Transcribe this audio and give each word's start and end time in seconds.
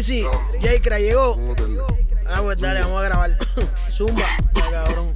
Chrissy, 0.00 0.24
Jaycra 0.62 0.98
llegó. 0.98 1.36
Ah, 2.26 2.40
pues 2.40 2.58
dale, 2.58 2.80
vamos 2.80 3.02
a 3.02 3.04
grabar. 3.04 3.30
Zumba, 3.94 4.22
ya, 4.54 4.70
cabrón. 4.70 5.14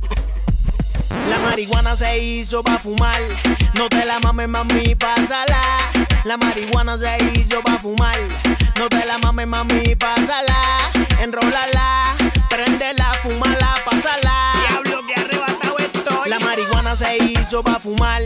La 1.31 1.39
marihuana 1.39 1.97
se 1.97 2.19
hizo 2.19 2.63
pa' 2.63 2.79
fumar. 2.79 3.19
No 3.77 3.89
te 3.89 4.05
la 4.05 4.19
mames, 4.19 4.47
mami, 4.47 4.95
pásala. 4.95 5.63
La 6.25 6.37
marihuana 6.37 6.99
se 6.99 7.17
hizo 7.33 7.63
pa' 7.63 7.79
fumar. 7.79 8.19
No 8.77 8.91
te 8.91 9.07
la 9.07 9.17
mames, 9.17 9.47
mami, 9.47 9.97
pásala. 9.97 10.91
Enrólala, 11.19 12.15
prendela, 12.51 13.15
fumala, 13.23 13.77
pásala. 13.87 14.53
Diablo 14.69 15.01
que 15.07 15.15
arrebatado 15.15 15.79
estoy. 15.79 16.29
La 16.29 16.39
marihuana 16.41 16.95
se 16.95 17.17
hizo 17.25 17.63
pa' 17.63 17.79
fumar. 17.79 18.21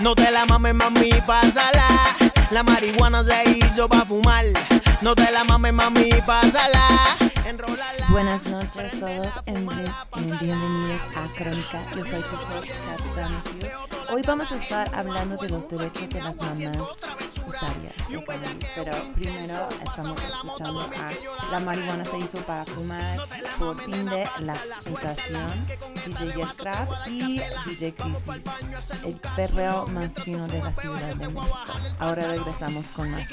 No 0.00 0.16
te 0.16 0.28
la 0.32 0.44
mames, 0.44 0.74
mami, 0.74 1.10
pásala. 1.24 1.86
La 2.50 2.64
marihuana 2.64 3.22
se 3.22 3.44
hizo 3.48 3.88
pa' 3.88 4.04
fumar. 4.04 4.46
No 5.02 5.14
te 5.14 5.30
la 5.32 5.44
mames, 5.44 5.72
mami, 5.72 6.10
pásala. 6.26 7.16
Enrólala. 7.46 8.06
Buenas 8.10 8.44
noches 8.44 8.90
todos 9.00 9.32
y 9.46 10.44
bienvenidos 10.44 11.00
a 11.16 11.34
Crónica. 11.34 11.82
Yo 11.96 12.04
soy 12.04 12.22
tu 12.22 12.36
host. 12.36 13.99
Hoy 14.12 14.22
vamos 14.26 14.50
a 14.50 14.56
estar 14.56 14.92
hablando 14.94 15.36
de 15.36 15.48
los 15.48 15.68
derechos 15.68 16.08
de 16.10 16.20
las 16.20 16.36
mamás 16.36 16.76
usuarias 17.46 18.08
de 18.08 18.24
cannabis, 18.24 18.66
pero 18.74 18.92
primero 19.14 19.68
estamos 19.84 20.18
escuchando 20.24 20.80
a 20.80 21.50
La 21.50 21.60
marihuana 21.60 22.04
se 22.04 22.18
hizo 22.18 22.38
para 22.38 22.64
fumar 22.64 23.18
por 23.58 23.80
fin 23.84 24.06
de 24.06 24.28
la 24.40 24.56
sensación, 24.82 25.64
DJ 26.06 26.32
Jetcraft 26.32 27.08
y 27.08 27.40
DJ 27.66 27.94
Crisis, 27.94 28.44
el 29.04 29.14
perreo 29.36 29.86
más 29.86 30.14
fino 30.14 30.48
de 30.48 30.62
la 30.62 30.72
ciudad 30.72 31.00
de 31.00 31.14
México. 31.28 31.58
Ahora 31.98 32.26
regresamos 32.26 32.86
con 32.96 33.10
más 33.12 33.28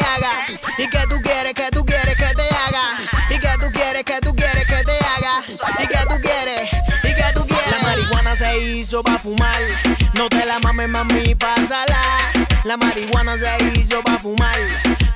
haga 0.00 0.46
y 0.78 0.88
que 0.88 1.06
tú 1.08 1.16
quieres 1.22 1.54
que 1.54 1.68
tú 1.70 1.84
quieres 1.84 2.14
que 2.16 2.34
te 2.34 2.54
haga 2.54 2.98
y 3.30 3.38
que 3.38 3.58
te 4.84 5.04
haga 5.04 5.42
y 5.82 5.86
que 5.86 6.06
tú 6.08 6.20
quieres 6.20 6.73
marihuana 8.34 8.36
se 8.36 8.78
hizo 8.78 9.02
pa 9.02 9.18
fumar 9.18 9.62
no 10.14 10.28
te 10.28 10.44
la 10.44 10.58
mames 10.58 10.88
mami 10.88 11.34
pásala 11.34 12.02
la 12.64 12.76
marihuana 12.76 13.38
se 13.38 13.78
hizo 13.78 14.02
pa 14.02 14.18
fumar 14.18 14.56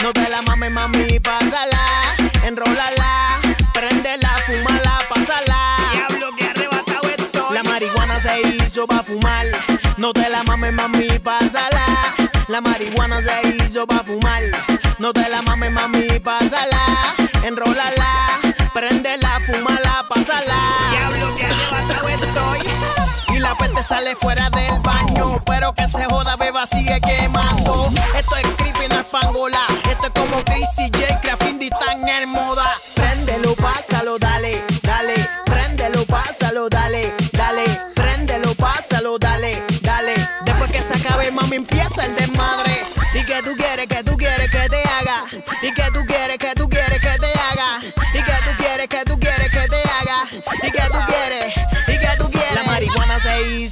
no 0.03 0.13
te 0.13 0.29
la 0.29 0.43
mames 0.43 0.71
mami 0.71 1.19
pásala 1.21 2.15
enrólala 2.45 3.41
prendela 3.75 4.37
fumala 4.47 4.99
pásala 5.09 5.77
diablo 5.93 6.37
que 6.37 6.45
arrebatado 6.45 7.09
estoy 7.09 7.55
la 7.55 7.63
marihuana 7.63 8.21
se 8.21 8.41
hizo 8.49 8.87
pa 8.87 9.03
fumar 9.03 9.47
no 9.97 10.13
te 10.13 10.29
la 10.29 10.43
mames 10.45 10.73
mami 10.73 11.19
pásala 11.19 11.87
la 12.49 12.61
marihuana 12.61 13.21
se 13.21 13.57
hizo 13.57 13.87
pa 13.87 14.03
fumar. 14.03 14.43
No 14.99 15.13
te 15.13 15.29
la 15.29 15.43
mames, 15.43 15.71
mami, 15.71 16.19
pásala. 16.19 17.15
Enrólala, 17.45 18.41
prendela, 18.73 19.39
fumala, 19.47 20.07
pásala. 20.09 20.57
Diablo, 20.91 21.37
que 21.37 21.45
arrebatado 21.45 22.09
estoy. 22.55 22.78
Sale 23.89 24.15
fuera 24.17 24.51
del 24.51 24.79
baño. 24.81 25.43
Pero 25.47 25.73
que 25.73 25.89
se 25.89 26.05
joda, 26.05 26.37
beba, 26.37 26.67
sigue 26.67 27.01
quemando. 27.01 27.89
Esto 28.19 28.37
es 28.37 28.47
creepy, 28.59 28.87
no 28.87 29.01
es 29.01 29.07
pangola. 29.07 29.68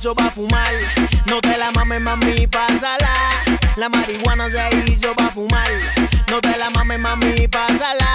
Hizo 0.06 0.14
pa' 0.14 0.30
fumar. 0.30 0.72
No 1.26 1.40
te 1.40 1.58
la 1.58 1.72
mames, 1.72 2.00
mami, 2.00 2.46
pásala. 2.46 3.10
La 3.74 3.88
marihuana 3.88 4.48
se 4.48 4.62
hizo 4.86 5.12
pa' 5.14 5.32
fumar. 5.32 5.68
No 6.28 6.40
te 6.40 6.56
la 6.56 6.70
mames, 6.70 7.00
mami, 7.00 7.48
pásala. 7.48 8.06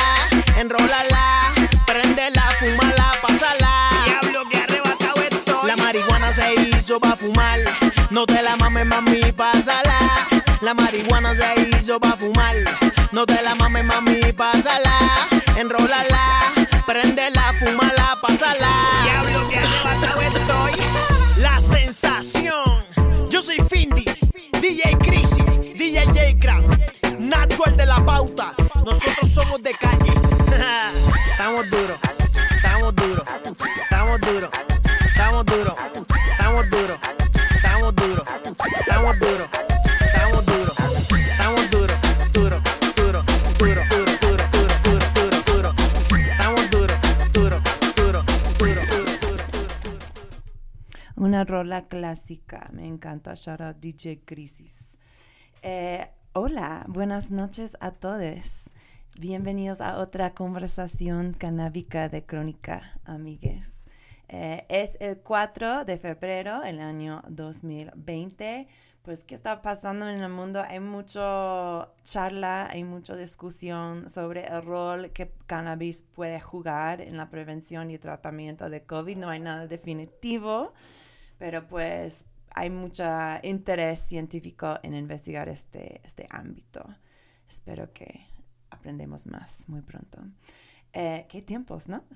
Enrólala, 0.58 1.52
prendela, 1.86 2.50
fumala, 2.60 3.12
pásala. 3.22 3.90
Diablo 4.06 4.48
que 4.50 4.58
arrebatado 4.58 5.22
estoy. 5.22 5.68
La 5.68 5.76
marihuana 5.76 6.34
se 6.34 6.54
hizo 6.62 6.98
pa' 6.98 7.18
fumar. 7.18 7.60
No 8.10 8.26
te 8.26 8.42
la 8.42 8.56
mames, 8.56 8.86
mami, 8.86 9.34
pásala. 9.34 10.00
La 10.62 10.74
marihuana 10.74 11.36
se 11.36 11.70
hizo 11.72 12.00
pa' 12.00 12.16
fumar. 12.16 12.56
No 13.12 13.26
te 13.26 13.42
la 13.42 13.54
mames, 13.56 13.84
mami, 13.84 14.32
pásala. 14.32 14.98
Enrólala, 15.58 16.40
prendela, 16.86 17.54
fumala, 17.60 18.18
pásala. 18.22 18.72
Diablo 19.04 19.50
que 19.50 19.58
arrebatado 19.58 20.22
estoy. 20.22 20.81
Nosotros 28.86 29.30
somos 29.30 29.62
de 29.62 29.72
calle. 29.72 30.10
Estamos 31.32 31.70
duros, 31.70 32.00
estamos 32.56 32.96
duros, 32.96 33.26
estamos 33.84 34.20
duros, 34.22 34.50
estamos 35.08 35.46
duros, 35.46 35.76
estamos 36.34 36.70
duros, 36.70 37.00
estamos 37.56 37.96
duros, 37.96 38.28
estamos 38.80 39.20
duros, 39.20 39.50
estamos 40.02 40.46
duros, 40.46 40.78
estamos 41.10 41.70
duros, 41.72 41.98
duro, 42.34 42.62
duro, 42.96 43.24
duro, 43.58 43.84
duro, 43.92 44.14
duro, 44.20 44.46
duro, 44.50 44.76
duro, 44.84 45.06
duro, 45.14 45.42
duro. 45.46 45.76
Estamos 46.32 46.70
duros, 46.72 46.98
duro, 47.34 47.62
duro, 47.96 48.24
duro, 48.58 48.82
duro, 48.82 49.12
duro. 49.22 49.44
Una 51.18 51.44
rola 51.46 51.88
clásica, 51.88 52.68
me 52.74 52.88
encanta. 52.88 53.36
Shout 53.36 53.62
out 53.62 53.78
DJ 53.80 54.24
Crisis. 54.26 54.98
Eh, 55.62 56.10
hola, 56.34 56.86
buenas 56.88 57.30
noches 57.30 57.76
a 57.82 57.92
todos. 57.92 58.72
Bienvenidos 59.20 59.82
a 59.82 59.98
otra 59.98 60.34
conversación 60.34 61.34
canábica 61.34 62.08
de 62.08 62.26
Crónica, 62.26 63.00
amigues. 63.04 63.84
Eh, 64.30 64.66
es 64.70 64.96
el 65.02 65.18
4 65.18 65.84
de 65.84 65.98
febrero, 65.98 66.64
el 66.64 66.80
año 66.80 67.22
2020. 67.28 68.68
Pues, 69.02 69.26
¿qué 69.26 69.36
está 69.36 69.62
pasando 69.62 70.08
en 70.08 70.22
el 70.22 70.32
mundo? 70.32 70.64
Hay 70.66 70.80
mucho 70.80 71.92
charla, 72.04 72.68
hay 72.72 72.86
mucha 72.86 73.16
discusión 73.18 74.10
sobre 74.10 74.46
el 74.46 74.62
rol 74.62 75.12
que 75.12 75.34
cannabis 75.48 76.04
puede 76.16 76.40
jugar 76.40 77.02
en 77.02 77.18
la 77.18 77.30
prevención 77.30 77.92
y 77.92 77.98
tratamiento 77.98 78.70
de 78.70 78.84
COVID. 78.84 79.18
No 79.18 79.30
hay 79.30 79.42
nada 79.42 79.68
definitivo, 79.68 80.72
pero 81.38 81.68
pues 81.68 82.26
hay 82.54 82.70
mucho 82.70 83.04
interés 83.44 84.00
científico 84.00 84.80
en 84.84 84.96
investigar 84.96 85.50
este, 85.50 86.02
este 86.04 86.28
ámbito. 86.30 86.84
Espero 87.48 87.92
que 87.94 88.28
aprendemos 88.70 89.28
más 89.28 89.68
muy 89.68 89.82
pronto. 89.82 90.22
Eh, 90.94 91.26
qué 91.30 91.42
tiempos, 91.42 91.88
¿no? 91.88 92.04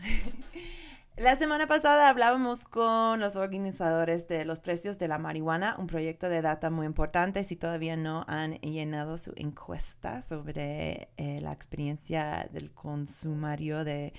La 1.18 1.38
semana 1.38 1.66
pasada 1.66 2.10
hablábamos 2.10 2.66
con 2.66 3.22
los 3.22 3.38
organizadores 3.38 4.28
de 4.28 4.44
los 4.44 4.60
precios 4.60 5.00
de 5.00 5.08
la 5.08 5.18
marihuana, 5.18 5.78
un 5.80 5.88
proyecto 5.88 6.28
de 6.28 6.42
data 6.42 6.70
muy 6.70 6.86
importante. 6.86 7.46
Si 7.46 7.56
todavía 7.56 7.96
no 7.96 8.26
han 8.28 8.56
llenado 8.56 9.18
su 9.18 9.32
encuesta 9.38 10.22
sobre 10.22 11.08
eh, 11.16 11.40
la 11.40 11.54
experiencia 11.54 12.50
del 12.52 12.74
consumario 12.74 13.86
de, 13.86 14.12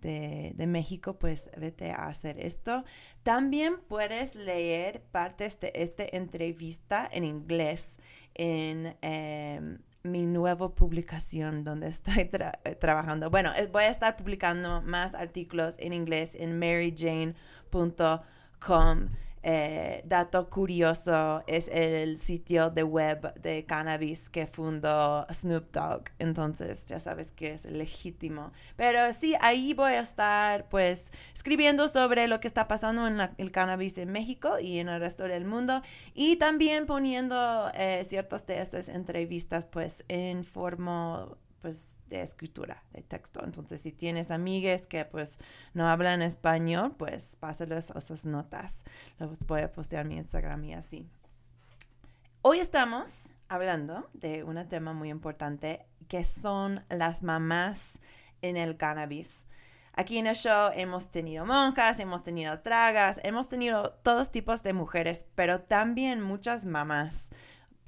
de, 0.00 0.50
de, 0.56 0.66
México, 0.66 1.20
pues 1.20 1.52
vete 1.56 1.92
a 1.92 2.08
hacer 2.08 2.40
esto. 2.40 2.82
También 3.22 3.80
puedes 3.88 4.34
leer 4.34 5.02
partes 5.12 5.60
de 5.60 5.72
esta 5.74 6.04
entrevista 6.10 7.08
en 7.10 7.24
inglés 7.24 7.98
en... 8.34 8.96
Eh, 9.02 9.78
mi 10.02 10.24
nueva 10.24 10.74
publicación 10.74 11.62
donde 11.64 11.88
estoy 11.88 12.24
tra 12.24 12.58
trabajando. 12.78 13.30
Bueno, 13.30 13.52
voy 13.70 13.84
a 13.84 13.88
estar 13.88 14.16
publicando 14.16 14.82
más 14.82 15.14
artículos 15.14 15.74
en 15.78 15.92
inglés 15.92 16.34
en 16.34 16.58
maryjane.com. 16.58 17.36
Eh, 19.42 20.02
dato 20.04 20.50
curioso 20.50 21.42
es 21.46 21.68
el 21.68 22.18
sitio 22.18 22.68
de 22.68 22.82
web 22.82 23.32
de 23.40 23.64
cannabis 23.64 24.28
que 24.28 24.46
fundó 24.46 25.26
Snoop 25.32 25.72
Dogg. 25.72 26.10
Entonces 26.18 26.84
ya 26.86 26.98
sabes 26.98 27.32
que 27.32 27.52
es 27.52 27.64
legítimo. 27.64 28.52
Pero 28.76 29.12
sí, 29.12 29.34
ahí 29.40 29.72
voy 29.72 29.92
a 29.92 30.00
estar 30.00 30.68
pues 30.68 31.10
escribiendo 31.34 31.88
sobre 31.88 32.28
lo 32.28 32.40
que 32.40 32.48
está 32.48 32.68
pasando 32.68 33.06
en 33.06 33.30
el 33.38 33.50
cannabis 33.50 33.98
en 33.98 34.10
México 34.12 34.58
y 34.58 34.78
en 34.78 34.88
el 34.88 35.00
resto 35.00 35.24
del 35.24 35.44
mundo. 35.44 35.82
Y 36.14 36.36
también 36.36 36.86
poniendo 36.86 37.70
eh, 37.74 38.04
ciertas 38.04 38.46
de 38.46 38.60
estas 38.60 38.88
entrevistas 38.88 39.66
pues 39.66 40.04
en 40.08 40.44
forma 40.44 41.28
pues 41.60 42.00
de 42.08 42.22
escritura, 42.22 42.82
de 42.92 43.02
texto. 43.02 43.40
Entonces, 43.44 43.80
si 43.80 43.92
tienes 43.92 44.30
amigues 44.30 44.86
que 44.86 45.04
pues 45.04 45.38
no 45.74 45.88
hablan 45.88 46.22
español, 46.22 46.94
pues 46.96 47.36
pásales 47.36 47.90
esas 47.90 48.26
notas. 48.26 48.84
Los 49.18 49.38
voy 49.46 49.62
a 49.62 49.72
postear 49.72 50.02
en 50.04 50.08
mi 50.08 50.16
Instagram 50.16 50.64
y 50.64 50.74
así. 50.74 51.08
Hoy 52.42 52.58
estamos 52.58 53.30
hablando 53.48 54.08
de 54.14 54.44
un 54.44 54.66
tema 54.68 54.92
muy 54.92 55.10
importante 55.10 55.86
que 56.08 56.24
son 56.24 56.82
las 56.88 57.22
mamás 57.22 58.00
en 58.42 58.56
el 58.56 58.76
cannabis. 58.76 59.46
Aquí 59.92 60.18
en 60.18 60.26
el 60.26 60.36
show 60.36 60.70
hemos 60.74 61.10
tenido 61.10 61.44
monjas, 61.44 61.98
hemos 62.00 62.22
tenido 62.22 62.60
tragas, 62.60 63.20
hemos 63.24 63.48
tenido 63.48 63.92
todos 64.02 64.30
tipos 64.30 64.62
de 64.62 64.72
mujeres, 64.72 65.26
pero 65.34 65.60
también 65.60 66.22
muchas 66.22 66.64
mamás. 66.64 67.30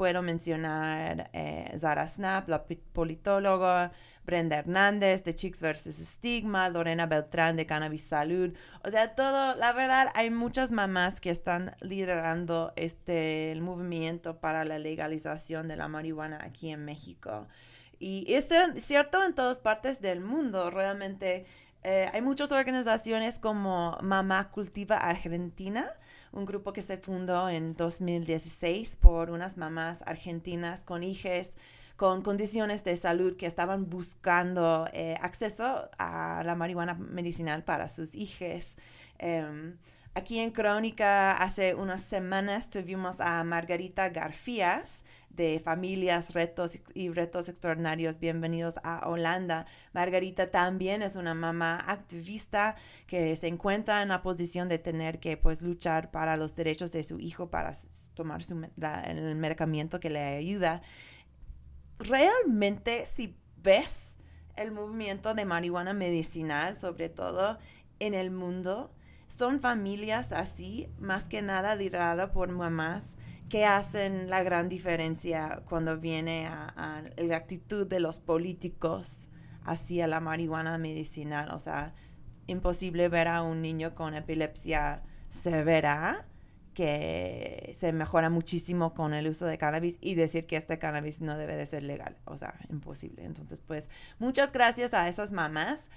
Puedo 0.03 0.21
mencionar 0.21 1.31
eh, 1.33 1.73
Zara 1.79 2.09
Snap, 2.09 2.49
la 2.49 2.65
politóloga, 2.93 3.93
Brenda 4.27 4.57
Hernández 4.57 5.23
de 5.23 5.33
Chicks 5.33 5.61
vs. 5.61 5.95
Stigma, 5.95 6.69
Lorena 6.71 7.07
Beltrán 7.07 7.55
de 7.55 7.67
Cannabis 7.67 8.03
Salud. 8.03 8.53
O 8.85 8.91
sea, 8.91 9.15
todo, 9.15 9.55
la 9.55 9.73
verdad, 9.73 10.09
hay 10.17 10.31
muchas 10.31 10.73
mamás 10.73 11.21
que 11.21 11.31
están 11.31 11.77
liderando 11.83 12.73
este 12.75 13.53
el 13.53 13.61
movimiento 13.61 14.41
para 14.41 14.65
la 14.65 14.81
legalización 14.81 15.69
de 15.69 15.77
la 15.77 15.87
marihuana 15.87 16.41
aquí 16.43 16.71
en 16.71 16.85
México. 16.85 17.47
Y 18.01 18.35
esto 18.35 18.57
es 18.57 18.85
cierto 18.85 19.23
en 19.23 19.37
todas 19.37 19.61
partes 19.61 20.01
del 20.01 20.19
mundo. 20.19 20.69
Realmente 20.73 21.47
eh, 21.85 22.11
hay 22.13 22.23
muchas 22.23 22.51
organizaciones 22.51 23.39
como 23.39 23.97
Mamá 24.03 24.51
Cultiva 24.51 24.97
Argentina, 24.97 25.89
un 26.33 26.45
grupo 26.45 26.73
que 26.73 26.83
se 26.83 26.99
fundó 26.99 27.49
en 27.49 27.75
2016 27.77 28.97
por 28.97 29.31
unas 29.31 29.57
mamás 29.57 30.03
argentinas 30.07 30.81
con 30.81 31.03
hijos 31.03 31.53
con 31.97 32.23
condiciones 32.23 32.83
de 32.85 32.97
salud 32.97 33.37
que 33.37 33.47
estaban 33.47 33.89
buscando 33.89 34.89
eh, 34.93 35.15
acceso 35.21 35.89
a 35.99 36.43
la 36.45 36.55
marihuana 36.55 36.95
medicinal 36.95 37.63
para 37.63 37.89
sus 37.89 38.17
hijos. 38.17 38.77
Em, 39.19 39.77
aquí 40.15 40.41
en 40.41 40.51
Crónica 40.51 41.33
hace 41.33 41.75
unas 41.75 42.03
semanas 42.03 42.71
tuvimos 42.71 43.21
a 43.21 43.45
Margarita 43.45 44.09
Garfías 44.09 45.05
de 45.35 45.61
Familias, 45.61 46.35
Retos 46.35 46.79
y 46.95 47.11
Retos 47.11 47.49
Extraordinarios. 47.49 48.19
Bienvenidos 48.19 48.75
a 48.85 49.09
Holanda. 49.09 49.67
Margarita 49.93 50.51
también 50.51 51.03
es 51.03 51.17
una 51.17 51.35
mamá 51.35 51.83
activista 51.87 52.77
que 53.07 53.35
se 53.37 53.49
encuentra 53.49 54.03
en 54.03 54.09
la 54.09 54.23
posición 54.23 54.69
de 54.69 54.79
tener 54.79 55.21
que 55.21 55.37
pues 55.37 55.63
luchar 55.63 56.11
para 56.11 56.37
los 56.37 56.55
derechos 56.55 56.93
de 56.93 57.03
su 57.03 57.19
hijo 57.19 57.51
para 57.51 57.73
tomar 58.15 58.43
su, 58.43 58.67
el 59.05 59.35
medicamento 59.37 60.01
que 60.01 60.11
le 60.11 60.21
ayuda 60.21 60.83
realmente 61.99 63.07
si 63.07 63.37
ves 63.57 64.19
el 64.57 64.71
movimiento 64.73 65.35
de 65.35 65.45
marihuana 65.45 65.95
medicinal, 65.95 66.75
sobre 66.75 67.09
todo 67.09 67.59
en 68.01 68.15
el 68.15 68.31
mundo, 68.31 68.93
son 69.29 69.61
familias 69.61 70.33
así, 70.33 70.89
más 70.99 71.25
que 71.25 71.41
nada 71.41 71.75
lideradas 71.75 72.31
por 72.31 72.51
mamás 72.51 73.17
que 73.53 73.67
hacen 73.67 74.31
la 74.31 74.43
gran 74.43 74.71
diferencia 74.71 75.61
cuando 75.69 75.99
viene 75.99 76.47
a, 76.47 77.05
la 77.19 77.37
actitud 77.37 77.87
de 77.87 78.01
los 78.01 78.19
políticos 78.19 79.29
hacia 79.63 80.07
la 80.07 80.21
marihuana 80.21 80.79
medicinal. 80.79 81.51
O 81.53 81.61
sea, 81.61 81.93
imposible 82.47 83.11
ver 83.11 83.29
a 83.29 83.43
un 83.43 83.61
niño 83.61 83.95
con 83.95 84.15
epilepsia 84.15 85.03
severa 85.29 86.27
que 86.73 87.73
se 87.75 87.93
mejora 87.93 88.31
muchísimo 88.31 88.95
con 88.95 89.13
el 89.13 89.29
uso 89.29 89.45
de 89.45 89.59
cannabis 89.59 89.99
y 90.01 90.15
decir 90.15 90.47
que 90.47 90.57
este 90.57 90.79
cannabis 90.79 91.21
no 91.21 91.37
debe 91.37 91.55
de 91.55 91.67
ser 91.67 91.83
legal, 91.83 92.17
o 92.25 92.39
sea, 92.39 92.55
imposible. 92.71 93.23
Entonces, 93.23 93.61
pues, 93.61 93.91
muchas 94.19 94.51
gracias 94.51 94.95
a 94.95 95.09
esas 95.09 95.31
mamás, 95.31 95.91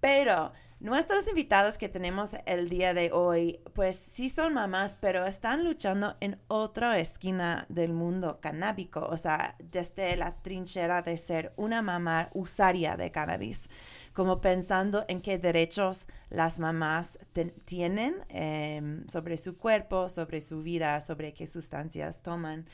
pero 0.00 0.52
nuestros 0.80 1.28
invitados 1.28 1.76
que 1.76 1.88
tenemos 1.88 2.30
el 2.46 2.68
día 2.70 2.94
de 2.94 3.12
hoy, 3.12 3.60
pues 3.74 3.96
sí 3.96 4.30
son 4.30 4.54
mamás, 4.54 4.96
pero 4.98 5.26
están 5.26 5.62
luchando 5.62 6.16
en 6.20 6.38
otra 6.48 6.98
esquina 6.98 7.66
del 7.68 7.92
mundo 7.92 8.40
canábico, 8.40 9.00
o 9.00 9.16
sea, 9.16 9.56
desde 9.58 10.16
la 10.16 10.40
trinchera 10.42 11.02
de 11.02 11.18
ser 11.18 11.52
una 11.56 11.82
mamá 11.82 12.30
usaria 12.32 12.96
de 12.96 13.10
cannabis 13.10 13.68
como 14.12 14.40
pensando 14.40 15.04
en 15.08 15.20
qué 15.20 15.38
derechos 15.38 16.06
las 16.30 16.58
mamás 16.58 17.18
tienen 17.64 18.16
em, 18.28 19.06
sobre 19.08 19.36
su 19.36 19.56
cuerpo, 19.56 20.08
sobre 20.08 20.40
su 20.40 20.62
vida, 20.62 21.00
sobre 21.00 21.32
qué 21.32 21.46
sustancias 21.46 22.22
toman. 22.22 22.66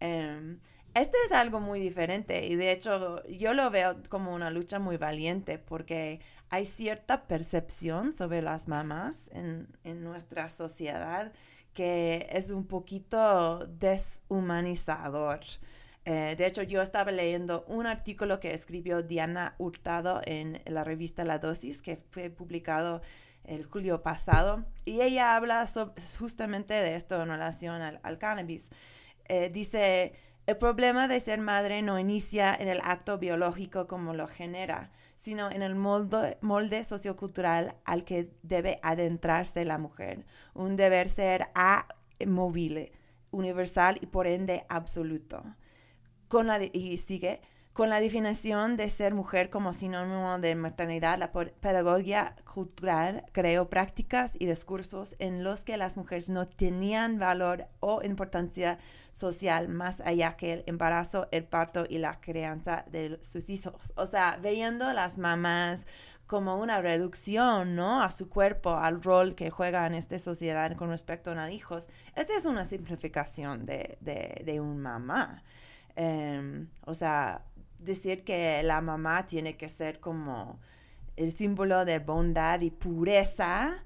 Eh, 0.00 0.56
este 0.94 1.16
es 1.24 1.32
algo 1.32 1.60
muy 1.60 1.78
diferente 1.78 2.44
y 2.46 2.56
de 2.56 2.72
hecho 2.72 3.22
yo 3.28 3.54
lo 3.54 3.70
veo 3.70 3.96
como 4.08 4.34
una 4.34 4.50
lucha 4.50 4.80
muy 4.80 4.96
valiente 4.96 5.56
porque 5.58 6.20
hay 6.50 6.66
cierta 6.66 7.28
percepción 7.28 8.12
sobre 8.12 8.42
las 8.42 8.66
mamás 8.66 9.30
en, 9.32 9.68
nuestra 10.02 10.50
sociedad 10.50 11.32
que 11.72 12.26
es 12.30 12.50
un 12.50 12.66
poquito 12.66 13.64
deshumanizador. 13.66 15.40
Eh, 16.04 16.34
de 16.36 16.46
hecho, 16.46 16.62
yo 16.62 16.82
estaba 16.82 17.12
leyendo 17.12 17.64
un 17.68 17.86
artículo 17.86 18.40
que 18.40 18.52
escribió 18.52 19.02
Diana 19.04 19.54
Hurtado 19.58 20.20
en 20.24 20.60
la 20.66 20.82
revista 20.82 21.24
La 21.24 21.38
Dosis, 21.38 21.80
que 21.82 22.02
fue 22.10 22.30
publicado 22.30 23.00
el 23.44 23.64
julio 23.64 24.02
pasado, 24.02 24.64
y 24.84 25.00
ella 25.02 25.36
habla 25.36 25.66
justamente 26.18 26.74
de 26.74 26.96
esto 26.96 27.22
en 27.22 27.28
relación 27.28 27.80
al, 27.80 28.18
cannabis. 28.18 28.70
Eh, 29.28 29.50
dice, 29.50 30.14
el 30.46 30.56
problema 30.56 31.06
de 31.06 31.20
ser 31.20 31.40
madre 31.40 31.82
no 31.82 32.00
inicia 32.00 32.52
en 32.52 32.66
el 32.66 32.80
acto 32.82 33.18
biológico 33.18 33.86
como 33.86 34.14
lo 34.14 34.26
genera, 34.26 34.90
sino 35.20 35.50
en 35.50 35.60
el 35.60 35.74
molde, 35.74 36.38
molde 36.40 36.82
sociocultural 36.82 37.76
al 37.84 38.06
que 38.06 38.32
debe 38.42 38.78
adentrarse 38.82 39.66
la 39.66 39.76
mujer, 39.76 40.24
un 40.54 40.76
deber 40.76 41.10
ser 41.10 41.50
móvil, 42.26 42.90
universal 43.30 43.98
y 44.00 44.06
por 44.06 44.26
ende 44.26 44.64
absoluto. 44.70 45.44
Con 46.26 46.46
la 46.46 46.58
y 46.72 46.96
sigue 46.96 47.42
con 47.72 47.88
la 47.88 48.00
definición 48.00 48.76
de 48.76 48.90
ser 48.90 49.14
mujer 49.14 49.48
como 49.48 49.72
sinónimo 49.72 50.38
de 50.38 50.54
maternidad, 50.54 51.18
la 51.18 51.32
pedagogía 51.32 52.36
cultural 52.52 53.24
creó 53.32 53.70
prácticas 53.70 54.36
y 54.38 54.46
discursos 54.46 55.16
en 55.18 55.44
los 55.44 55.64
que 55.64 55.76
las 55.76 55.96
mujeres 55.96 56.30
no 56.30 56.46
tenían 56.46 57.18
valor 57.18 57.66
o 57.78 58.02
importancia 58.02 58.78
social 59.10 59.68
más 59.68 60.00
allá 60.00 60.36
que 60.36 60.52
el 60.52 60.64
embarazo, 60.66 61.28
el 61.30 61.44
parto 61.44 61.86
y 61.88 61.98
la 61.98 62.20
crianza 62.20 62.84
de 62.90 63.18
sus 63.22 63.50
hijos. 63.50 63.92
O 63.96 64.06
sea, 64.06 64.38
viendo 64.42 64.86
a 64.86 64.94
las 64.94 65.18
mamás 65.18 65.86
como 66.30 66.56
una 66.60 66.80
reducción, 66.80 67.74
¿no? 67.74 68.04
A 68.04 68.10
su 68.12 68.28
cuerpo, 68.28 68.76
al 68.76 69.02
rol 69.02 69.34
que 69.34 69.50
juega 69.50 69.84
en 69.88 69.94
esta 69.94 70.16
sociedad 70.20 70.76
con 70.76 70.90
respecto 70.90 71.32
a 71.32 71.50
hijos. 71.50 71.88
Esta 72.14 72.36
es 72.36 72.46
una 72.46 72.64
simplificación 72.64 73.66
de, 73.66 73.98
de, 74.00 74.60
un 74.60 74.78
mamá. 74.78 75.42
Em, 75.96 76.68
o 76.86 76.94
sea, 76.94 77.42
decir 77.80 78.24
que 78.24 78.62
la 78.62 78.80
mamá 78.80 79.26
tiene 79.26 79.56
que 79.56 79.68
ser 79.68 80.00
como 80.00 80.60
el 81.16 81.32
símbolo 81.32 81.84
de 81.84 81.98
bondad 81.98 82.60
y 82.60 82.70
pureza, 82.70 83.84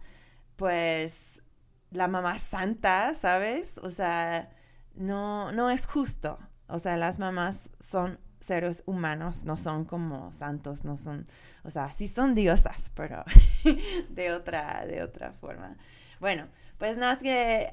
pues 0.56 1.42
la 1.90 2.08
mamá 2.08 2.38
santa, 2.38 3.14
¿sabes? 3.14 3.78
O 3.78 3.90
sea, 3.90 4.50
no, 4.94 5.52
no 5.52 5.70
es 5.70 5.86
justo. 5.86 6.38
O 6.68 6.78
sea, 6.78 6.96
las 6.96 7.18
mamás 7.18 7.70
son 7.78 8.18
seres 8.40 8.82
humanos, 8.86 9.44
no 9.44 9.56
son 9.56 9.84
como 9.84 10.30
santos, 10.32 10.84
no 10.84 10.96
son, 10.96 11.26
o 11.62 11.70
sea, 11.70 11.90
sí 11.90 12.08
son 12.08 12.34
diosas, 12.34 12.90
pero 12.94 13.24
de 14.10 14.32
otra, 14.32 14.84
de 14.86 15.02
otra 15.02 15.32
forma. 15.32 15.76
Bueno, 16.20 16.46
pues 16.78 16.96
nada, 16.96 17.18
que 17.18 17.70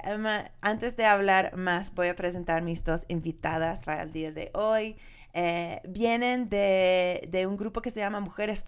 antes 0.60 0.96
de 0.96 1.04
hablar 1.04 1.56
más, 1.56 1.94
voy 1.94 2.08
a 2.08 2.16
presentar 2.16 2.62
mis 2.62 2.84
dos 2.84 3.04
invitadas 3.08 3.84
para 3.84 4.02
el 4.04 4.12
día 4.12 4.32
de 4.32 4.50
hoy. 4.54 4.96
Eh, 5.34 5.80
vienen 5.88 6.50
de, 6.50 7.46
un 7.48 7.56
grupo 7.56 7.80
que 7.80 7.90
se 7.90 8.00
llama 8.00 8.20
Mujeres 8.20 8.64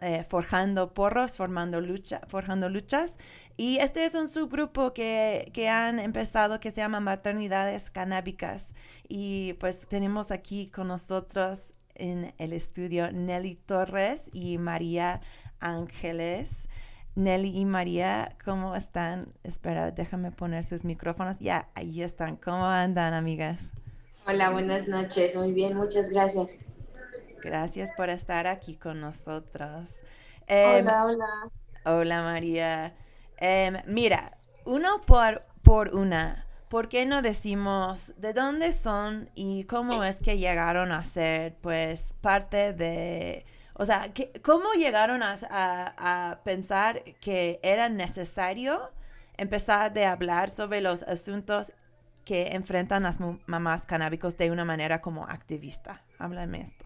eh, 0.00 0.24
Forjando 0.28 0.94
Porros, 0.94 1.36
formando 1.36 1.80
lucha, 1.80 2.20
Forjando 2.26 2.68
Luchas. 2.68 3.18
Y 3.56 3.78
este 3.78 4.04
es 4.04 4.14
un 4.14 4.28
subgrupo 4.28 4.92
que, 4.94 5.50
que, 5.52 5.68
han 5.68 5.98
empezado 5.98 6.60
que 6.60 6.70
se 6.70 6.78
llama 6.78 7.00
Maternidades 7.00 7.90
Canábicas. 7.90 8.74
Y 9.08 9.54
pues 9.54 9.88
tenemos 9.88 10.30
aquí 10.30 10.70
con 10.70 10.88
nosotros 10.88 11.74
en 11.94 12.34
el 12.38 12.52
estudio 12.52 13.12
Nelly 13.12 13.56
Torres 13.56 14.30
y 14.32 14.58
María 14.58 15.20
Ángeles. 15.60 16.68
Nelly 17.16 17.58
y 17.58 17.64
María, 17.64 18.36
¿cómo 18.44 18.74
están? 18.74 19.32
Espera, 19.44 19.92
déjame 19.92 20.32
poner 20.32 20.64
sus 20.64 20.84
micrófonos. 20.84 21.38
Ya, 21.38 21.68
ahí 21.74 22.02
están. 22.02 22.36
¿Cómo 22.36 22.66
andan, 22.66 23.14
amigas? 23.14 23.72
Hola, 24.26 24.50
buenas 24.50 24.88
noches. 24.88 25.36
Muy 25.36 25.52
bien, 25.52 25.76
muchas 25.76 26.10
gracias. 26.10 26.56
Gracias 27.42 27.92
por 27.92 28.08
estar 28.08 28.46
aquí 28.46 28.76
con 28.76 29.00
nosotros. 29.00 30.02
Em, 30.46 30.86
hola, 30.86 31.04
hola. 31.06 31.50
Hola, 31.84 32.22
María. 32.22 32.94
Em, 33.36 33.76
mira, 33.86 34.38
uno 34.64 35.00
por, 35.02 35.44
por 35.62 35.94
una. 35.94 36.46
¿Por 36.68 36.88
qué 36.88 37.06
no 37.06 37.22
decimos 37.22 38.14
de 38.16 38.32
dónde 38.32 38.72
son 38.72 39.30
y 39.34 39.64
cómo 39.64 40.02
es 40.04 40.16
que 40.16 40.38
llegaron 40.38 40.92
a 40.92 41.04
ser, 41.04 41.56
pues, 41.60 42.14
parte 42.20 42.72
de 42.72 43.44
o 43.76 43.84
sea, 43.84 44.12
¿cómo 44.42 44.72
llegaron 44.74 45.22
a, 45.22 46.40
pensar 46.44 47.02
que 47.20 47.58
era 47.62 47.88
necesario 47.88 48.90
empezar 49.36 49.92
de 49.92 50.04
hablar 50.04 50.50
sobre 50.50 50.80
los 50.80 51.02
asuntos 51.02 51.72
que 52.24 52.48
enfrentan 52.52 53.02
las 53.02 53.18
mamás 53.46 53.86
canábicos 53.86 54.36
de 54.36 54.50
una 54.50 54.64
manera 54.64 55.00
como 55.00 55.24
activista. 55.24 56.02
Háblame 56.18 56.60
esto. 56.60 56.84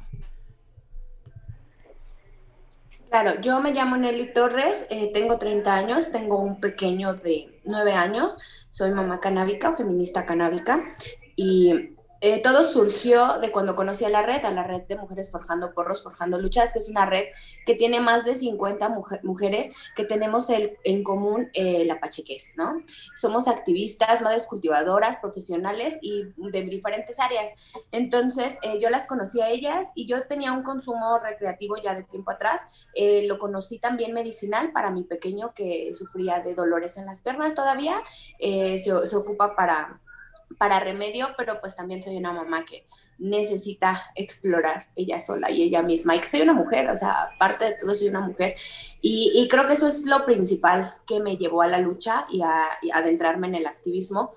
Claro, 3.11 3.41
yo 3.41 3.61
me 3.61 3.73
llamo 3.73 3.97
Nelly 3.97 4.35
Torres, 4.35 4.87
eh, 4.91 5.11
tengo 5.15 5.39
30 5.39 5.75
años, 5.75 6.13
tengo 6.13 6.41
un 6.41 6.61
pequeño 6.61 7.15
de 7.15 7.59
9 7.65 7.95
años, 7.95 8.37
soy 8.71 8.91
mamá 8.91 9.19
canábica, 9.19 9.75
feminista 9.77 10.27
canábica, 10.27 10.95
y 11.35 11.97
eh, 12.21 12.43
todo 12.43 12.65
surgió 12.65 13.39
de 13.39 13.53
cuando 13.53 13.77
conocí 13.77 14.05
a 14.05 14.09
la 14.09 14.23
red, 14.23 14.45
a 14.45 14.51
la 14.51 14.65
red 14.65 14.83
de 14.83 14.97
Mujeres 14.97 15.31
Forjando 15.31 15.73
Porros, 15.73 16.03
Forjando 16.03 16.39
Luchas, 16.39 16.73
que 16.73 16.81
es 16.81 16.89
una 16.89 17.07
red 17.07 17.27
que 17.65 17.75
tiene 17.75 18.01
más 18.01 18.25
de 18.25 18.35
50 18.35 18.93
mujeres 19.23 19.69
que 19.95 20.05
tenemos 20.05 20.49
en 20.51 21.05
común 21.05 21.51
eh, 21.53 21.85
la 21.85 22.01
pachequez, 22.01 22.55
¿no? 22.57 22.81
Somos 23.15 23.47
activistas, 23.47 24.21
madres 24.21 24.47
cultivadoras, 24.47 25.19
profesionales 25.19 25.99
y 26.03 26.25
de 26.37 26.63
diferentes 26.63 27.21
áreas. 27.21 27.53
Entonces, 27.93 28.59
eh, 28.63 28.79
yo 28.81 28.91
las 28.91 29.07
conocí 29.07 29.41
a 29.41 29.49
ellas 29.49 29.89
y 29.95 30.07
yo 30.07 30.27
tenía 30.27 30.53
un 30.53 30.63
consumo 30.63 31.19
recreativo 31.19 31.77
ya 31.77 31.95
de 31.95 32.03
tiempo 32.03 32.33
atrás. 32.33 32.63
lo 33.29 33.39
conocí 33.39 33.79
también 33.79 34.13
medicinal 34.13 34.73
para 34.73 34.91
mi 34.91 35.05
pequeño 35.05 35.53
que 35.55 35.93
sufría 35.95 36.41
de 36.41 36.55
dolores 36.55 36.97
en 36.99 37.07
las 37.07 37.21
piernas 37.21 37.55
todavía. 37.55 38.03
se 38.39 39.17
ocupa 39.17 39.55
para 39.55 40.01
para 40.57 40.81
remedio, 40.81 41.29
pero 41.37 41.61
pues 41.61 41.77
también 41.77 42.03
soy 42.03 42.17
una 42.17 42.33
mamá 42.33 42.65
que 42.65 42.87
necesita 43.19 44.13
explorar 44.15 44.87
ella 44.97 45.21
sola 45.21 45.51
y 45.51 45.63
ella 45.63 45.83
misma. 45.83 46.17
Y 46.17 46.21
que 46.21 46.29
soy 46.29 46.41
una 46.41 46.53
mujer, 46.53 46.89
o 46.89 46.97
sea, 46.97 47.25
aparte 47.35 47.67
de 47.67 47.73
todo 47.75 47.95
soy 47.95 48.09
una 48.09 48.21
mujer. 48.21 48.55
Y, 49.01 49.47
creo 49.51 49.67
que 49.67 49.75
eso 49.75 49.89
es 49.89 50.07
lo 50.07 50.25
principal 50.25 50.95
que 51.07 51.21
me 51.21 51.37
llevó 51.37 51.63
a 51.63 51.69
la 51.69 51.79
lucha 51.79 52.27
y 52.31 52.43
a, 52.43 52.69
adentrarme 52.93 53.49
en 53.49 53.57
el 53.57 53.67
activismo, 53.67 54.33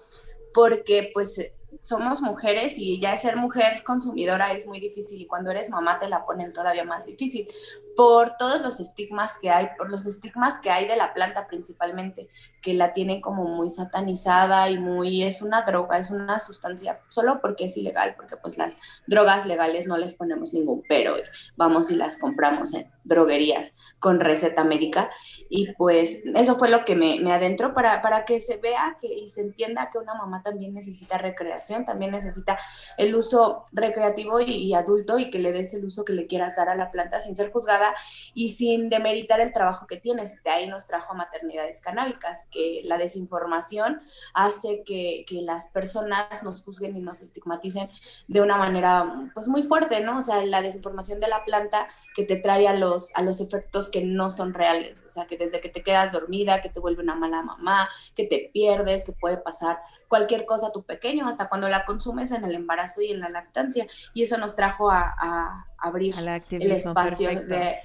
porque 0.53 1.11
pues 1.13 1.53
somos 1.79 2.21
mujeres 2.21 2.77
y 2.77 2.99
ya 2.99 3.15
ser 3.17 3.37
mujer 3.37 3.83
consumidora 3.83 4.51
es 4.51 4.67
muy 4.67 4.79
difícil 4.79 5.21
y 5.21 5.25
cuando 5.25 5.49
eres 5.51 5.69
mamá 5.69 5.99
te 5.99 6.09
la 6.09 6.25
ponen 6.25 6.53
todavía 6.53 6.83
más 6.83 7.05
difícil 7.05 7.47
por 7.95 8.37
todos 8.37 8.61
los 8.61 8.79
estigmas 8.79 9.37
que 9.39 9.49
hay, 9.49 9.69
por 9.77 9.89
los 9.89 10.05
estigmas 10.05 10.59
que 10.59 10.69
hay 10.69 10.87
de 10.87 10.95
la 10.95 11.13
planta 11.13 11.47
principalmente, 11.47 12.29
que 12.61 12.73
la 12.73 12.93
tienen 12.93 13.21
como 13.21 13.43
muy 13.43 13.69
satanizada 13.69 14.69
y 14.69 14.77
muy 14.77 15.23
es 15.23 15.41
una 15.41 15.63
droga, 15.63 15.97
es 15.97 16.11
una 16.11 16.39
sustancia 16.39 16.99
solo 17.09 17.39
porque 17.41 17.65
es 17.65 17.77
ilegal, 17.77 18.15
porque 18.15 18.37
pues 18.37 18.57
las 18.57 18.79
drogas 19.07 19.45
legales 19.45 19.87
no 19.87 19.97
les 19.97 20.13
ponemos 20.13 20.53
ningún 20.53 20.83
pero, 20.87 21.15
vamos 21.55 21.91
y 21.91 21.95
las 21.95 22.17
compramos 22.17 22.73
en 22.73 22.89
droguerías 23.03 23.73
con 23.99 24.19
receta 24.19 24.63
médica. 24.63 25.09
Y 25.49 25.73
pues 25.73 26.23
eso 26.35 26.55
fue 26.55 26.69
lo 26.69 26.85
que 26.85 26.95
me, 26.95 27.31
adentró 27.31 27.73
para, 27.73 28.01
para 28.01 28.25
que 28.25 28.41
se 28.41 28.57
vea 28.57 28.97
que, 29.01 29.07
y 29.07 29.27
se 29.29 29.41
entienda 29.41 29.89
que 29.91 29.97
una 29.97 30.13
mamá 30.13 30.43
también 30.43 30.73
necesita 30.73 31.17
recreación, 31.17 31.85
también 31.85 32.11
necesita 32.11 32.59
el 32.97 33.15
uso 33.15 33.63
recreativo 33.71 34.39
y, 34.39 34.51
y 34.51 34.73
adulto 34.73 35.19
y 35.19 35.29
que 35.29 35.39
le 35.39 35.51
des 35.51 35.73
el 35.73 35.85
uso 35.85 36.05
que 36.05 36.13
le 36.13 36.27
quieras 36.27 36.55
dar 36.55 36.69
a 36.69 36.75
la 36.75 36.91
planta 36.91 37.19
sin 37.19 37.35
ser 37.35 37.51
juzgada 37.51 37.90
y 38.33 38.49
sin 38.49 38.89
demeritar 38.89 39.39
el 39.39 39.53
trabajo 39.53 39.87
que 39.87 39.97
tienes. 39.97 40.41
De 40.43 40.49
ahí 40.49 40.67
nos 40.67 40.87
trajo 40.87 41.13
maternidades 41.13 41.81
canábicas, 41.81 42.45
que 42.51 42.81
la 42.83 42.97
desinformación 42.97 44.01
hace 44.33 44.83
que, 44.85 45.25
que 45.27 45.41
las 45.41 45.67
personas 45.71 46.43
nos 46.43 46.63
juzguen 46.63 46.95
y 46.97 47.01
nos 47.01 47.21
estigmaticen 47.21 47.89
de 48.27 48.41
una 48.41 48.57
manera 48.57 49.29
pues 49.33 49.47
muy 49.47 49.63
fuerte, 49.63 50.01
¿no? 50.01 50.19
O 50.19 50.21
sea, 50.21 50.43
la 50.45 50.61
desinformación 50.61 51.19
de 51.19 51.27
la 51.27 51.43
planta 51.43 51.87
que 52.15 52.23
te 52.23 52.37
trae 52.37 52.67
a 52.67 52.73
los, 52.73 53.11
a 53.15 53.21
los 53.21 53.41
efectos 53.41 53.89
que 53.89 54.01
no 54.01 54.29
son 54.29 54.53
reales, 54.53 55.03
o 55.05 55.09
sea, 55.09 55.25
que 55.25 55.37
desde 55.37 55.61
que 55.61 55.69
te 55.69 55.83
quedas 55.83 56.11
dormida, 56.11 56.61
que 56.61 56.69
te 56.69 56.79
vuelve 56.79 57.03
una 57.03 57.15
mala 57.15 57.41
mamá, 57.41 57.89
que 58.15 58.25
te 58.25 58.49
pierdes, 58.53 59.05
que 59.05 59.13
puede 59.13 59.37
pasar 59.37 59.79
cualquier 60.07 60.45
cosa 60.45 60.67
a 60.67 60.71
tu 60.71 60.83
pequeño, 60.83 61.27
hasta 61.27 61.49
cuando 61.49 61.69
la 61.69 61.85
consumes 61.85 62.31
en 62.31 62.43
el 62.43 62.55
embarazo 62.55 63.01
y 63.01 63.11
en 63.11 63.19
la 63.19 63.29
lactancia. 63.29 63.87
Y 64.13 64.23
eso 64.23 64.37
nos 64.37 64.55
trajo 64.55 64.91
a, 64.91 65.15
a 65.17 65.67
abrir 65.81 66.15
el 66.17 66.71
espacio 66.71 67.29
de, 67.29 67.79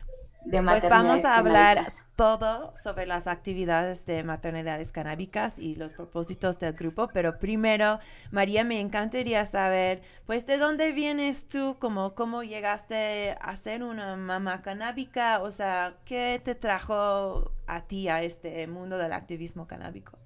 pues 0.48 0.88
vamos 0.88 1.24
a 1.24 1.38
hablar 1.38 1.84
todo 2.14 2.72
sobre 2.76 3.04
las 3.04 3.26
actividades 3.26 4.06
de 4.06 4.22
maternidades 4.22 4.92
canábicas 4.92 5.58
y 5.58 5.74
los 5.74 5.92
propósitos 5.94 6.60
del 6.60 6.74
grupo, 6.74 7.08
pero 7.12 7.38
primero, 7.38 7.98
María, 8.30 8.62
me 8.62 8.80
encantaría 8.80 9.44
saber, 9.44 10.02
pues, 10.24 10.46
¿de 10.46 10.58
dónde 10.58 10.92
vienes 10.92 11.48
tú? 11.48 11.76
¿Cómo, 11.80 12.14
cómo 12.14 12.44
llegaste 12.44 13.36
a 13.40 13.56
ser 13.56 13.82
una 13.82 14.14
mamá 14.16 14.62
canábica? 14.62 15.42
O 15.42 15.50
sea, 15.50 15.96
¿qué 16.04 16.40
te 16.42 16.54
trajo 16.54 17.50
a 17.66 17.86
ti 17.86 18.08
a 18.08 18.22
este 18.22 18.66
mundo 18.68 18.98
del 18.98 19.12
activismo 19.12 19.66
canábico? 19.66 20.16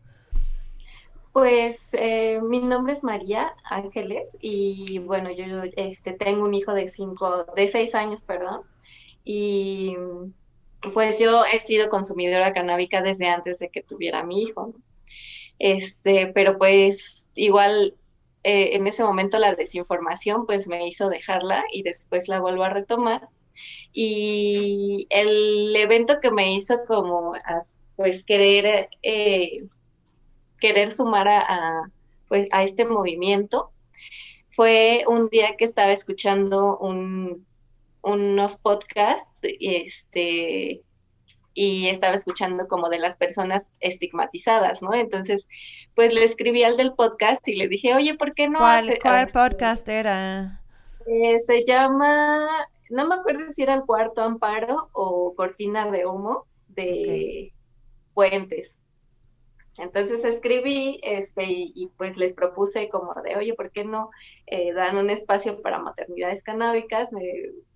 Pues 1.32 1.90
eh, 1.92 2.40
mi 2.42 2.58
nombre 2.58 2.92
es 2.92 3.04
María 3.04 3.54
Ángeles 3.64 4.36
y 4.40 4.98
bueno, 4.98 5.30
yo 5.30 5.62
este, 5.76 6.12
tengo 6.12 6.44
un 6.44 6.54
hijo 6.54 6.74
de 6.74 6.88
cinco, 6.88 7.44
de 7.54 7.68
seis 7.68 7.94
años, 7.94 8.22
perdón, 8.22 8.62
y 9.24 9.96
pues 10.92 11.20
yo 11.20 11.44
he 11.44 11.60
sido 11.60 11.88
consumidora 11.88 12.52
canábica 12.52 13.00
desde 13.02 13.28
antes 13.28 13.58
de 13.60 13.68
que 13.68 13.82
tuviera 13.82 14.24
mi 14.24 14.42
hijo. 14.42 14.72
Este, 15.58 16.28
pero 16.28 16.58
pues 16.58 17.28
igual 17.34 17.94
eh, 18.42 18.70
en 18.74 18.86
ese 18.86 19.04
momento 19.04 19.38
la 19.38 19.54
desinformación 19.54 20.46
pues 20.46 20.66
me 20.68 20.86
hizo 20.86 21.10
dejarla 21.10 21.64
y 21.70 21.82
después 21.82 22.28
la 22.28 22.40
vuelvo 22.40 22.64
a 22.64 22.70
retomar. 22.70 23.28
Y 23.92 25.06
el 25.10 25.74
evento 25.76 26.18
que 26.20 26.30
me 26.30 26.54
hizo 26.54 26.82
como 26.86 27.34
pues 27.96 28.24
querer, 28.24 28.88
eh, 29.02 29.64
querer 30.60 30.90
sumar 30.90 31.28
a, 31.28 31.90
pues, 32.28 32.48
a 32.52 32.62
este 32.62 32.84
movimiento 32.84 33.72
fue 34.50 35.04
un 35.06 35.28
día 35.28 35.56
que 35.56 35.64
estaba 35.64 35.92
escuchando 35.92 36.78
un 36.78 37.46
unos 38.02 38.56
podcasts 38.56 39.28
este, 39.42 40.80
y 41.54 41.88
estaba 41.88 42.14
escuchando 42.14 42.66
como 42.68 42.88
de 42.88 42.98
las 42.98 43.16
personas 43.16 43.74
estigmatizadas, 43.80 44.82
¿no? 44.82 44.94
Entonces, 44.94 45.48
pues 45.94 46.14
le 46.14 46.24
escribí 46.24 46.62
al 46.62 46.76
del 46.76 46.94
podcast 46.94 47.46
y 47.48 47.56
le 47.56 47.68
dije, 47.68 47.94
oye, 47.94 48.14
¿por 48.14 48.34
qué 48.34 48.48
no? 48.48 48.58
¿Cuál, 48.58 49.28
podcast 49.32 49.88
era? 49.88 50.62
Eh, 51.06 51.38
se 51.40 51.64
llama, 51.64 52.68
no 52.88 53.06
me 53.06 53.16
acuerdo 53.16 53.50
si 53.50 53.62
era 53.62 53.74
el 53.74 53.84
cuarto 53.84 54.22
amparo 54.22 54.88
o 54.92 55.34
cortina 55.34 55.90
de 55.90 56.06
humo 56.06 56.46
de 56.68 57.52
Puentes. 58.14 58.78
Entonces 59.80 60.24
escribí 60.24 61.00
este, 61.02 61.44
y, 61.48 61.90
pues 61.96 62.16
les 62.16 62.32
propuse 62.32 62.88
como 62.88 63.14
de, 63.22 63.36
oye, 63.36 63.54
¿por 63.54 63.70
qué 63.70 63.84
no 63.84 64.10
eh, 64.46 64.72
dan 64.72 64.96
un 64.96 65.10
espacio 65.10 65.62
para 65.62 65.78
maternidades 65.78 66.42
canábicas? 66.42 67.12
Me, 67.12 67.22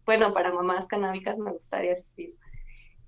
bueno, 0.05 0.33
para 0.33 0.53
mamás 0.53 0.87
canábicas 0.87 1.39
me 1.39 1.53
gustaría 1.53 1.93
asistir. 1.93 2.35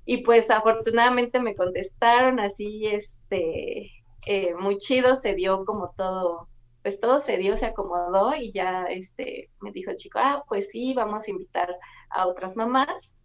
Y 0.05 0.19
pues 0.19 0.51
afortunadamente 0.51 1.41
me 1.41 1.55
contestaron 1.55 2.39
así, 2.39 2.87
este, 2.87 3.91
eh, 4.27 4.55
muy 4.55 4.79
chido, 4.79 5.17
se 5.17 5.35
dio 5.35 5.65
como 5.65 5.91
todo, 5.97 6.49
pues 6.83 7.01
todo 7.01 7.19
se 7.19 7.37
dio, 7.37 7.57
se 7.57 7.67
acomodó 7.67 8.35
y 8.37 8.53
ya, 8.53 8.85
este, 8.85 9.51
me 9.61 9.73
dijo 9.73 9.91
el 9.91 9.97
chico, 9.97 10.21
ah, 10.23 10.45
pues 10.49 10.71
sí, 10.71 10.95
vamos 10.95 11.27
a 11.27 11.31
invitar 11.33 11.77
a 12.11 12.29
otras 12.29 12.57
mamás. 12.57 13.16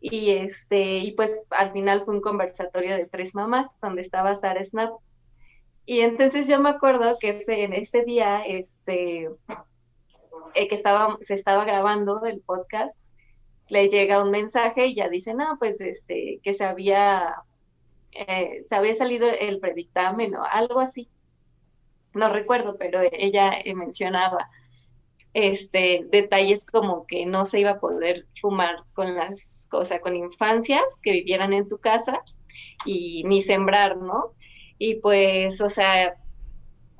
Y 0.00 0.30
este, 0.30 0.98
y 0.98 1.12
pues 1.12 1.46
al 1.50 1.72
final 1.72 2.02
fue 2.02 2.14
un 2.14 2.20
conversatorio 2.20 2.96
de 2.96 3.06
tres 3.06 3.34
mamás 3.34 3.68
donde 3.80 4.00
estaba 4.02 4.34
Sara 4.34 4.62
Snap. 4.62 4.92
Y 5.86 6.00
entonces 6.00 6.46
yo 6.46 6.60
me 6.60 6.70
acuerdo 6.70 7.16
que 7.18 7.30
ese, 7.30 7.64
en 7.64 7.72
ese 7.72 8.04
día, 8.04 8.42
este, 8.46 9.28
eh, 10.54 10.68
que 10.68 10.74
estaba, 10.74 11.16
se 11.20 11.34
estaba 11.34 11.64
grabando 11.64 12.24
el 12.26 12.40
podcast, 12.40 12.98
le 13.68 13.88
llega 13.88 14.22
un 14.22 14.30
mensaje 14.30 14.86
y 14.86 14.94
ya 14.94 15.08
dice, 15.08 15.34
no, 15.34 15.56
pues 15.58 15.80
este, 15.80 16.40
que 16.42 16.54
se 16.54 16.64
había, 16.64 17.42
eh, 18.12 18.62
se 18.68 18.74
había 18.74 18.94
salido 18.94 19.28
el 19.28 19.60
predictamen 19.60 20.36
o 20.36 20.44
algo 20.44 20.80
así. 20.80 21.08
No 22.14 22.28
recuerdo, 22.28 22.76
pero 22.78 23.00
ella 23.12 23.52
eh, 23.64 23.74
mencionaba 23.74 24.48
este 25.46 26.06
detalles 26.10 26.66
como 26.66 27.06
que 27.06 27.26
no 27.26 27.44
se 27.44 27.60
iba 27.60 27.70
a 27.70 27.80
poder 27.80 28.26
fumar 28.40 28.76
con 28.94 29.14
las 29.14 29.66
cosas, 29.70 30.00
con 30.00 30.14
infancias 30.14 31.00
que 31.02 31.12
vivieran 31.12 31.52
en 31.52 31.68
tu 31.68 31.78
casa 31.78 32.20
y 32.84 33.22
ni 33.24 33.42
sembrar, 33.42 33.96
¿no? 33.96 34.32
Y 34.78 34.96
pues, 34.96 35.60
o 35.60 35.68
sea, 35.68 36.16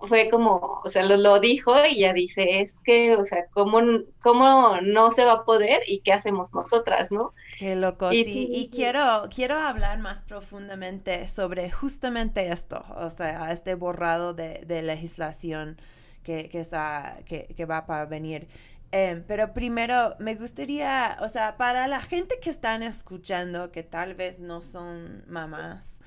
fue 0.01 0.29
como, 0.29 0.81
o 0.85 0.89
sea, 0.89 1.05
lo, 1.05 1.41
dijo 1.41 1.75
y 1.87 2.01
ya 2.01 2.13
dice, 2.13 2.61
es 2.61 2.81
que, 2.85 3.13
o 3.13 3.25
sea, 3.25 3.47
¿cómo, 3.53 3.81
¿cómo 4.23 4.81
no 4.81 5.11
se 5.11 5.25
va 5.25 5.33
a 5.33 5.45
poder 5.45 5.81
y 5.87 6.01
qué 6.01 6.13
hacemos 6.13 6.55
nosotras, 6.55 7.11
no? 7.11 7.35
Qué 7.59 7.75
loco, 7.75 8.13
y, 8.13 8.25
sí. 8.25 8.49
Y 8.51 8.69
quiero, 8.71 9.29
quiero 9.35 9.57
hablar 9.57 9.99
más 9.99 10.23
profundamente 10.23 11.27
sobre 11.27 11.71
justamente 11.71 12.53
esto, 12.53 12.85
o 12.97 13.11
sea, 13.11 13.51
este 13.51 13.75
borrado 13.75 14.35
de, 14.35 14.65
legislación 14.83 15.81
que, 16.29 16.51
que, 16.51 16.61
está, 16.61 17.21
que, 17.25 17.47
que 17.57 17.65
va 17.65 17.87
para 17.87 18.05
venir. 18.05 18.49
Em, 18.93 19.23
pero 19.27 19.55
primero 19.55 20.15
me 20.19 20.35
gustaría, 20.35 21.17
o 21.23 21.29
sea, 21.29 21.57
para 21.57 21.89
la 21.89 22.03
gente 22.03 22.39
que 22.39 22.51
están 22.51 22.83
escuchando, 22.83 23.73
que 23.73 23.83
tal 23.83 24.15
vez 24.15 24.41
no 24.41 24.61
son 24.61 25.25
mamás, 25.27 26.01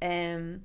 eh, 0.00 0.58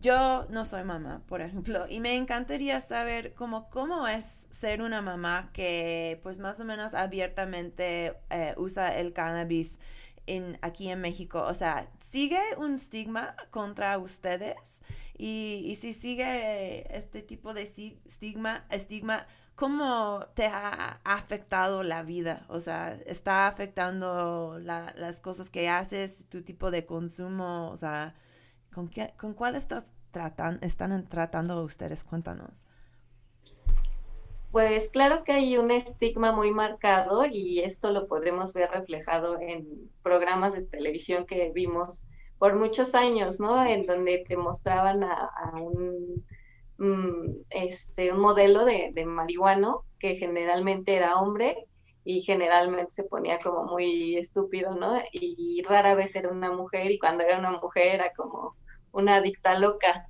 yo 0.00 0.46
no 0.48 0.64
soy 0.64 0.84
mamá, 0.84 1.22
por 1.26 1.42
ejemplo, 1.42 1.86
y 1.88 2.00
me 2.00 2.16
encantaría 2.16 2.80
saber 2.80 3.34
cómo, 3.34 3.68
cómo 3.70 4.08
es 4.08 4.46
ser 4.50 4.80
una 4.80 5.02
mamá 5.02 5.50
que 5.52 6.20
pues 6.22 6.38
más 6.38 6.58
o 6.60 6.64
menos 6.64 6.94
abiertamente 6.94 8.14
eh, 8.30 8.54
usa 8.56 8.98
el 8.98 9.12
cannabis 9.12 9.78
en, 10.26 10.58
aquí 10.62 10.88
en 10.88 11.00
México? 11.00 11.42
O 11.42 11.54
sea, 11.54 11.86
¿sigue 12.14 12.38
un 12.58 12.74
estigma 12.74 13.34
contra 13.50 13.98
ustedes? 13.98 14.82
Y, 15.18 15.74
si 15.74 15.92
sigue 15.92 16.96
este 16.96 17.22
tipo 17.22 17.54
de 17.54 17.62
estigma, 17.62 18.66
estigma, 18.70 19.26
¿cómo 19.56 20.24
te 20.34 20.46
ha 20.46 21.00
afectado 21.02 21.82
la 21.82 22.04
vida? 22.04 22.46
O 22.48 22.60
sea, 22.60 22.92
¿está 23.06 23.48
afectando 23.48 24.60
las 24.60 25.20
cosas 25.20 25.50
que 25.50 25.68
haces, 25.68 26.28
tu 26.28 26.42
tipo 26.42 26.70
de 26.70 26.86
consumo? 26.86 27.68
O 27.70 27.76
sea, 27.76 28.14
¿con, 28.72 28.88
qué, 28.88 29.12
con 29.18 29.34
cuál 29.34 29.56
estás 29.56 29.92
tratan, 30.12 30.60
están 30.62 31.08
tratando 31.08 31.64
ustedes? 31.64 32.04
Cuéntanos. 32.04 32.64
Pues 34.54 34.88
claro 34.88 35.24
que 35.24 35.32
hay 35.32 35.56
un 35.56 35.72
estigma 35.72 36.30
muy 36.30 36.52
marcado 36.52 37.26
y 37.26 37.58
esto 37.58 37.90
lo 37.90 38.06
podemos 38.06 38.52
ver 38.52 38.70
reflejado 38.70 39.40
en 39.40 39.90
programas 40.00 40.52
de 40.52 40.62
televisión 40.62 41.26
que 41.26 41.50
vimos 41.50 42.06
por 42.38 42.54
muchos 42.54 42.94
años, 42.94 43.40
¿no? 43.40 43.66
En 43.66 43.84
donde 43.84 44.18
te 44.18 44.36
mostraban 44.36 45.02
a, 45.02 45.28
un, 45.60 46.24
mm, 46.78 47.42
este, 47.50 48.12
un 48.12 48.20
modelo 48.20 48.64
de, 48.64 48.92
de 48.94 49.04
marihuano 49.04 49.86
que 49.98 50.14
generalmente 50.14 50.94
era 50.94 51.16
hombre 51.20 51.66
y 52.04 52.20
generalmente 52.20 52.92
se 52.92 53.02
ponía 53.02 53.40
como 53.40 53.64
muy 53.64 54.16
estúpido, 54.16 54.76
¿no? 54.76 55.02
Y 55.10 55.64
rara 55.66 55.96
vez 55.96 56.14
era 56.14 56.28
una 56.30 56.52
mujer 56.52 56.92
y 56.92 57.00
cuando 57.00 57.24
era 57.24 57.40
una 57.40 57.58
mujer 57.60 57.96
era 57.96 58.12
como 58.12 58.54
una 58.92 59.16
adicta 59.16 59.58
loca. 59.58 60.06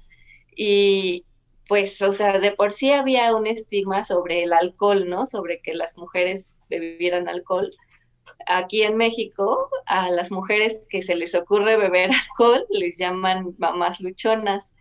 Y, 0.54 1.24
pues, 1.68 2.00
o 2.02 2.12
sea, 2.12 2.38
de 2.38 2.52
por 2.52 2.72
sí 2.72 2.92
había 2.92 3.34
un 3.34 3.46
estigma 3.46 4.04
sobre 4.04 4.42
el 4.42 4.52
alcohol, 4.52 5.08
¿no? 5.08 5.26
Sobre 5.26 5.60
que 5.60 5.74
las 5.74 5.96
mujeres 5.96 6.60
bebieran 6.68 7.28
alcohol. 7.28 7.70
Aquí 8.46 8.82
en 8.82 8.96
México, 8.96 9.70
a 9.86 10.10
las 10.10 10.30
mujeres 10.30 10.86
que 10.90 11.02
se 11.02 11.14
les 11.14 11.34
ocurre 11.34 11.76
beber 11.76 12.10
alcohol 12.30 12.66
les 12.70 12.98
llaman 12.98 13.54
mamás 13.58 14.00
luchonas. 14.00 14.72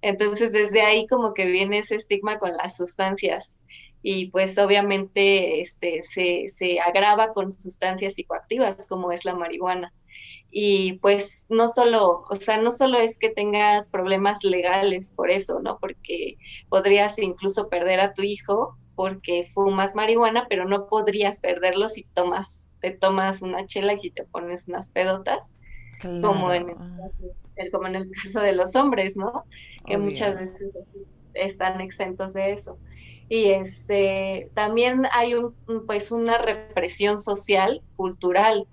Entonces, 0.00 0.52
desde 0.52 0.82
ahí 0.82 1.06
como 1.06 1.34
que 1.34 1.46
viene 1.46 1.78
ese 1.78 1.96
estigma 1.96 2.38
con 2.38 2.56
las 2.56 2.76
sustancias 2.76 3.60
y 4.02 4.30
pues 4.30 4.58
obviamente 4.58 5.60
este, 5.60 6.02
se, 6.02 6.48
se 6.48 6.80
agrava 6.80 7.32
con 7.32 7.52
sustancias 7.52 8.14
psicoactivas 8.14 8.86
como 8.88 9.12
es 9.12 9.24
la 9.24 9.34
marihuana 9.34 9.92
y 10.50 10.94
pues 10.98 11.46
no 11.48 11.68
solo, 11.68 12.24
o 12.28 12.34
sea, 12.34 12.58
no 12.58 12.70
solo 12.70 12.98
es 12.98 13.18
que 13.18 13.30
tengas 13.30 13.88
problemas 13.88 14.44
legales 14.44 15.12
por 15.16 15.30
eso, 15.30 15.60
¿no? 15.60 15.78
Porque 15.78 16.36
podrías 16.68 17.18
incluso 17.18 17.68
perder 17.68 18.00
a 18.00 18.12
tu 18.12 18.22
hijo 18.22 18.76
porque 18.94 19.48
fumas 19.54 19.94
marihuana, 19.94 20.46
pero 20.48 20.66
no 20.66 20.86
podrías 20.86 21.40
perderlo 21.40 21.88
si 21.88 22.04
tomas, 22.04 22.70
te 22.80 22.90
tomas 22.90 23.40
una 23.40 23.66
chela 23.66 23.94
y 23.94 23.98
si 23.98 24.10
te 24.10 24.24
pones 24.24 24.68
unas 24.68 24.88
pedotas, 24.88 25.56
como, 26.20 26.52
en 26.52 26.68
el, 27.56 27.70
como 27.70 27.86
en 27.86 27.94
el 27.94 28.10
caso 28.10 28.40
de 28.40 28.52
los 28.52 28.76
hombres, 28.76 29.16
¿no? 29.16 29.44
Que 29.86 29.96
muchas 29.96 30.38
veces 30.38 30.68
están 31.34 31.80
exentos 31.80 32.34
de 32.34 32.52
eso. 32.52 32.78
Y 33.28 33.50
este, 33.50 34.50
también 34.52 35.06
hay 35.12 35.34
un, 35.34 35.54
pues 35.86 36.12
una 36.12 36.38
represión 36.38 37.18
social, 37.18 37.80
cultural, 37.96 38.66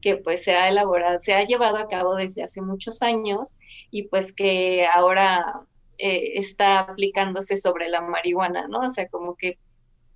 que 0.00 0.16
pues 0.16 0.44
se 0.44 0.52
ha 0.52 0.68
elaborado, 0.68 1.18
se 1.20 1.34
ha 1.34 1.44
llevado 1.44 1.76
a 1.76 1.88
cabo 1.88 2.16
desde 2.16 2.42
hace 2.42 2.62
muchos 2.62 3.02
años 3.02 3.56
y 3.90 4.04
pues 4.08 4.32
que 4.32 4.86
ahora 4.86 5.62
eh, 5.98 6.38
está 6.38 6.80
aplicándose 6.80 7.56
sobre 7.56 7.88
la 7.88 8.00
marihuana, 8.00 8.68
¿no? 8.68 8.80
O 8.80 8.90
sea, 8.90 9.08
como 9.08 9.36
que 9.36 9.58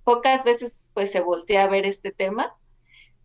pocas 0.03 0.43
veces 0.45 0.91
pues 0.93 1.11
se 1.11 1.21
voltea 1.21 1.63
a 1.63 1.67
ver 1.67 1.85
este 1.85 2.11
tema, 2.11 2.55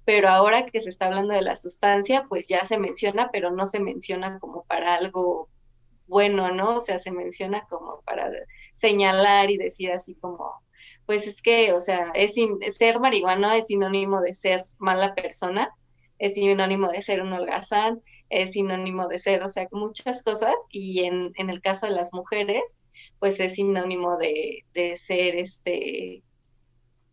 pero 0.05 0.29
ahora 0.29 0.67
que 0.67 0.81
se 0.81 0.89
está 0.89 1.07
hablando 1.07 1.35
de 1.35 1.43
la 1.43 1.57
sustancia, 1.57 2.27
pues 2.29 2.49
ya 2.49 2.65
se 2.65 2.79
menciona, 2.79 3.31
pero 3.31 3.51
no 3.51 3.67
se 3.67 3.81
menciona 3.81 4.39
como 4.41 4.65
para 4.65 4.95
algo 4.95 5.49
bueno, 6.07 6.51
¿no? 6.51 6.77
O 6.77 6.81
sea, 6.81 6.99
se 6.99 7.13
menciona 7.13 7.65
como 7.69 8.03
para 8.03 8.31
señalar 8.75 9.51
y 9.51 9.57
decir 9.57 9.93
así 9.93 10.17
como, 10.17 10.63
pues 11.07 11.27
es 11.29 11.41
que, 11.41 11.73
o 11.73 11.81
sea, 11.81 12.11
es 12.15 12.35
ser 12.77 12.99
marihuana 12.99 13.57
es 13.57 13.69
sinónimo 13.69 14.21
de 14.21 14.35
ser 14.35 14.65
mala 14.79 15.15
persona, 15.15 15.73
es 16.21 16.35
sinónimo 16.35 16.89
de 16.89 17.03
ser 17.03 17.23
un 17.23 17.33
holgazán, 17.33 18.03
es 18.29 18.53
sinónimo 18.53 19.09
de 19.09 19.19
ser, 19.19 19.43
o 19.43 19.49
sea, 19.49 19.67
muchas 19.73 20.23
cosas, 20.23 20.55
y 20.69 21.05
en, 21.05 21.33
en 21.37 21.51
el 21.51 21.61
caso 21.63 21.87
de 21.87 21.93
las 21.93 22.13
mujeres, 22.13 22.63
pues 23.19 23.41
es 23.41 23.55
sinónimo 23.55 24.19
de, 24.19 24.65
de 24.75 24.99
ser, 24.99 25.37
este, 25.37 26.23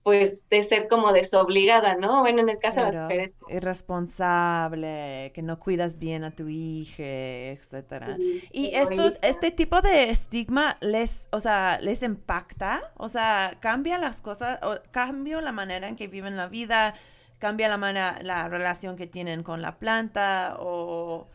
pues 0.04 0.48
de 0.50 0.62
ser 0.62 0.90
como 0.90 1.14
desobligada, 1.14 1.96
¿no? 1.96 2.20
Bueno, 2.20 2.42
en 2.42 2.50
el 2.50 2.58
caso 2.58 2.82
de 2.82 2.88
las 2.88 2.96
mujeres. 2.98 3.40
Irresponsable, 3.50 5.32
que 5.34 5.42
no 5.42 5.58
cuidas 5.58 6.00
bien 6.00 6.26
a 6.26 6.32
tu 6.32 6.50
hija, 6.50 7.04
etcétera. 7.04 8.18
y 8.52 8.76
esto, 8.76 9.14
este 9.22 9.52
tipo 9.52 9.82
de 9.82 10.10
estigma 10.10 10.76
les, 10.82 11.30
o 11.32 11.40
sea, 11.40 11.80
les 11.82 12.04
impacta, 12.04 12.92
o 12.98 13.08
sea, 13.08 13.58
cambia 13.62 13.98
las 13.98 14.22
cosas, 14.22 14.60
o 14.64 14.76
cambia 14.92 15.40
la 15.42 15.54
manera 15.54 15.88
en 15.88 15.96
que 15.96 16.10
viven 16.10 16.36
la 16.36 16.50
vida, 16.50 16.94
cambia 17.40 17.70
la, 17.70 17.78
manera, 17.78 18.20
la 18.22 18.48
relación 18.48 18.96
que 18.96 19.08
tienen 19.08 19.44
con 19.44 19.62
la 19.62 19.78
planta 19.80 20.58
o, 20.60 21.28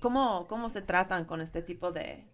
cómo, 0.00 0.46
cómo 0.48 0.70
se 0.70 0.82
tratan 0.82 1.24
con 1.24 1.40
este 1.40 1.62
tipo 1.62 1.92
de, 1.92 2.24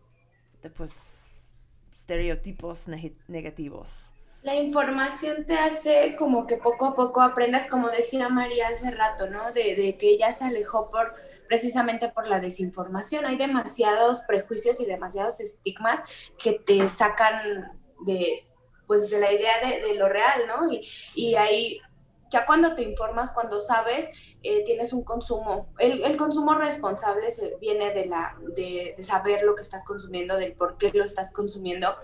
pues, 0.77 1.51
estereotipos 1.93 2.87
negativos. 3.29 4.13
La 4.43 4.55
información 4.55 5.45
te 5.47 5.59
hace 5.59 6.15
como 6.17 6.47
que 6.47 6.57
poco 6.57 6.87
a 6.87 6.95
poco 6.95 7.21
aprendas, 7.21 7.67
como 7.69 7.91
decía 7.91 8.29
María 8.29 8.69
hace 8.69 8.91
rato, 8.91 9.27
¿no? 9.27 9.53
De, 9.53 9.75
de 9.75 9.97
que 9.99 10.11
ella 10.11 10.31
se 10.33 10.45
alejó 10.45 10.91
por 10.91 11.15
precisamente 11.49 12.09
por 12.09 12.29
la 12.29 12.39
desinformación. 12.39 13.25
Hay 13.25 13.37
demasiados 13.37 14.21
prejuicios 14.29 14.81
y 14.81 14.87
demasiados 14.87 15.41
estigmas 15.41 16.01
que 16.43 16.53
te 16.53 16.89
sacan 16.89 17.65
de, 18.05 18.45
pues, 18.87 19.11
de 19.11 19.19
la 19.19 19.33
idea 19.33 19.55
de, 19.65 19.81
de 19.81 19.95
lo 19.95 20.09
real, 20.09 20.43
¿no? 20.47 20.71
Y, 20.71 20.87
y 21.17 21.35
hay 21.35 21.81
ya 22.31 22.47
cuando 22.47 22.75
te 22.75 22.83
informas, 22.83 23.33
cuando 23.33 23.61
sabes, 23.61 24.09
eh, 24.43 24.65
tienes 24.65 24.93
un 24.93 25.03
consumo. 25.03 25.69
El, 25.79 26.17
consumo 26.17 26.55
responsable 26.55 27.31
se 27.31 27.57
viene 27.57 27.93
de, 27.93 28.07
la, 28.07 28.37
de, 28.55 28.97
saber 29.01 29.43
lo 29.43 29.55
que 29.55 29.63
estás 29.63 29.85
consumiendo, 29.85 30.37
del 30.37 30.53
por 30.53 30.77
qué 30.77 30.91
lo 30.93 31.05
estás 31.05 31.33
consumiendo. 31.33 31.95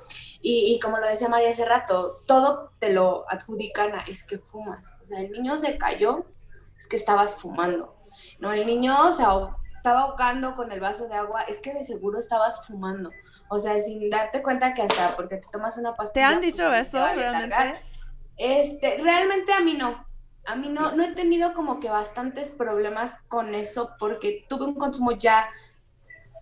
Y, 0.40 0.78
como 0.80 0.98
lo 0.98 1.08
decía 1.08 1.28
María 1.28 1.50
hace 1.50 1.64
rato, 1.64 2.10
todo 2.26 2.72
te 2.78 2.92
lo 2.92 3.24
adjudican 3.28 3.94
a 3.94 4.02
es 4.02 4.24
que 4.24 4.38
fumas. 4.38 4.94
O 5.02 5.06
sea, 5.06 5.20
el 5.20 5.30
niño 5.30 5.58
se 5.58 5.78
cayó, 5.78 6.26
es 6.78 6.86
que 6.86 6.96
estabas 6.96 7.36
fumando. 7.36 7.96
No, 8.38 8.52
el 8.52 8.66
niño 8.66 9.12
se 9.12 9.22
estaba 9.76 10.00
ahogando 10.02 10.54
con 10.54 10.72
el 10.72 10.80
vaso 10.80 11.08
de 11.08 11.14
agua, 11.14 11.42
es 11.42 11.58
que 11.58 11.74
de 11.74 11.84
seguro 11.84 12.18
estabas 12.18 12.66
fumando. 12.66 13.10
O 13.48 13.58
sea, 13.58 13.78
sin 13.78 14.08
darte 14.08 14.42
cuenta 14.42 14.74
que 14.74 14.82
hasta 14.82 15.14
porque 15.16 15.36
te 15.36 15.48
tomas 15.50 15.76
una 15.76 15.94
pastilla. 15.94 16.28
¿Te 16.28 16.34
han 16.34 16.40
dicho 16.40 16.72
eso 16.72 17.04
realmente? 17.14 17.80
Este, 18.36 18.96
realmente 18.98 19.52
a 19.52 19.60
mí 19.60 19.74
no. 19.74 20.06
A 20.46 20.56
mí 20.56 20.68
no, 20.68 20.92
no 20.92 21.02
he 21.04 21.12
tenido 21.12 21.54
como 21.54 21.80
que 21.80 21.88
bastantes 21.88 22.50
problemas 22.50 23.20
con 23.28 23.54
eso 23.54 23.90
porque 23.98 24.44
tuve 24.48 24.66
un 24.66 24.74
consumo 24.74 25.12
ya 25.12 25.48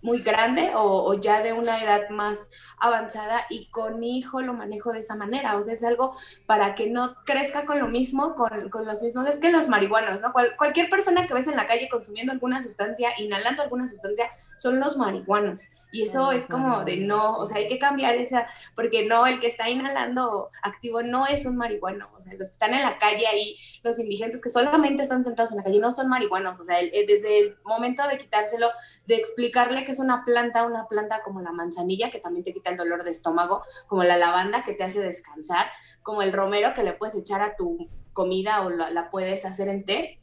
muy 0.03 0.19
grande 0.19 0.71
o, 0.75 1.13
ya 1.15 1.41
de 1.41 1.53
una 1.53 1.81
edad 1.81 2.09
más 2.09 2.49
avanzada 2.77 3.45
y 3.49 3.67
con 3.71 3.99
mi 3.99 4.17
hijo 4.17 4.41
lo 4.41 4.53
manejo 4.53 4.91
de 4.91 4.99
esa 4.99 5.15
manera. 5.15 5.57
O 5.57 5.63
sea, 5.63 5.73
es 5.73 5.83
algo 5.83 6.15
para 6.45 6.75
que 6.75 6.89
no 6.89 7.15
crezca 7.23 7.65
con 7.65 7.79
lo 7.79 7.87
mismo, 7.87 8.35
con, 8.35 8.69
con 8.69 8.85
los 8.85 9.01
mismos, 9.01 9.27
es 9.27 9.39
que 9.39 9.49
los 9.49 9.69
marihuanos, 9.69 10.21
¿no? 10.21 10.33
cualquier 10.57 10.89
persona 10.89 11.25
que 11.25 11.33
ves 11.33 11.47
en 11.47 11.55
la 11.55 11.67
calle 11.67 11.87
consumiendo 11.89 12.33
alguna 12.33 12.61
sustancia, 12.61 13.11
inhalando 13.17 13.63
alguna 13.63 13.87
sustancia, 13.87 14.29
son 14.57 14.79
los 14.79 14.97
marihuanos. 14.97 15.69
Y 15.93 16.01
eso 16.01 16.31
es 16.31 16.47
como 16.47 16.83
de 16.83 16.97
no, 16.97 17.37
o 17.37 17.45
sea, 17.45 17.57
hay 17.57 17.67
que 17.67 17.77
cambiar 17.77 18.15
esa, 18.15 18.47
porque 18.75 19.05
no, 19.05 19.27
el 19.27 19.39
que 19.39 19.45
está 19.45 19.69
inhalando 19.69 20.49
activo 20.63 21.03
no 21.03 21.27
es 21.27 21.45
un 21.45 21.55
marihuano, 21.55 22.09
o 22.17 22.19
sea, 22.19 22.33
los 22.33 22.47
que 22.47 22.53
están 22.53 22.73
en 22.73 22.81
la 22.81 22.97
calle 22.97 23.27
ahí, 23.27 23.57
los 23.83 23.99
indigentes 23.99 24.41
que 24.41 24.49
solamente 24.49 25.03
están 25.03 25.23
sentados 25.23 25.51
en 25.51 25.57
la 25.57 25.63
calle 25.63 25.79
no 25.79 25.91
son 25.91 26.09
marihuanos, 26.09 26.59
o 26.59 26.63
sea, 26.63 26.77
desde 26.81 27.37
el 27.37 27.57
momento 27.63 28.07
de 28.07 28.17
quitárselo, 28.17 28.71
de 29.05 29.17
explicarle 29.17 29.85
que 29.85 29.91
es 29.91 29.99
una 29.99 30.25
planta, 30.25 30.65
una 30.65 30.87
planta 30.87 31.21
como 31.23 31.41
la 31.41 31.51
manzanilla, 31.51 32.09
que 32.09 32.19
también 32.19 32.43
te 32.43 32.53
quita 32.53 32.71
el 32.71 32.77
dolor 32.77 33.03
de 33.03 33.11
estómago, 33.11 33.61
como 33.85 34.03
la 34.03 34.17
lavanda 34.17 34.63
que 34.63 34.73
te 34.73 34.83
hace 34.83 34.99
descansar, 34.99 35.67
como 36.01 36.23
el 36.23 36.33
romero 36.33 36.73
que 36.73 36.81
le 36.81 36.93
puedes 36.93 37.13
echar 37.13 37.43
a 37.43 37.55
tu 37.55 37.87
comida 38.13 38.61
o 38.63 38.71
la, 38.71 38.89
la 38.89 39.11
puedes 39.11 39.45
hacer 39.45 39.67
en 39.67 39.85
té, 39.85 40.19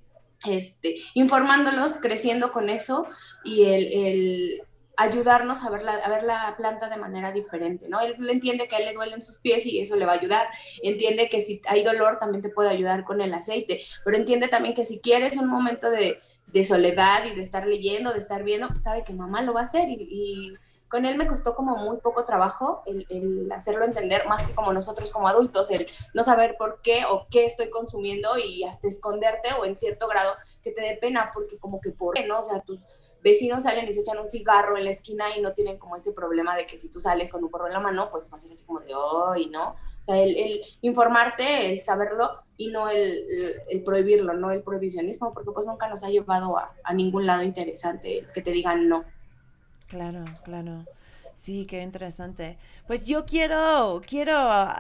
este, 0.47 0.97
informándolos, 1.15 1.99
creciendo 1.99 2.51
con 2.51 2.71
eso 2.71 3.07
y 3.45 3.65
el, 3.65 4.63
ayudarnos 5.01 5.65
a 5.65 5.71
ver, 5.71 5.83
la, 5.83 5.95
a 5.95 6.09
ver 6.11 6.25
la 6.25 6.55
planta 6.59 6.91
de 6.91 6.99
manera 6.99 7.33
diferente, 7.33 7.89
¿no? 7.89 8.01
Él, 8.01 8.15
entiende 8.29 8.69
que 8.69 8.77
a 8.77 8.79
él 8.81 8.85
le 8.85 8.93
duelen 8.93 9.23
sus 9.23 9.39
pies 9.39 9.65
y 9.65 9.81
eso 9.81 9.97
le 9.97 10.05
va 10.05 10.13
a 10.13 10.17
ayudar. 10.17 10.47
Entiende 10.83 11.31
que 11.31 11.41
si 11.41 11.63
hay 11.67 11.83
dolor 11.83 12.19
también 12.19 12.43
te 12.43 12.51
puede 12.51 12.69
ayudar 12.69 13.05
con 13.05 13.23
el 13.23 13.33
aceite, 13.33 13.81
pero 14.05 14.19
entiende 14.19 14.49
también 14.49 14.75
que 14.75 14.85
si 14.85 15.01
quieres 15.01 15.39
un 15.39 15.49
momento 15.49 15.89
de, 15.91 16.21
soledad 16.65 17.25
y 17.25 17.35
de 17.35 17.41
estar 17.41 17.67
leyendo, 17.67 18.13
de 18.13 18.19
estar 18.19 18.43
viendo, 18.43 18.69
sabe 18.79 19.03
que 19.05 19.15
mamá 19.15 19.41
lo 19.41 19.55
va 19.55 19.61
a 19.61 19.65
hacer 19.65 19.89
y, 19.89 20.55
con 20.89 21.07
él 21.07 21.17
me 21.17 21.29
costó 21.29 21.55
como 21.55 21.77
muy 21.77 21.99
poco 21.99 22.25
trabajo 22.25 22.83
el, 22.85 23.49
hacerlo 23.53 23.85
entender, 23.85 24.27
más 24.27 24.45
que 24.45 24.55
como 24.57 24.73
nosotros 24.73 25.13
como 25.13 25.29
adultos, 25.29 25.71
el 25.71 25.87
no 26.15 26.25
saber 26.25 26.57
por 26.59 26.81
qué 26.83 27.05
o 27.09 27.29
qué 27.31 27.45
estoy 27.45 27.71
consumiendo 27.71 28.37
y 28.37 28.65
hasta 28.65 28.89
esconderte 28.89 29.51
o 29.53 29.65
en 29.65 29.77
cierto 29.77 30.09
grado 30.09 30.35
que 30.65 30.73
te 30.73 30.83
dé 30.83 30.99
pena, 31.01 31.31
porque 31.33 31.59
como 31.59 31.81
que 31.81 31.91
por 31.91 32.15
qué, 32.15 32.27
¿no? 32.27 32.41
O 32.41 32.45
sea, 32.45 32.61
tus 32.63 32.81
vecinos 33.23 33.65
salen 33.65 33.89
y 33.89 33.93
se 33.93 34.01
echan 34.01 34.19
un 34.19 34.29
cigarro 34.29 34.77
en 34.77 34.85
la 34.85 34.91
esquina 34.91 35.37
y 35.37 35.41
no 35.41 35.53
tienen 35.53 35.79
como 35.79 35.97
ese 35.97 36.13
problema 36.13 36.57
de 36.57 36.67
que 36.67 36.79
si 36.79 36.89
tú 36.89 37.01
sales 37.01 37.31
con 37.31 37.45
un 37.45 37.51
porro 37.51 37.67
en 37.67 37.75
la 37.75 37.81
mano, 37.81 38.11
pues 38.11 38.31
va 38.33 38.37
a 38.37 38.41
ser 38.41 38.53
así 38.53 38.65
como 38.65 38.81
de, 38.81 38.95
hoy, 38.95 39.47
¿no? 39.47 39.71
O 39.71 40.05
sea, 40.05 40.19
el, 40.19 40.61
informarte, 40.81 41.73
el 41.73 41.81
saberlo 41.81 42.43
y 42.57 42.69
no 42.69 42.89
el, 42.89 43.25
prohibirlo, 43.85 44.35
no 44.35 44.51
el 44.51 44.63
prohibicionismo, 44.63 45.33
porque 45.35 45.51
pues 45.53 45.67
nunca 45.67 45.89
nos 45.89 46.05
ha 46.05 46.09
llevado 46.09 46.57
a, 46.59 46.75
a 46.83 46.95
ningún 46.95 47.27
lado 47.27 47.43
interesante 47.43 48.27
que 48.33 48.43
te 48.43 48.53
digan 48.53 48.89
no. 48.89 49.05
Claro, 49.89 50.25
claro. 50.45 50.85
Sí, 51.41 51.65
qué 51.65 51.81
interesante. 51.81 52.59
Pues 52.87 53.07
yo 53.07 53.25
quiero, 53.25 54.03
quiero 54.07 54.35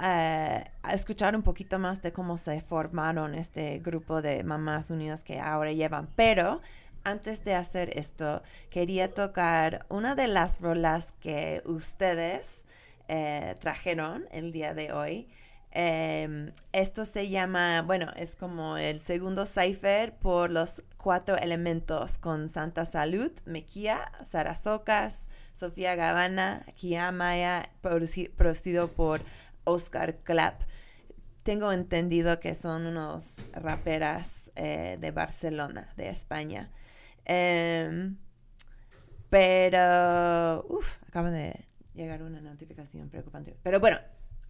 eh, 0.04 0.70
escuchar 0.92 1.34
un 1.34 1.42
poquito 1.42 1.78
más 1.78 2.02
de 2.02 2.12
cómo 2.12 2.36
se 2.36 2.60
formaron 2.60 3.34
este 3.34 3.78
grupo 3.78 4.20
de 4.20 4.44
mamás 4.44 4.90
unidas 4.90 5.24
que 5.24 5.40
ahora 5.40 5.72
llevan, 5.72 6.10
pero 6.16 6.60
antes 7.04 7.44
de 7.44 7.54
hacer 7.54 7.96
esto, 7.98 8.42
quería 8.70 9.12
tocar 9.14 9.86
una 9.88 10.14
de 10.14 10.28
las 10.28 10.60
rolas 10.60 11.12
que 11.20 11.62
ustedes 11.64 12.66
eh, 13.08 13.56
trajeron 13.60 14.26
el 14.30 14.52
día 14.52 14.74
de 14.74 14.92
hoy. 14.92 15.28
Em, 15.72 16.52
esto 16.72 17.04
se 17.04 17.28
llama, 17.28 17.82
bueno, 17.82 18.10
es 18.16 18.34
como 18.34 18.76
el 18.76 19.00
segundo 19.00 19.46
cipher 19.46 20.16
por 20.16 20.50
los 20.50 20.82
cuatro 20.96 21.36
elementos 21.36 22.18
con 22.18 22.48
Santa 22.48 22.84
Salud, 22.84 23.30
Mequía, 23.44 24.10
Sarasocas, 24.22 25.30
Sofía 25.52 25.94
Gavana, 25.94 26.64
Kia 26.74 27.12
Maya, 27.12 27.70
producido 27.80 28.92
por 28.92 29.20
Oscar 29.64 30.16
Clapp. 30.18 30.62
Tengo 31.44 31.72
entendido 31.72 32.40
que 32.40 32.54
son 32.54 32.86
unos 32.86 33.36
raperas 33.52 34.50
eh, 34.56 34.98
de 35.00 35.10
Barcelona, 35.10 35.92
de 35.96 36.08
España. 36.08 36.70
Em, 37.24 38.16
pero, 39.28 40.64
uff, 40.68 40.98
acaba 41.08 41.30
de 41.30 41.66
llegar 41.94 42.22
una 42.22 42.40
notificación 42.40 43.08
preocupante. 43.08 43.56
Pero 43.62 43.80
bueno, 43.80 43.98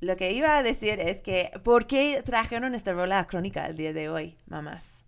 lo 0.01 0.17
que 0.17 0.33
iba 0.33 0.57
a 0.57 0.63
decir 0.63 0.99
es 1.01 1.21
que, 1.21 1.51
¿por 1.63 1.87
qué 1.87 2.23
trajeron 2.25 2.75
esta 2.75 2.93
rola 2.93 3.27
crónica 3.27 3.67
el 3.67 3.77
día 3.77 3.93
de 3.93 4.09
hoy, 4.09 4.39
mamás? 4.47 5.05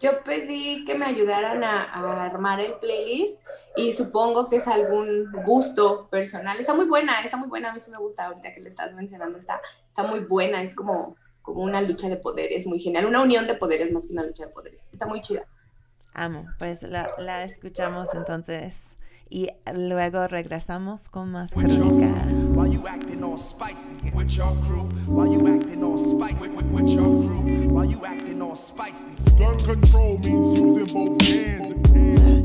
Yo 0.00 0.22
pedí 0.24 0.84
que 0.86 0.94
me 0.94 1.04
ayudaran 1.04 1.62
a, 1.62 2.24
armar 2.24 2.60
el 2.60 2.74
playlist 2.74 3.38
y 3.76 3.92
supongo 3.92 4.48
que 4.48 4.56
es 4.56 4.66
algún 4.66 5.30
gusto 5.44 6.08
personal. 6.08 6.58
Está 6.58 6.72
muy 6.72 6.86
buena, 6.86 7.20
está 7.20 7.36
muy 7.36 7.48
buena, 7.48 7.70
a 7.70 7.74
mí 7.74 7.80
sí 7.80 7.90
me 7.90 7.98
gusta 7.98 8.26
ahorita 8.26 8.54
que 8.54 8.60
le 8.60 8.70
estás 8.70 8.94
mencionando, 8.94 9.38
está, 9.38 9.60
está 9.88 10.02
muy 10.02 10.20
buena, 10.20 10.62
es 10.62 10.74
como, 10.74 11.16
como 11.42 11.62
una 11.62 11.80
lucha 11.82 12.08
de 12.08 12.16
poderes 12.16 12.66
muy 12.66 12.80
genial, 12.80 13.06
una 13.06 13.22
unión 13.22 13.46
de 13.46 13.54
poderes 13.54 13.92
más 13.92 14.06
que 14.06 14.12
una 14.12 14.24
lucha 14.24 14.46
de 14.46 14.52
poderes, 14.52 14.84
está 14.92 15.06
muy 15.06 15.20
chida. 15.20 15.46
Amo, 16.12 16.46
pues 16.58 16.82
la, 16.82 17.14
la 17.18 17.44
escuchamos 17.44 18.08
entonces 18.14 18.96
y 19.30 19.48
luego 19.72 20.26
regresamos 20.26 21.08
con 21.08 21.30
más 21.30 21.52
crónica. 21.52 22.26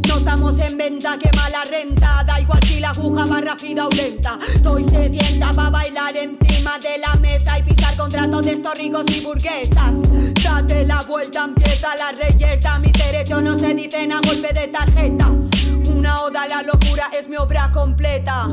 No 0.07 0.17
estamos 0.17 0.59
en 0.59 0.77
venta, 0.77 1.17
que 1.17 1.29
mala 1.35 1.63
renta. 1.63 2.23
Da 2.23 2.39
igual 2.39 2.59
si 2.63 2.79
la 2.79 2.91
aguja 2.91 3.25
va 3.25 3.41
rápida 3.41 3.87
o 3.87 3.89
lenta. 3.89 4.37
Estoy 4.53 4.83
sedienta 4.83 5.51
para 5.53 5.71
bailar 5.71 6.15
encima 6.15 6.77
de 6.77 6.99
la 6.99 7.15
mesa 7.15 7.57
y 7.57 7.63
pisar 7.63 7.97
contratos 7.97 8.45
de 8.45 8.53
estos 8.53 8.77
ricos 8.77 9.05
y 9.07 9.21
burguesas. 9.25 9.95
Date 10.43 10.85
la 10.85 11.01
vuelta, 11.01 11.45
empieza 11.45 11.95
la 11.95 12.11
reyerta. 12.11 12.77
Mis 12.77 12.93
derechos 12.93 13.41
no 13.41 13.57
se 13.57 13.73
dicen 13.73 14.11
a 14.11 14.21
golpe 14.21 14.53
de 14.53 14.67
tarjeta. 14.67 15.31
Una 16.05 16.21
oda 16.21 16.43
a 16.43 16.47
la 16.47 16.61
locura 16.61 17.09
es 17.19 17.27
mi 17.27 17.35
obra 17.35 17.71
completa. 17.73 18.47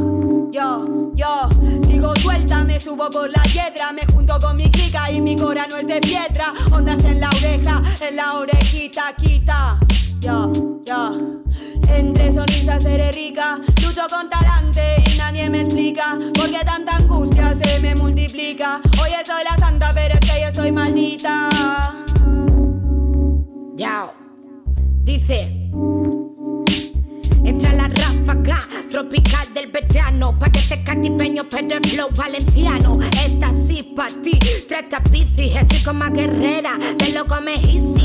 Yo, 0.51 1.13
yo, 1.13 1.49
sigo 1.87 2.17
suelta, 2.17 2.65
me 2.65 2.81
subo 2.81 3.11
por 3.11 3.29
la 3.29 3.43
piedra, 3.43 3.93
me 3.93 4.07
junto 4.11 4.39
con 4.39 4.57
mi 4.57 4.71
clica 4.71 5.11
y 5.13 5.21
mi 5.21 5.37
cora 5.37 5.67
no 5.69 5.77
es 5.77 5.87
de 5.87 6.01
piedra. 6.01 6.55
Ondas 6.73 7.05
en 7.05 7.21
la 7.21 7.29
oreja, 7.29 7.83
en 8.01 8.17
la 8.17 8.33
orejita, 8.33 9.15
quita. 9.17 9.79
Yo, 10.21 10.51
yo, 10.87 11.43
entre 11.89 12.33
sonrisas 12.33 12.85
seré 12.85 13.13
rica, 13.13 13.61
lucho 13.83 14.07
con 14.09 14.31
talante 14.31 15.05
y 15.13 15.19
nadie 15.19 15.51
me 15.51 15.61
explica 15.61 16.19
por 16.33 16.49
qué 16.49 16.65
tanta 16.65 16.97
angustia 16.97 17.55
se 17.55 17.81
me 17.81 17.95
multiplica. 17.97 18.81
Oye, 19.03 19.17
soy 19.27 19.45
la 19.45 19.59
santa, 19.59 19.91
pero 19.93 20.15
es 20.15 20.21
que 20.21 20.41
yo 20.41 20.47
estoy 20.47 20.73
maldita. 20.73 21.51
Ya, 23.77 24.11
dice. 25.03 25.62
Entra 27.45 27.73
la 27.73 27.89
ráfaga 27.89 28.59
tropical 28.91 29.53
del 29.55 29.71
verano. 29.71 30.39
Parece 30.39 30.83
caribeño, 30.85 31.45
pero 31.51 31.77
el 31.77 31.89
flow 31.89 32.09
valenciano. 32.17 32.99
Esta 33.25 33.51
sí 33.67 33.93
pa' 33.97 34.09
ti, 34.23 34.39
trata 34.69 35.03
bici. 35.11 35.53
Estoy 35.55 35.79
como 35.81 36.01
más 36.01 36.13
guerrera, 36.13 36.79
de 36.99 37.13
loco 37.13 37.41
me. 37.41 37.53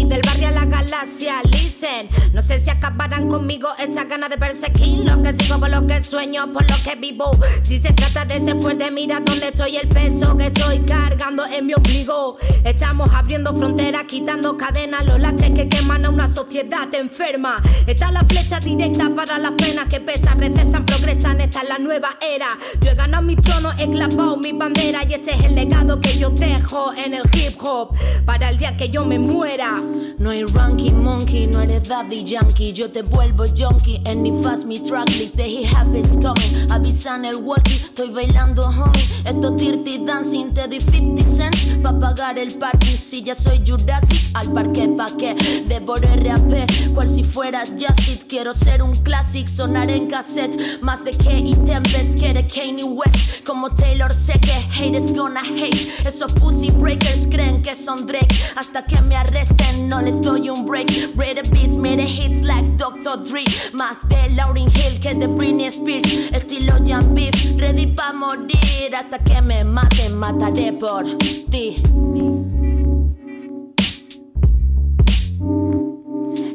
Del 0.08 0.22
barrio 0.26 0.48
a 0.48 0.52
la 0.52 0.66
galaxia, 0.66 1.42
listen. 1.44 2.08
No 2.32 2.42
sé 2.42 2.62
si 2.62 2.70
acabarán 2.70 3.28
conmigo 3.28 3.68
estas 3.78 4.08
ganas 4.08 4.30
de 4.30 4.38
perseguir 4.38 5.04
lo 5.04 5.22
que 5.22 5.36
sigo 5.36 5.60
por 5.60 5.70
lo 5.70 5.86
que 5.86 6.02
sueño, 6.02 6.54
por 6.54 6.64
lo 6.70 6.78
que 6.82 6.96
vivo. 6.96 7.32
Si 7.62 7.78
se 7.78 7.92
trata 7.92 8.24
de 8.24 8.40
ser 8.40 8.62
fuerte, 8.62 8.90
mira 8.90 9.20
dónde 9.20 9.50
estoy, 9.50 9.76
el 9.76 9.90
peso 9.90 10.38
que 10.38 10.48
estoy 10.48 10.80
cargando 10.80 11.46
en 11.46 11.66
mi 11.66 11.74
ombligo. 11.74 12.38
Estamos 12.64 13.14
abriendo 13.14 13.54
fronteras, 13.54 14.06
quitando 14.08 14.56
cadenas, 14.56 15.06
los 15.08 15.20
lastres 15.20 15.52
que 15.52 15.68
queman 15.68 16.06
a 16.06 16.10
una 16.10 16.30
sociedad 16.30 16.88
enferma. 16.94 17.62
Está 17.86 18.10
la 18.12 18.24
flecha 18.24 18.62
directa 18.62 19.14
para 19.14 19.27
las 19.36 19.52
penas 19.52 19.88
que 19.90 20.00
pesan, 20.00 20.40
recesan, 20.40 20.86
progresan, 20.86 21.42
esta 21.42 21.62
es 21.62 21.70
la 21.70 21.78
nueva 21.78 22.18
era. 22.22 22.48
Yo 22.80 22.92
he 22.92 22.96
ganado 22.96 23.24
mi 23.24 23.36
trono, 23.36 23.72
he 23.78 23.90
clavado 23.90 24.38
mi 24.38 24.54
bandera 24.54 25.04
y 25.04 25.14
este 25.14 25.32
es 25.32 25.44
el 25.44 25.56
legado 25.56 26.00
que 26.00 26.18
yo 26.18 26.30
dejo 26.30 26.94
en 26.94 27.14
el 27.14 27.24
hip 27.34 27.62
hop 27.62 27.94
para 28.26 28.50
el 28.50 28.58
día 28.58 28.78
que 28.78 28.90
yo 28.90 29.06
me 29.06 29.20
muera. 29.20 29.84
No 30.18 30.30
hay 30.30 30.44
ranking 30.46 30.96
monkey, 30.96 31.46
no 31.46 31.62
eres 31.62 31.90
daddy 31.90 32.24
yankee, 32.24 32.72
yo 32.72 32.90
te 32.90 33.02
vuelvo 33.02 33.44
junkie. 33.46 34.02
Any 34.06 34.32
fast 34.42 34.66
me 34.66 34.80
tracklist, 34.80 35.36
the 35.36 35.46
hip 35.46 35.68
hop 35.76 35.94
is 35.94 36.16
coming. 36.16 36.72
Avisan 36.72 37.26
el 37.26 37.36
walkie, 37.38 37.76
estoy 37.76 38.10
bailando 38.12 38.64
homie. 38.64 39.04
Esto 39.26 39.52
dirty 39.52 40.06
dancing, 40.06 40.54
te 40.54 40.68
doy 40.68 40.80
50 40.80 41.24
cents 41.24 41.78
pa' 41.84 42.00
pagar 42.00 42.40
el 42.40 42.58
party. 42.58 42.98
Si 42.98 43.24
ya 43.24 43.36
soy 43.36 43.62
Jurassic, 43.66 44.22
al 44.34 44.54
parque 44.54 44.88
pa' 44.88 45.12
que 45.18 45.36
devore 45.68 46.16
rap, 46.24 46.48
cual 46.94 47.10
si 47.10 47.24
fuera 47.24 47.64
Jacid. 47.66 48.22
Quiero 48.28 48.54
ser 48.54 48.82
un 48.82 48.94
clásico 48.94 49.17
sonar 49.24 49.90
en 49.90 50.08
cassette. 50.08 50.82
Más 50.82 51.04
de 51.04 51.12
que 51.12 51.40
y 51.40 51.54
Tempest 51.66 52.20
que 52.20 52.34
de 52.34 52.46
Kanye 52.46 52.84
West. 52.84 53.44
Como 53.46 53.70
Taylor 53.70 54.14
sé 54.14 54.40
que 54.40 54.52
haters 54.72 55.14
gonna 55.14 55.40
hate. 55.40 56.08
Esos 56.08 56.34
pussy 56.34 56.70
breakers 56.72 57.28
creen 57.28 57.62
que 57.62 57.76
son 57.76 58.06
Drake. 58.06 58.36
Hasta 58.56 58.86
que 58.86 59.02
me 59.02 59.16
arresten, 59.16 59.88
no 59.88 60.02
les 60.02 60.22
doy 60.22 60.50
un 60.50 60.66
break. 60.66 60.90
Red 61.16 61.50
Beast 61.52 61.78
made 61.78 62.00
hits 62.00 62.42
like 62.44 62.78
Dr. 62.78 63.18
Dre. 63.24 63.44
Más 63.74 64.08
de 64.10 64.30
Lauryn 64.36 64.70
Hill 64.70 65.00
que 65.02 65.16
de 65.16 65.28
Britney 65.28 65.68
Spears. 65.68 66.32
Estilo 66.32 66.74
Jan 66.86 67.14
Beef, 67.14 67.34
ready 67.58 67.88
pa' 67.88 68.14
morir. 68.14 68.96
Hasta 68.96 69.20
que 69.20 69.42
me 69.42 69.64
maten, 69.64 70.16
mataré 70.16 70.74
por 70.74 71.04
ti. 71.50 71.76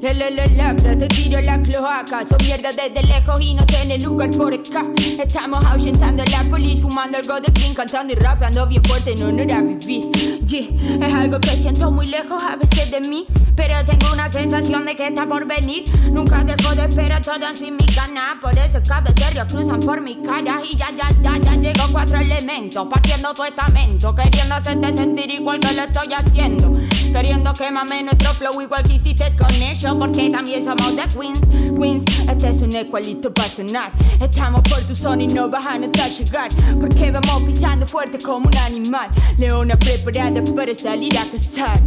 Le, 0.02 0.12
le, 0.12 0.30
le, 0.32 0.96
te 0.96 1.06
tiro 1.06 1.40
la 1.42 1.62
cloaca. 1.62 2.26
Son 2.28 2.36
mierda 2.42 2.70
desde 2.70 3.06
lejos 3.06 3.40
y 3.40 3.54
no 3.54 3.64
tiene 3.64 4.00
lugar 4.00 4.30
por 4.32 4.52
acá. 4.52 4.84
Estamos 4.98 5.64
ahuyentando 5.64 6.24
la 6.24 6.42
policía, 6.50 6.82
fumando 6.82 7.18
algo 7.18 7.40
de 7.40 7.52
clean, 7.52 7.72
cantando 7.72 8.12
y 8.12 8.16
rapeando 8.16 8.66
bien 8.66 8.82
fuerte. 8.82 9.14
No, 9.14 9.30
no 9.30 9.42
era 9.42 9.62
vivir. 9.62 10.10
Yeah. 10.44 11.06
Es 11.06 11.14
algo 11.14 11.38
que 11.38 11.50
siento 11.50 11.92
muy 11.92 12.08
lejos 12.08 12.42
a 12.42 12.56
veces 12.56 12.90
de 12.90 13.00
mí. 13.02 13.26
Pero 13.54 13.74
tengo 13.86 14.12
una 14.12 14.30
sensación 14.32 14.84
de 14.86 14.96
que 14.96 15.06
está 15.06 15.24
por 15.24 15.46
venir. 15.46 15.84
Nunca 16.10 16.42
dejo 16.42 16.74
de 16.74 16.82
esperar 16.86 17.22
todo 17.22 17.54
sin 17.54 17.76
mi 17.76 17.86
gana. 17.94 18.40
Por 18.40 18.58
eso 18.58 18.80
cabe 18.84 19.14
serio 19.16 19.46
cruzan 19.48 19.78
por 19.78 20.00
mi 20.00 20.16
cara. 20.16 20.60
Y 20.68 20.74
ya, 20.74 20.88
ya, 20.96 21.10
ya, 21.22 21.38
ya 21.38 21.54
llegó 21.54 21.84
cuatro 21.92 22.18
elementos. 22.18 22.88
Partiendo 22.90 23.32
tu 23.34 23.44
estamento. 23.44 24.12
Queriendo 24.16 24.56
hacerte 24.56 24.96
sentir 24.96 25.30
igual 25.32 25.60
que 25.60 25.72
lo 25.74 25.82
estoy 25.82 26.12
haciendo. 26.12 26.76
Queriendo 27.12 27.52
quemarme 27.52 28.02
nuestro 28.02 28.32
flow 28.32 28.60
igual 28.62 28.82
que 28.82 28.94
hiciste 28.94 29.36
con 29.36 29.54
ellos 29.54 29.94
porque 29.98 30.30
también 30.30 30.64
somos 30.64 30.96
de 30.96 31.02
Queens. 31.08 31.40
Queens, 31.78 32.04
este 32.28 32.48
es 32.48 32.62
un 32.62 32.74
ecualito 32.74 33.32
para 33.32 33.48
sonar. 33.48 33.92
Estamos 34.20 34.62
por 34.62 34.80
tu 34.84 34.96
zona 34.96 35.22
y 35.22 35.26
no 35.26 35.48
vas 35.48 35.66
a 35.66 35.78
notar 35.78 36.10
llegar. 36.10 36.48
Porque 36.80 37.10
vamos 37.10 37.42
pisando 37.42 37.86
fuerte 37.86 38.18
como 38.18 38.48
un 38.48 38.56
animal. 38.56 39.10
Leona 39.36 39.78
preparada 39.78 40.42
para 40.56 40.74
salir 40.74 41.16
a 41.18 41.24
cazar. 41.24 41.80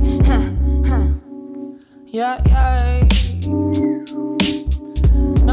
Yeah. 2.15 3.34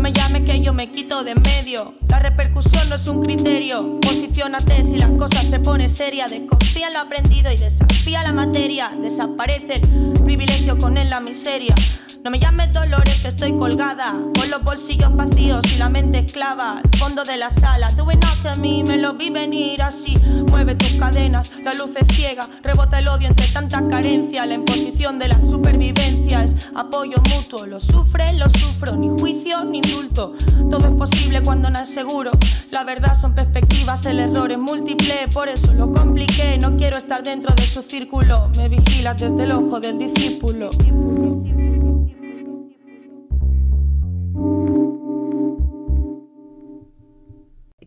Me 0.03 0.13
llame 0.13 0.45
yo 0.61 0.73
me 0.73 0.91
quito 0.91 1.23
de 1.23 1.31
en 1.31 1.43
medio. 1.43 1.95
La 2.09 2.19
repercusión 2.19 2.89
no 2.89 2.97
es 2.97 3.07
un 3.07 3.23
criterio. 3.23 4.01
Posiciónate 4.01 4.83
si 4.83 4.97
las 4.97 5.11
cosas 5.11 5.47
se 5.47 5.61
pone 5.61 5.89
seria. 5.89 6.27
Desconfía 6.27 6.89
en 6.89 6.95
lo 6.95 6.99
aprendido 6.99 7.53
y 7.53 7.57
desafía 7.57 8.21
la 8.23 8.33
materia. 8.33 8.91
Desaparece 9.01 9.75
el 9.75 10.25
privilegio 10.25 10.77
con 10.77 10.99
él 10.99 11.09
la 11.09 11.21
miseria. 11.21 11.77
No 12.25 12.31
me 12.31 12.39
llames 12.39 12.73
dolores 12.73 13.21
que 13.21 13.29
estoy 13.29 13.53
colgada. 13.59 14.13
Con 14.39 14.49
los 14.49 14.63
bolsillos 14.63 15.15
vacíos 15.17 15.61
y 15.75 15.79
la 15.79 15.89
mente 15.89 16.21
esclava. 16.21 16.81
Fondo 16.97 17.25
de 17.25 17.37
la 17.37 17.51
sala, 17.51 17.89
tuve 17.89 18.17
a 18.45 18.55
mí 18.57 18.85
Me 18.87 18.97
lo 18.97 19.15
vi 19.15 19.31
venir 19.31 19.83
así. 19.83 20.15
Mueve 20.49 20.77
tus 20.77 20.93
cadenas, 20.93 21.53
la 21.65 21.75
luz 21.75 21.91
es 21.97 22.15
ciega. 22.15 22.47
Rebota 22.63 23.01
el 23.01 23.09
odio 23.09 23.27
entre 23.27 23.49
tanta 23.49 23.89
carencia. 23.89 24.47
La 24.47 24.55
imposición 24.55 25.19
de 25.19 25.29
la 25.29 25.43
supervivencia 25.43 26.45
Es 26.45 26.71
apoyo 26.77 27.17
mutuo, 27.35 27.67
lo 27.67 27.81
sufre, 27.81 28.33
lo 28.35 28.49
sufro. 28.51 28.95
Ni 28.95 29.09
juicio, 29.09 29.65
ni 29.65 29.79
indulto. 29.79 30.35
Todo 30.71 30.87
es 30.87 30.93
posible 30.93 31.43
cuando 31.43 31.71
no 31.71 31.81
es 31.81 31.89
seguro. 31.89 32.31
La 32.71 32.85
verdad 32.85 33.21
son 33.21 33.35
perspectivas, 33.35 34.07
el 34.07 34.21
error 34.21 34.53
es 34.53 34.59
múltiple. 34.59 35.27
Por 35.35 35.49
eso 35.49 35.73
lo 35.75 35.93
compliqué. 35.93 36.57
No 36.57 36.77
quiero 36.77 36.99
estar 36.99 37.25
dentro 37.25 37.53
de 37.53 37.67
su 37.67 37.83
círculo. 37.83 38.49
Me 38.57 38.69
vigilas 38.69 39.21
desde 39.21 39.43
el 39.43 39.51
ojo 39.51 39.81
del 39.81 39.99
discípulo 39.99 40.71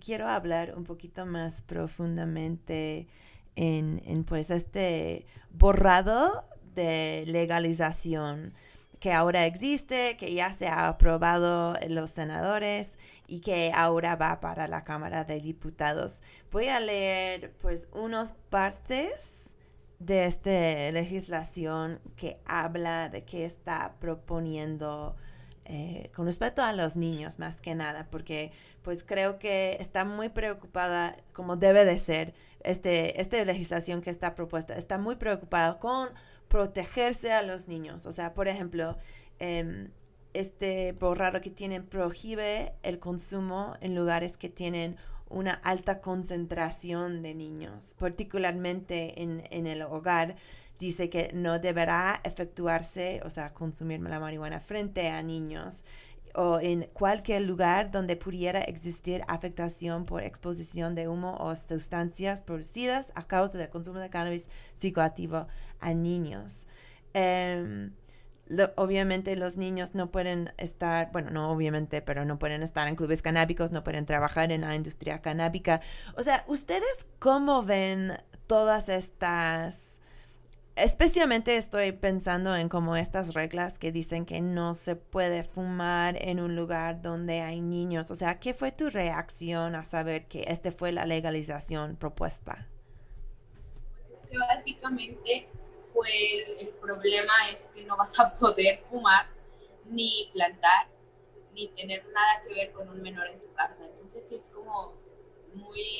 quiero 0.05 0.27
hablar 0.27 0.75
un 0.77 0.83
poquito 0.83 1.25
más 1.25 1.63
profundamente 1.63 3.07
en, 3.55 4.23
pues 4.25 4.51
este 4.51 5.25
borrado 5.49 6.45
de 6.75 7.23
legalización 7.25 8.53
que 8.99 9.11
ahora 9.11 9.45
existe, 9.45 10.15
que 10.17 10.33
ya 10.33 10.51
se 10.51 10.67
ha 10.67 10.87
aprobado 10.87 11.75
en 11.81 11.95
los 11.95 12.11
senadores 12.11 12.99
y 13.27 13.39
que 13.41 13.71
ahora 13.73 14.15
va 14.15 14.39
para 14.39 14.67
la 14.67 14.83
Cámara 14.83 15.23
de 15.23 15.41
Diputados. 15.41 16.21
Voy 16.51 16.67
a 16.67 16.79
leer 16.79 17.53
pues 17.61 17.87
unas 17.91 18.33
partes 18.33 19.55
de 19.99 20.25
esta 20.25 20.91
legislación 20.91 21.99
que 22.15 22.39
habla 22.45 23.09
de 23.09 23.23
qué 23.25 23.45
está 23.45 23.95
proponiendo 23.99 25.15
eh, 25.65 26.11
con 26.15 26.27
respecto 26.27 26.61
a 26.61 26.73
los 26.73 26.95
niños 26.95 27.39
más 27.39 27.59
que 27.59 27.73
nada, 27.73 28.07
porque 28.11 28.51
pues 28.83 29.03
creo 29.03 29.39
que 29.39 29.77
está 29.79 30.05
muy 30.05 30.29
preocupada, 30.29 31.17
como 31.33 31.57
debe 31.57 31.85
de 31.85 31.97
ser, 31.97 32.35
este, 32.63 33.19
esta 33.19 33.43
legislación 33.43 34.01
que 34.01 34.11
está 34.11 34.35
propuesta, 34.35 34.75
está 34.75 34.99
muy 34.99 35.15
preocupada 35.15 35.79
con 35.79 36.09
protegerse 36.47 37.33
a 37.33 37.41
los 37.41 37.67
niños. 37.67 38.05
O 38.05 38.11
sea, 38.11 38.35
por 38.35 38.47
ejemplo, 38.47 38.97
em, 39.39 39.89
este 40.33 40.91
borrado 40.93 41.41
que 41.41 41.49
tienen 41.49 41.85
prohíbe 41.85 42.73
el 42.83 42.99
consumo 42.99 43.75
en 43.81 43.95
lugares 43.95 44.37
que 44.37 44.49
tienen 44.49 44.97
una 45.29 45.53
alta 45.53 46.01
concentración 46.01 47.23
de 47.23 47.33
niños, 47.33 47.95
particularmente 47.97 49.21
en, 49.23 49.43
en 49.49 49.65
el 49.65 49.81
hogar 49.81 50.35
dice 50.79 51.09
que 51.09 51.31
no 51.33 51.59
deberá 51.59 52.21
efectuarse, 52.23 53.21
o 53.25 53.29
sea, 53.29 53.53
consumir 53.53 54.01
la 54.01 54.19
marihuana 54.19 54.59
frente 54.59 55.09
a 55.09 55.21
niños 55.23 55.83
o 56.35 56.59
en 56.59 56.89
cualquier 56.93 57.43
lugar 57.43 57.91
donde 57.91 58.15
pudiera 58.15 58.59
existir 58.61 59.21
afectación 59.27 60.05
por 60.05 60.21
exposición 60.21 60.93
de 60.93 61.07
humo 61.07 61.37
o 61.39 61.55
sustancias 61.55 62.41
producidas 62.41 63.11
a 63.15 63.23
causa 63.23 63.57
del 63.57 63.69
consumo 63.69 63.99
de 63.99 64.09
cannabis 64.09 64.49
psicoactivo 64.73 65.47
a 65.79 65.93
niños. 65.93 66.67
Em, 67.13 67.93
obviamente 68.75 69.35
los 69.35 69.57
niños 69.57 69.95
no 69.95 70.11
pueden 70.11 70.53
estar, 70.57 71.11
bueno, 71.11 71.31
no 71.31 71.51
obviamente, 71.51 72.01
pero 72.01 72.25
no 72.25 72.37
pueden 72.37 72.61
estar 72.63 72.87
en 72.87 72.95
clubes 72.95 73.21
canábicos, 73.21 73.71
no 73.71 73.83
pueden 73.83 74.05
trabajar 74.05 74.51
en 74.51 74.61
la 74.61 74.75
industria 74.75 75.21
canábica. 75.21 75.81
O 76.17 76.23
sea, 76.23 76.43
¿ustedes 76.47 77.07
cómo 77.19 77.63
ven 77.63 78.11
todas 78.47 78.89
estas 78.89 79.94
especialmente 80.75 81.55
estoy 81.55 81.91
pensando 81.93 82.55
en 82.55 82.69
como 82.69 82.95
estas 82.95 83.33
reglas 83.33 83.79
que 83.79 83.91
dicen 83.91 84.25
que 84.25 84.41
no 84.41 84.75
se 84.75 84.95
puede 84.95 85.43
fumar 85.43 86.17
en 86.21 86.39
un 86.39 86.55
lugar 86.55 87.01
donde 87.01 87.41
hay 87.41 87.61
niños. 87.61 88.11
O 88.11 88.15
sea, 88.15 88.39
¿qué 88.39 88.53
fue 88.53 88.71
tu 88.71 88.89
reacción 88.89 89.75
a 89.75 89.83
saber 89.83 90.27
que 90.27 90.45
esta 90.47 90.71
fue 90.71 90.91
la 90.91 91.05
legalización 91.05 91.95
propuesta? 91.95 92.67
Pues 93.95 94.09
es 94.11 94.25
que 94.29 94.37
básicamente 94.37 95.47
fue 95.93 96.09
el, 96.09 96.67
el 96.67 96.73
problema 96.73 97.33
es 97.53 97.61
que 97.73 97.83
no 97.85 97.95
vas 97.95 98.19
a 98.19 98.35
poder 98.37 98.83
fumar 98.89 99.27
ni 99.85 100.29
plantar 100.33 100.87
ni 101.53 101.69
tener 101.69 102.05
nada 102.07 102.43
que 102.45 102.53
ver 102.53 102.71
con 102.73 102.89
un 102.89 103.01
menor 103.01 103.27
en 103.27 103.39
tu 103.39 103.53
casa. 103.53 103.85
Entonces 103.85 104.27
sí 104.27 104.35
es 104.35 104.49
como 104.49 104.93
muy 105.53 105.94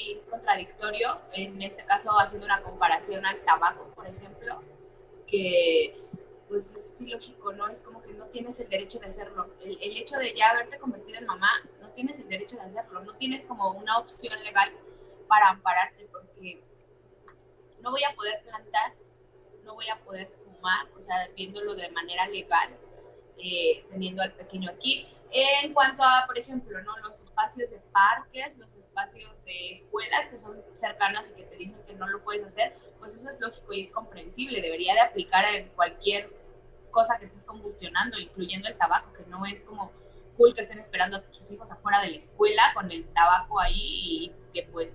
contradictorio, 0.55 1.21
en 1.33 1.61
este 1.61 1.83
caso 1.85 2.11
haciendo 2.19 2.45
una 2.45 2.61
comparación 2.61 3.25
al 3.25 3.39
tabaco, 3.43 3.91
por 3.93 4.07
ejemplo, 4.07 4.61
que 5.27 6.01
pues 6.47 6.73
es 6.73 7.01
ilógico, 7.01 7.51
¿no? 7.53 7.67
Es 7.67 7.81
como 7.81 8.01
que 8.01 8.13
no 8.13 8.25
tienes 8.27 8.59
el 8.59 8.69
derecho 8.69 8.99
de 8.99 9.07
hacerlo. 9.07 9.49
El, 9.61 9.77
el, 9.81 9.97
hecho 9.97 10.17
de 10.17 10.33
ya 10.33 10.51
haberte 10.51 10.77
convertido 10.77 11.17
en 11.17 11.25
mamá, 11.25 11.49
no 11.81 11.89
tienes 11.89 12.19
el 12.19 12.29
derecho 12.29 12.55
de 12.55 12.63
hacerlo, 12.63 13.01
no 13.01 13.15
tienes 13.15 13.43
como 13.45 13.71
una 13.71 13.97
opción 13.97 14.41
legal 14.43 14.71
para 15.27 15.49
ampararte 15.49 16.07
porque 16.11 16.61
no 17.81 17.91
voy 17.91 18.03
a 18.03 18.13
poder 18.13 18.41
plantar, 18.43 18.93
no 19.63 19.73
voy 19.73 19.89
a 19.89 19.95
poder 19.97 20.29
fumar, 20.45 20.87
o 20.97 21.01
sea, 21.01 21.27
viéndolo 21.35 21.75
de 21.75 21.89
manera 21.89 22.27
legal, 22.27 22.69
eh, 23.37 23.85
teniendo 23.89 24.21
al 24.21 24.33
pequeño 24.33 24.69
aquí. 24.69 25.07
En 25.31 25.73
cuanto 25.73 26.01
a, 26.03 26.23
por 26.25 26.37
ejemplo, 26.37 26.81
¿no? 26.83 26.97
los 26.99 27.19
espacios 27.21 27.69
de 27.69 27.79
parques, 27.91 28.57
los 28.57 28.73
espacios 28.75 29.29
de 29.45 29.71
escuelas 29.71 30.29
que 30.29 30.37
son 30.37 30.63
cercanas 30.75 31.29
y 31.29 31.33
que 31.33 31.43
te 31.43 31.57
dicen 31.57 31.83
que 31.85 31.93
no 31.93 32.07
lo 32.07 32.23
puedes 32.23 32.45
hacer, 32.45 32.73
pues 32.99 33.15
eso 33.15 33.29
es 33.29 33.39
lógico 33.41 33.73
y 33.73 33.81
es 33.81 33.91
comprensible. 33.91 34.61
Debería 34.61 34.93
de 34.93 35.01
aplicar 35.01 35.43
en 35.53 35.69
cualquier 35.69 36.31
cosa 36.89 37.17
que 37.19 37.25
estés 37.25 37.43
combustionando, 37.43 38.17
incluyendo 38.17 38.69
el 38.69 38.77
tabaco, 38.77 39.11
que 39.11 39.25
no 39.25 39.45
es 39.45 39.61
como 39.63 39.91
cool 40.37 40.53
que 40.53 40.61
estén 40.61 40.79
esperando 40.79 41.17
a 41.17 41.23
sus 41.31 41.51
hijos 41.51 41.69
afuera 41.71 42.01
de 42.01 42.09
la 42.09 42.17
escuela 42.17 42.63
con 42.73 42.91
el 42.91 43.05
tabaco 43.13 43.59
ahí 43.59 44.25
y 44.25 44.31
que 44.53 44.63
pues 44.63 44.93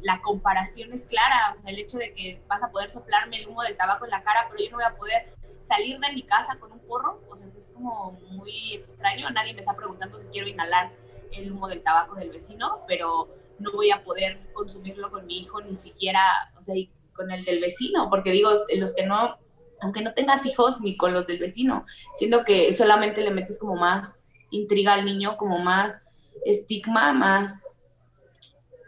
la 0.00 0.20
comparación 0.20 0.92
es 0.92 1.06
clara, 1.06 1.52
o 1.54 1.56
sea, 1.56 1.70
el 1.70 1.78
hecho 1.78 1.98
de 1.98 2.12
que 2.12 2.42
vas 2.48 2.62
a 2.62 2.70
poder 2.70 2.90
soplarme 2.90 3.38
el 3.38 3.48
humo 3.48 3.62
del 3.62 3.76
tabaco 3.76 4.04
en 4.04 4.10
la 4.10 4.22
cara, 4.22 4.48
pero 4.50 4.64
yo 4.64 4.70
no 4.70 4.76
voy 4.78 4.86
a 4.86 4.96
poder 4.96 5.34
salir 5.72 5.98
de 5.98 6.12
mi 6.12 6.22
casa 6.22 6.56
con 6.60 6.72
un 6.72 6.80
porro, 6.80 7.20
o 7.30 7.36
sea, 7.36 7.48
es 7.58 7.70
como 7.70 8.12
muy 8.30 8.74
extraño, 8.74 9.30
nadie 9.30 9.54
me 9.54 9.60
está 9.60 9.74
preguntando 9.74 10.20
si 10.20 10.28
quiero 10.28 10.48
inhalar 10.48 10.90
el 11.32 11.50
humo 11.50 11.68
del 11.68 11.82
tabaco 11.82 12.14
del 12.16 12.30
vecino, 12.30 12.80
pero 12.86 13.28
no 13.58 13.72
voy 13.72 13.90
a 13.90 14.04
poder 14.04 14.38
consumirlo 14.52 15.10
con 15.10 15.26
mi 15.26 15.40
hijo, 15.40 15.60
ni 15.62 15.74
siquiera, 15.74 16.20
o 16.58 16.62
sea, 16.62 16.74
con 17.14 17.30
el 17.30 17.44
del 17.44 17.60
vecino, 17.60 18.10
porque 18.10 18.32
digo, 18.32 18.50
los 18.76 18.94
que 18.94 19.06
no, 19.06 19.38
aunque 19.80 20.02
no 20.02 20.12
tengas 20.12 20.44
hijos, 20.44 20.80
ni 20.80 20.96
con 20.96 21.14
los 21.14 21.26
del 21.26 21.38
vecino, 21.38 21.86
siendo 22.12 22.44
que 22.44 22.72
solamente 22.72 23.22
le 23.22 23.30
metes 23.30 23.58
como 23.58 23.76
más 23.76 24.34
intriga 24.50 24.92
al 24.92 25.04
niño, 25.04 25.36
como 25.36 25.58
más 25.58 26.02
estigma, 26.44 27.12
más 27.12 27.78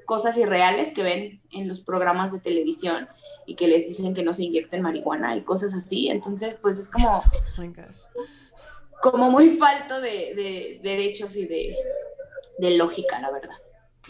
cosas 0.05 0.37
irreales 0.37 0.92
que 0.92 1.03
ven 1.03 1.42
en 1.51 1.66
los 1.66 1.81
programas 1.81 2.31
de 2.31 2.40
televisión 2.40 3.09
y 3.46 3.57
que 3.57 3.68
les 3.68 3.88
dicen 3.88 4.14
que 4.14 4.22
no 4.22 4.35
se 4.35 4.44
inyecten 4.44 4.83
marihuana 4.83 5.37
y 5.37 5.42
cosas 5.42 5.74
así. 5.74 6.09
Entonces, 6.09 6.57
pues 6.61 6.78
es 6.78 6.90
como, 6.90 7.22
como 9.00 9.30
muy 9.30 9.50
falto 9.50 10.00
de, 10.00 10.35
de 10.35 10.80
derechos 10.83 11.37
y 11.37 11.46
de, 11.46 11.76
de 12.59 12.70
lógica, 12.76 13.20
la 13.20 13.30
verdad. 13.30 13.57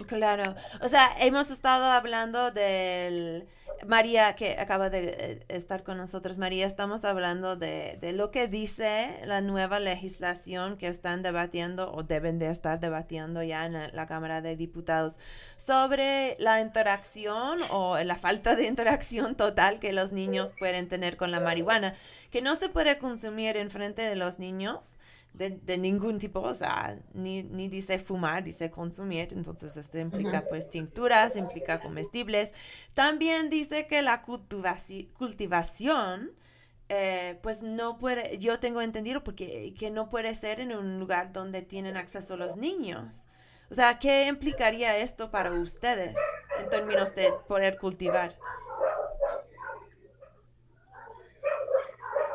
Claro, 0.06 0.54
o 0.80 0.88
sea, 0.88 1.08
hemos 1.20 1.50
estado 1.50 1.84
hablando 1.84 2.50
del 2.50 3.46
María, 3.86 4.34
que 4.34 4.58
acaba 4.58 4.90
de 4.90 5.16
eh, 5.18 5.44
estar 5.48 5.82
con 5.82 5.96
nosotros, 5.96 6.38
María, 6.38 6.66
estamos 6.66 7.04
hablando 7.04 7.56
de, 7.56 7.98
lo 8.14 8.30
que 8.30 8.48
dice 8.48 9.20
la 9.24 9.40
nueva 9.40 9.80
legislación 9.80 10.76
que 10.76 10.88
están 10.88 11.22
debatiendo 11.22 11.92
o 11.92 12.02
deben 12.02 12.38
de 12.38 12.50
estar 12.50 12.80
debatiendo 12.80 13.42
ya 13.42 13.66
en 13.66 13.72
la, 13.72 14.06
Cámara 14.06 14.42
de 14.42 14.56
Diputados 14.56 15.18
sobre 15.56 16.36
la 16.38 16.60
interacción 16.60 17.60
o 17.70 17.98
la 17.98 18.16
falta 18.16 18.54
de 18.54 18.66
interacción 18.66 19.34
total 19.34 19.80
que 19.80 19.92
los 19.92 20.12
niños 20.12 20.52
pueden 20.58 20.88
tener 20.88 21.16
con 21.16 21.30
la 21.30 21.40
marihuana, 21.40 21.94
que 22.30 22.42
no 22.42 22.54
se 22.54 22.68
puede 22.68 22.98
consumir 22.98 23.56
en 23.56 23.70
frente 23.70 24.02
de 24.02 24.16
los 24.16 24.38
niños 24.38 24.98
de, 25.34 25.78
ningún 25.78 26.18
tipo, 26.18 26.40
o 26.40 26.54
sea, 26.54 26.96
ni, 27.12 27.42
ni, 27.42 27.68
dice 27.68 27.98
fumar, 27.98 28.44
dice 28.44 28.70
consumir, 28.70 29.28
entonces 29.32 29.76
esto 29.76 29.98
implica 29.98 30.44
pues 30.48 30.70
tinturas, 30.70 31.36
implica 31.36 31.80
comestibles. 31.80 32.52
También 32.94 33.50
dice 33.50 33.88
que 33.88 34.02
la 34.02 34.22
cultivación, 34.22 36.30
eh, 36.88 37.38
pues 37.42 37.62
no 37.62 37.98
puede, 37.98 38.38
yo 38.38 38.60
tengo 38.60 38.80
entendido 38.80 39.24
porque 39.24 39.74
que 39.76 39.90
no 39.90 40.08
puede 40.08 40.34
ser 40.34 40.60
en 40.60 40.72
un 40.72 41.00
lugar 41.00 41.32
donde 41.32 41.62
tienen 41.62 41.96
acceso 41.96 42.36
los 42.36 42.56
niños. 42.56 43.26
O 43.70 43.74
sea, 43.74 43.98
¿qué 43.98 44.26
implicaría 44.26 44.98
esto 44.98 45.32
para 45.32 45.50
ustedes 45.50 46.16
en 46.60 46.68
términos 46.70 47.12
de 47.14 47.32
poder 47.48 47.76
cultivar? 47.78 48.36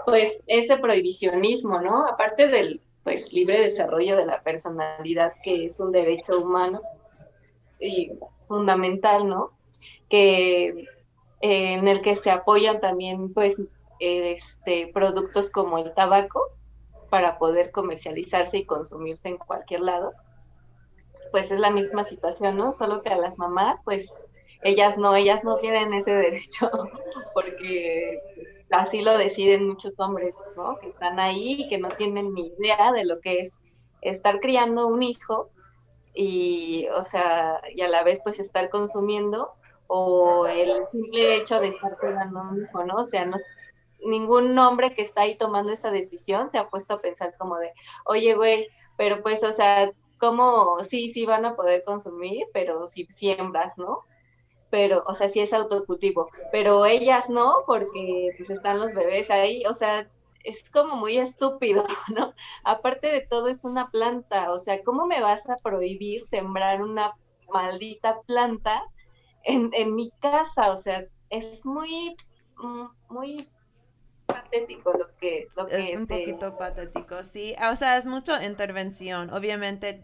Pues 0.06 0.42
ese 0.48 0.76
prohibicionismo, 0.78 1.80
¿no? 1.80 2.08
Aparte 2.08 2.48
del, 2.48 2.82
pues 3.10 3.34
libre 3.34 3.60
desarrollo 3.60 4.16
de 4.18 4.28
la 4.28 4.44
personalidad, 4.44 5.34
que 5.42 5.66
es 5.66 5.80
un 5.80 5.92
derecho 5.92 6.40
humano 6.40 6.80
y 7.80 8.12
fundamental, 8.44 9.28
¿no? 9.28 9.50
Que 10.10 10.86
eh, 11.42 11.74
en 11.74 11.88
el 11.88 12.04
que 12.04 12.14
se 12.14 12.30
apoyan 12.30 12.80
también 12.80 13.34
pues 13.34 13.60
este 14.00 14.92
productos 14.94 15.50
como 15.50 15.80
el 15.80 15.92
tabaco 15.96 16.40
para 17.10 17.40
poder 17.40 17.72
comercializarse 17.72 18.60
y 18.60 18.66
consumirse 18.66 19.30
en 19.30 19.38
cualquier 19.38 19.82
lado. 19.82 20.14
Pues 21.32 21.50
es 21.50 21.58
la 21.58 21.72
misma 21.72 22.04
situación, 22.04 22.58
¿no? 22.58 22.74
Solo 22.74 23.02
que 23.02 23.10
a 23.10 23.18
las 23.18 23.40
mamás 23.40 23.80
pues 23.84 24.28
ellas 24.62 25.00
no, 25.00 25.16
ellas 25.16 25.44
no 25.44 25.58
tienen 25.58 25.96
ese 25.96 26.12
derecho 26.26 26.70
porque 27.34 28.59
así 28.72 29.02
lo 29.02 29.18
deciden 29.18 29.68
muchos 29.68 29.94
hombres, 29.98 30.36
¿no? 30.56 30.78
Que 30.78 30.90
están 30.90 31.20
ahí 31.20 31.62
y 31.62 31.68
que 31.68 31.78
no 31.78 31.90
tienen 31.90 32.34
ni 32.34 32.48
idea 32.48 32.92
de 32.94 33.06
lo 33.06 33.20
que 33.20 33.40
es 33.40 33.62
estar 34.02 34.40
criando 34.40 34.88
un 34.88 35.04
hijo 35.04 35.50
y, 36.14 36.88
o 36.96 37.04
sea, 37.04 37.62
y 37.74 37.82
a 37.82 37.88
la 37.88 38.04
vez 38.04 38.22
pues 38.24 38.40
estar 38.40 38.70
consumiendo 38.70 39.54
o 39.88 40.46
el 40.48 40.86
simple 40.92 41.36
hecho 41.36 41.60
de 41.60 41.70
estar 41.70 41.98
cuidando 41.98 42.42
un 42.42 42.64
hijo, 42.64 42.84
¿no? 42.84 42.98
O 42.98 43.04
sea, 43.04 43.26
no, 43.26 43.38
ningún 44.02 44.58
hombre 44.58 44.94
que 44.94 45.02
está 45.02 45.22
ahí 45.22 45.36
tomando 45.36 45.72
esa 45.72 45.92
decisión 45.92 46.50
se 46.50 46.58
ha 46.58 46.70
puesto 46.70 46.94
a 46.94 47.00
pensar 47.00 47.36
como 47.38 47.58
de, 47.58 47.74
oye, 48.06 48.36
güey, 48.36 48.68
pero 48.98 49.22
pues, 49.22 49.44
o 49.44 49.52
sea, 49.52 49.92
¿cómo? 50.20 50.84
Sí, 50.84 51.10
sí 51.10 51.26
van 51.26 51.46
a 51.46 51.56
poder 51.56 51.84
consumir, 51.84 52.46
pero 52.54 52.88
si 52.88 53.06
siembras, 53.06 53.78
¿no? 53.78 54.04
Pero, 54.70 55.04
o 55.08 55.14
sea, 55.14 55.30
sí 55.30 55.40
es 55.40 55.54
autocultivo, 55.54 56.30
pero 56.52 56.86
ellas 56.86 57.30
no, 57.30 57.64
porque 57.66 58.34
pues 58.38 58.50
están 58.50 58.80
los 58.80 58.94
bebés 58.94 59.30
ahí, 59.32 59.64
o 59.66 59.74
sea, 59.74 60.08
es 60.44 60.70
como 60.70 60.96
muy 60.96 61.18
estúpido, 61.18 61.84
¿no? 62.16 62.34
Aparte 62.64 63.12
de 63.12 63.22
todo 63.22 63.48
es 63.48 63.64
una 63.64 63.90
planta, 63.90 64.52
o 64.52 64.60
sea, 64.60 64.84
¿cómo 64.84 65.08
me 65.08 65.22
vas 65.22 65.50
a 65.50 65.58
prohibir 65.58 66.26
sembrar 66.26 66.82
una 66.82 67.14
maldita 67.52 68.22
planta 68.22 68.84
en, 69.44 69.72
en 69.74 69.96
mi 69.96 70.12
casa? 70.20 70.72
O 70.72 70.78
sea, 70.78 71.06
es 71.30 71.66
muy, 71.66 72.16
mm, 72.58 72.86
muy 73.10 73.50
patético 74.26 74.94
lo 74.94 75.16
que, 75.18 75.48
lo 75.58 75.66
que 75.66 75.80
es 75.80 75.96
un 75.96 76.08
poquito 76.08 76.58
patético, 76.58 77.24
sí, 77.24 77.56
o 77.70 77.76
sea, 77.76 77.98
es 77.98 78.06
mucha 78.06 78.46
intervención, 78.46 79.34
obviamente 79.34 80.04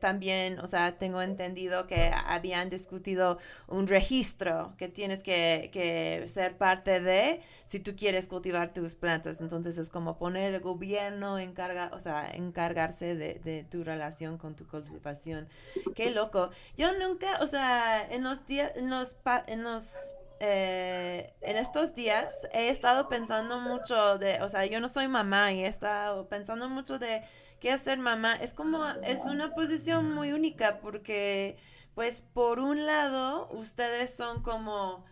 también, 0.00 0.58
o 0.58 0.66
sea, 0.66 0.98
tengo 0.98 1.22
entendido 1.22 1.86
que 1.86 2.10
habían 2.26 2.68
discutido 2.70 3.38
un 3.66 3.86
registro 3.86 4.74
que 4.78 4.88
tienes 4.88 5.22
que, 5.22 5.70
que, 5.72 6.26
ser 6.28 6.56
parte 6.56 7.00
de 7.00 7.40
si 7.64 7.80
tú 7.80 7.96
quieres 7.96 8.28
cultivar 8.28 8.72
tus 8.72 8.94
plantas. 8.94 9.40
Entonces 9.40 9.78
es 9.78 9.90
como 9.90 10.18
poner 10.18 10.54
el 10.54 10.60
gobierno 10.60 11.38
encarga, 11.38 11.90
o 11.92 12.00
sea, 12.00 12.30
encargarse 12.30 13.14
de, 13.14 13.66
tu 13.70 13.84
relación 13.84 14.38
con 14.38 14.54
tu 14.56 14.66
cultivación. 14.66 15.48
Qué 15.94 16.10
loco. 16.10 16.50
Yo 16.76 16.96
nunca, 16.98 17.38
o 17.40 17.46
sea, 17.46 18.06
en 18.10 18.22
los 18.24 18.46
días, 18.46 18.72
en 18.76 18.90
los, 18.90 19.16
en 19.46 19.62
los 19.62 20.14
eh, 20.40 21.32
en 21.40 21.56
estos 21.56 21.94
días 21.94 22.28
he 22.52 22.68
estado 22.68 23.08
pensando 23.08 23.60
mucho 23.60 24.18
de, 24.18 24.42
o 24.42 24.48
sea, 24.48 24.66
yo 24.66 24.80
no 24.80 24.88
soy 24.88 25.08
mamá 25.08 25.52
y 25.52 25.64
he 25.64 25.66
estado 25.66 26.28
pensando 26.28 26.68
mucho 26.68 26.98
de 26.98 27.22
que 27.64 27.72
hacer 27.72 27.98
mamá 27.98 28.36
es 28.36 28.52
como, 28.52 28.86
es 29.04 29.20
una 29.24 29.54
posición 29.54 30.12
muy 30.12 30.32
única 30.32 30.80
porque, 30.80 31.56
pues, 31.94 32.20
por 32.34 32.60
un 32.60 32.84
lado, 32.84 33.48
ustedes 33.52 34.14
son 34.14 34.42
como 34.42 35.02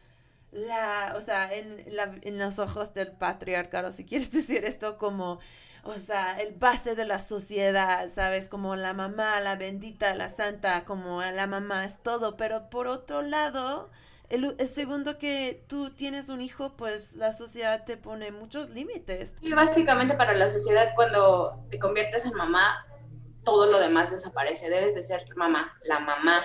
la, 0.51 1.15
o 1.17 1.23
sea, 1.23 1.51
en, 1.51 1.83
la, 1.97 2.15
en 2.21 2.39
los 2.39 2.59
ojos 2.59 2.93
del 2.93 3.13
patriarcado, 3.13 3.91
si 3.91 4.05
quieres 4.05 4.31
decir 4.39 4.67
esto 4.67 4.99
como, 4.99 5.41
o 5.85 5.95
sea, 5.95 6.39
el 6.43 6.53
base 6.55 6.95
de 6.95 7.07
la 7.07 7.21
sociedad, 7.21 8.11
¿sabes? 8.15 8.51
Como 8.51 8.77
la 8.77 8.93
mamá, 8.93 9.41
la 9.41 9.57
bendita, 9.57 10.15
la 10.15 10.29
santa, 10.29 10.85
como 10.85 11.23
la 11.23 11.47
mamá 11.47 11.87
es 11.87 12.03
todo, 12.03 12.37
pero 12.37 12.69
por 12.69 12.87
otro 12.87 13.23
lado, 13.23 13.91
el, 14.33 14.69
segundo 14.69 15.19
que 15.19 15.63
tú 15.69 15.91
tienes 15.91 16.31
un 16.31 16.41
hijo, 16.41 16.73
pues 16.77 17.15
la 17.17 17.33
sociedad 17.33 17.85
te 17.85 17.99
pone 17.99 18.31
muchos 18.31 18.71
límites. 18.71 19.35
Y 19.43 19.53
básicamente 19.53 20.15
para 20.15 20.33
la 20.35 20.49
sociedad 20.49 20.93
cuando 20.95 21.63
te 21.71 21.79
conviertes 21.79 22.25
en 22.25 22.35
mamá, 22.35 22.87
todo 23.45 23.67
lo 23.67 23.79
demás 23.79 24.11
desaparece. 24.11 24.71
Debes 24.71 24.95
de 24.95 25.03
ser 25.03 25.27
mamá, 25.37 25.77
la 25.85 26.01
mamá. 26.01 26.43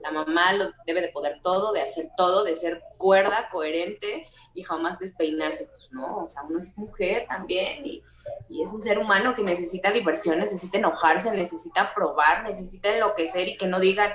La 0.00 0.10
mamá 0.10 0.52
lo 0.54 0.72
debe 0.84 1.00
de 1.00 1.08
poder 1.08 1.40
todo, 1.42 1.72
de 1.72 1.80
hacer 1.80 2.10
todo, 2.16 2.42
de 2.42 2.56
ser 2.56 2.82
cuerda, 2.98 3.48
coherente 3.50 4.26
y 4.52 4.62
jamás 4.62 4.98
despeinarse. 4.98 5.68
Pues 5.68 5.92
no, 5.92 6.24
o 6.24 6.28
sea, 6.28 6.42
uno 6.42 6.58
es 6.58 6.76
mujer 6.76 7.24
también 7.28 7.86
y, 7.86 8.02
y 8.48 8.62
es 8.62 8.72
un 8.72 8.82
ser 8.82 8.98
humano 8.98 9.34
que 9.34 9.44
necesita 9.44 9.92
diversión, 9.92 10.38
necesita 10.38 10.78
enojarse, 10.78 11.30
necesita 11.30 11.94
probar, 11.94 12.42
necesita 12.42 12.92
enloquecer 12.92 13.48
y 13.48 13.56
que 13.56 13.68
no 13.68 13.78
digan, 13.78 14.12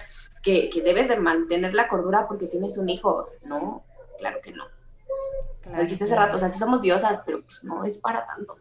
que, 0.70 0.82
debes 0.82 1.10
de 1.10 1.18
mantener 1.18 1.74
la 1.74 1.88
cordura 1.88 2.28
porque 2.28 2.48
tienes 2.48 2.78
un 2.78 2.90
hijo. 2.90 3.26
no, 3.44 3.84
claro 4.18 4.40
que 4.42 4.52
no. 4.52 4.66
Dijiste 5.82 6.06
hace 6.06 6.16
rato, 6.16 6.38
o 6.38 6.40
sea, 6.40 6.50
sí 6.50 6.58
somos 6.58 6.82
diosas, 6.82 7.22
pero 7.26 7.42
pues 7.42 7.64
no 7.64 7.84
es 7.84 7.98
para 7.98 8.26
tanto. 8.26 8.58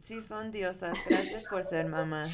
Sí, 0.00 0.20
son 0.20 0.52
diosas. 0.52 0.96
Gracias 1.06 1.44
por 1.48 1.64
ser 1.64 1.86
mamás. 1.86 2.30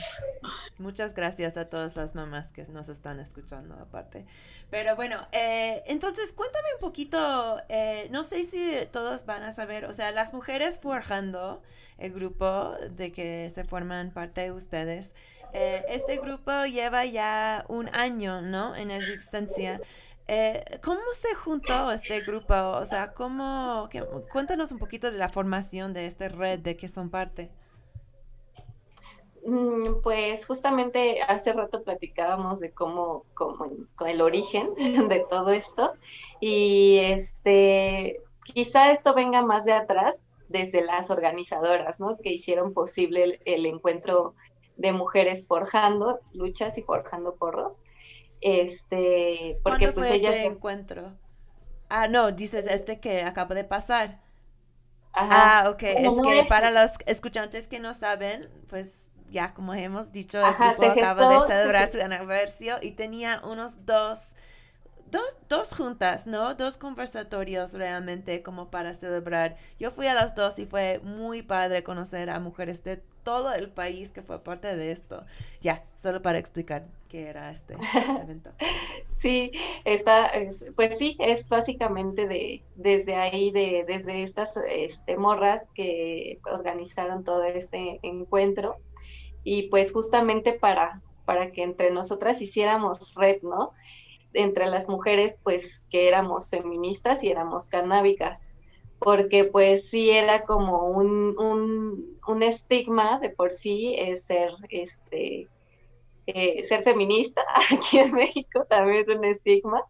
Muchas 0.78 1.14
gracias 1.14 1.56
a 1.56 1.68
todas 1.68 1.96
las 1.96 2.14
mamás 2.14 2.52
que 2.52 2.62
nos 2.66 2.88
están 2.88 3.18
escuchando 3.18 3.74
aparte. 3.74 4.26
Pero 4.70 4.94
bueno, 4.94 5.16
eh, 5.32 5.82
entonces 5.86 6.32
cuéntame 6.34 6.68
un 6.74 6.80
poquito, 6.80 7.60
eh, 7.68 8.08
no 8.10 8.24
sé 8.24 8.42
si 8.42 8.72
todos 8.92 9.24
van 9.24 9.42
a 9.42 9.52
saber, 9.52 9.86
o 9.86 9.92
sea, 9.92 10.12
las 10.12 10.34
mujeres 10.34 10.78
forjando 10.80 11.62
el 11.98 12.12
grupo 12.12 12.74
de 12.90 13.12
que 13.12 13.50
se 13.50 13.64
forman 13.64 14.12
parte 14.12 14.42
de 14.42 14.52
ustedes. 14.52 15.14
Eh, 15.56 15.84
este 15.88 16.16
grupo 16.18 16.50
lleva 16.66 17.04
ya 17.04 17.64
un 17.68 17.88
año, 17.94 18.42
¿no? 18.42 18.74
En 18.74 18.90
existencia. 18.90 19.80
Eh, 20.26 20.64
¿Cómo 20.82 21.00
se 21.12 21.32
juntó 21.36 21.92
este 21.92 22.22
grupo? 22.22 22.54
O 22.54 22.84
sea, 22.84 23.12
¿cómo? 23.14 23.88
cuéntanos 24.32 24.72
un 24.72 24.78
poquito 24.80 25.12
de 25.12 25.16
la 25.16 25.28
formación 25.28 25.92
de 25.92 26.06
esta 26.06 26.28
red 26.28 26.58
de 26.58 26.76
que 26.76 26.88
son 26.88 27.08
parte. 27.08 27.50
Mm, 29.46 30.00
pues 30.02 30.44
justamente 30.44 31.22
hace 31.22 31.52
rato 31.52 31.84
platicábamos 31.84 32.58
de 32.58 32.72
cómo, 32.72 33.24
cómo 33.34 33.70
con 33.94 34.08
el 34.08 34.22
origen 34.22 34.72
de 35.08 35.24
todo 35.28 35.50
esto 35.50 35.92
y 36.40 36.96
este 36.98 38.20
quizá 38.42 38.90
esto 38.90 39.14
venga 39.14 39.42
más 39.42 39.66
de 39.66 39.74
atrás 39.74 40.24
desde 40.48 40.82
las 40.82 41.10
organizadoras, 41.10 42.00
¿no? 42.00 42.16
Que 42.16 42.32
hicieron 42.32 42.72
posible 42.72 43.40
el 43.44 43.66
encuentro 43.66 44.34
de 44.76 44.92
mujeres 44.92 45.46
forjando 45.46 46.20
luchas 46.32 46.78
y 46.78 46.82
forjando 46.82 47.36
porros. 47.36 47.80
Este, 48.40 49.58
porque 49.62 49.92
pues 49.92 50.06
fue 50.06 50.16
este 50.16 50.44
encuentro? 50.44 51.16
Ah, 51.88 52.08
no, 52.08 52.32
dices 52.32 52.66
este 52.66 53.00
que 53.00 53.22
acaba 53.22 53.54
de 53.54 53.64
pasar. 53.64 54.20
Ah, 55.12 55.66
ok. 55.68 55.82
Es 55.82 56.12
que 56.22 56.44
para 56.48 56.70
los 56.70 56.90
escuchantes 57.06 57.68
que 57.68 57.78
no 57.78 57.94
saben, 57.94 58.50
pues 58.68 59.12
ya 59.30 59.54
como 59.54 59.74
hemos 59.74 60.12
dicho, 60.12 60.44
el 60.44 60.54
grupo 60.54 60.90
acaba 60.90 61.28
de 61.28 61.46
celebrar 61.46 61.90
su 61.90 62.00
aniversario 62.02 62.78
y 62.82 62.92
tenía 62.92 63.40
unos 63.44 63.86
dos 63.86 64.34
dos, 65.14 65.36
dos 65.48 65.72
juntas, 65.72 66.26
¿no? 66.26 66.54
Dos 66.56 66.76
conversatorios 66.76 67.72
realmente 67.72 68.42
como 68.42 68.68
para 68.70 68.94
celebrar. 68.94 69.56
Yo 69.78 69.92
fui 69.92 70.08
a 70.08 70.14
las 70.14 70.34
dos 70.34 70.58
y 70.58 70.66
fue 70.66 70.98
muy 71.04 71.42
padre 71.42 71.84
conocer 71.84 72.30
a 72.30 72.40
mujeres 72.40 72.82
de 72.82 73.00
todo 73.22 73.54
el 73.54 73.70
país 73.70 74.10
que 74.10 74.22
fue 74.22 74.42
parte 74.42 74.74
de 74.74 74.90
esto. 74.90 75.24
Ya, 75.60 75.84
solo 75.94 76.20
para 76.20 76.38
explicar 76.38 76.84
qué 77.08 77.28
era 77.28 77.52
este 77.52 77.74
evento. 78.22 78.50
Sí, 79.16 79.52
está, 79.84 80.32
pues 80.74 80.98
sí, 80.98 81.16
es 81.20 81.48
básicamente 81.48 82.26
de 82.26 82.62
desde 82.74 83.14
ahí, 83.14 83.52
de 83.52 83.84
desde 83.86 84.24
estas 84.24 84.56
este, 84.68 85.16
morras 85.16 85.68
que 85.74 86.40
organizaron 86.50 87.22
todo 87.22 87.44
este 87.44 88.00
encuentro 88.02 88.78
y 89.44 89.68
pues 89.68 89.92
justamente 89.92 90.54
para 90.54 91.00
para 91.24 91.52
que 91.52 91.62
entre 91.62 91.90
nosotras 91.90 92.42
hiciéramos 92.42 93.14
red, 93.14 93.40
¿no? 93.42 93.72
Entre 94.34 94.66
las 94.66 94.88
mujeres, 94.88 95.36
pues 95.42 95.86
que 95.90 96.08
éramos 96.08 96.50
feministas 96.50 97.24
y 97.24 97.30
éramos 97.30 97.68
canábicas, 97.68 98.48
porque 98.98 99.44
pues 99.44 99.88
sí 99.88 100.10
era 100.10 100.44
como 100.44 100.86
un, 100.86 101.38
un, 101.38 102.18
un 102.26 102.42
estigma 102.42 103.18
de 103.20 103.30
por 103.30 103.50
sí 103.50 103.94
es 103.98 104.24
ser 104.24 104.50
este 104.68 105.48
eh, 106.26 106.64
ser 106.64 106.82
feminista 106.82 107.42
aquí 107.72 107.98
en 107.98 108.12
México 108.12 108.66
también 108.68 108.98
es 108.98 109.08
un 109.08 109.24
estigma, 109.24 109.82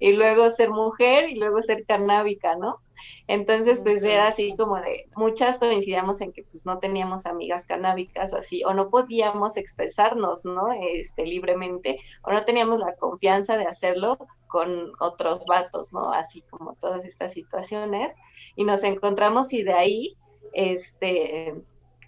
y 0.00 0.12
luego 0.12 0.48
ser 0.50 0.70
mujer 0.70 1.30
y 1.30 1.36
luego 1.36 1.60
ser 1.62 1.84
canábica, 1.84 2.56
¿no? 2.56 2.80
Entonces, 3.26 3.80
pues 3.80 4.04
era 4.04 4.28
así 4.28 4.54
como 4.56 4.76
de, 4.76 5.08
muchas 5.16 5.58
coincidíamos 5.58 6.20
en 6.20 6.32
que 6.32 6.44
pues 6.44 6.66
no 6.66 6.78
teníamos 6.78 7.26
amigas 7.26 7.66
canábicas 7.66 8.32
o 8.32 8.38
así, 8.38 8.62
o 8.64 8.74
no 8.74 8.88
podíamos 8.88 9.56
expresarnos, 9.56 10.44
¿no? 10.44 10.72
Este, 10.72 11.26
libremente, 11.26 11.98
o 12.24 12.32
no 12.32 12.44
teníamos 12.44 12.78
la 12.78 12.94
confianza 12.96 13.56
de 13.56 13.66
hacerlo 13.66 14.18
con 14.48 14.92
otros 15.00 15.44
vatos, 15.46 15.92
¿no? 15.92 16.12
Así 16.12 16.42
como 16.50 16.74
todas 16.74 17.04
estas 17.04 17.32
situaciones, 17.32 18.12
y 18.56 18.64
nos 18.64 18.84
encontramos 18.84 19.52
y 19.52 19.62
de 19.62 19.72
ahí, 19.72 20.16
este, 20.52 21.54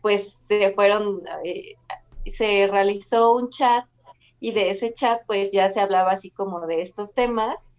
pues 0.02 0.34
se 0.34 0.70
fueron... 0.70 1.22
Eh, 1.44 1.76
se 2.26 2.66
realizó 2.66 3.34
un 3.34 3.50
chat 3.50 3.84
y 4.40 4.52
de 4.52 4.70
ese 4.70 4.92
chat 4.92 5.22
pues 5.26 5.52
ya 5.52 5.68
se 5.68 5.80
hablaba 5.80 6.12
así 6.12 6.30
como 6.30 6.66
de 6.66 6.82
estos 6.82 7.14
temas 7.14 7.72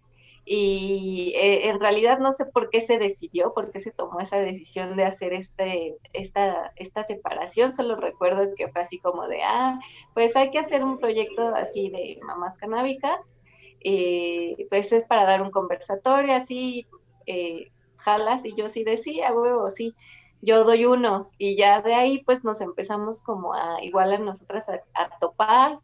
y 0.48 1.32
eh, 1.34 1.68
en 1.68 1.80
realidad 1.80 2.20
no 2.20 2.30
sé 2.30 2.46
por 2.46 2.70
qué 2.70 2.80
se 2.80 2.98
decidió, 2.98 3.52
por 3.52 3.72
qué 3.72 3.80
se 3.80 3.90
tomó 3.90 4.20
esa 4.20 4.38
decisión 4.38 4.96
de 4.96 5.04
hacer 5.04 5.32
este, 5.32 5.96
esta, 6.12 6.72
esta 6.76 7.02
separación, 7.02 7.72
solo 7.72 7.96
recuerdo 7.96 8.54
que 8.56 8.68
fue 8.68 8.80
así 8.80 9.00
como 9.00 9.26
de, 9.26 9.42
ah, 9.42 9.80
pues 10.14 10.36
hay 10.36 10.50
que 10.50 10.60
hacer 10.60 10.84
un 10.84 10.98
proyecto 10.98 11.48
así 11.48 11.90
de 11.90 12.20
mamás 12.22 12.58
canábicas, 12.58 13.40
eh, 13.80 14.54
pues 14.70 14.92
es 14.92 15.04
para 15.04 15.24
dar 15.24 15.42
un 15.42 15.50
conversatorio 15.50 16.34
así, 16.34 16.86
eh, 17.26 17.72
jalas 17.96 18.44
y 18.44 18.54
yo 18.54 18.68
sí 18.68 18.84
decía, 18.84 19.32
huevo, 19.32 19.68
sí, 19.68 19.94
yo 20.42 20.64
doy 20.64 20.84
uno 20.84 21.30
y 21.38 21.56
ya 21.56 21.82
de 21.82 21.94
ahí 21.94 22.22
pues 22.24 22.44
nos 22.44 22.60
empezamos 22.60 23.22
como 23.22 23.54
a 23.54 23.82
igual 23.82 24.12
a 24.12 24.18
nosotras 24.18 24.68
a 24.68 25.18
topar, 25.18 25.80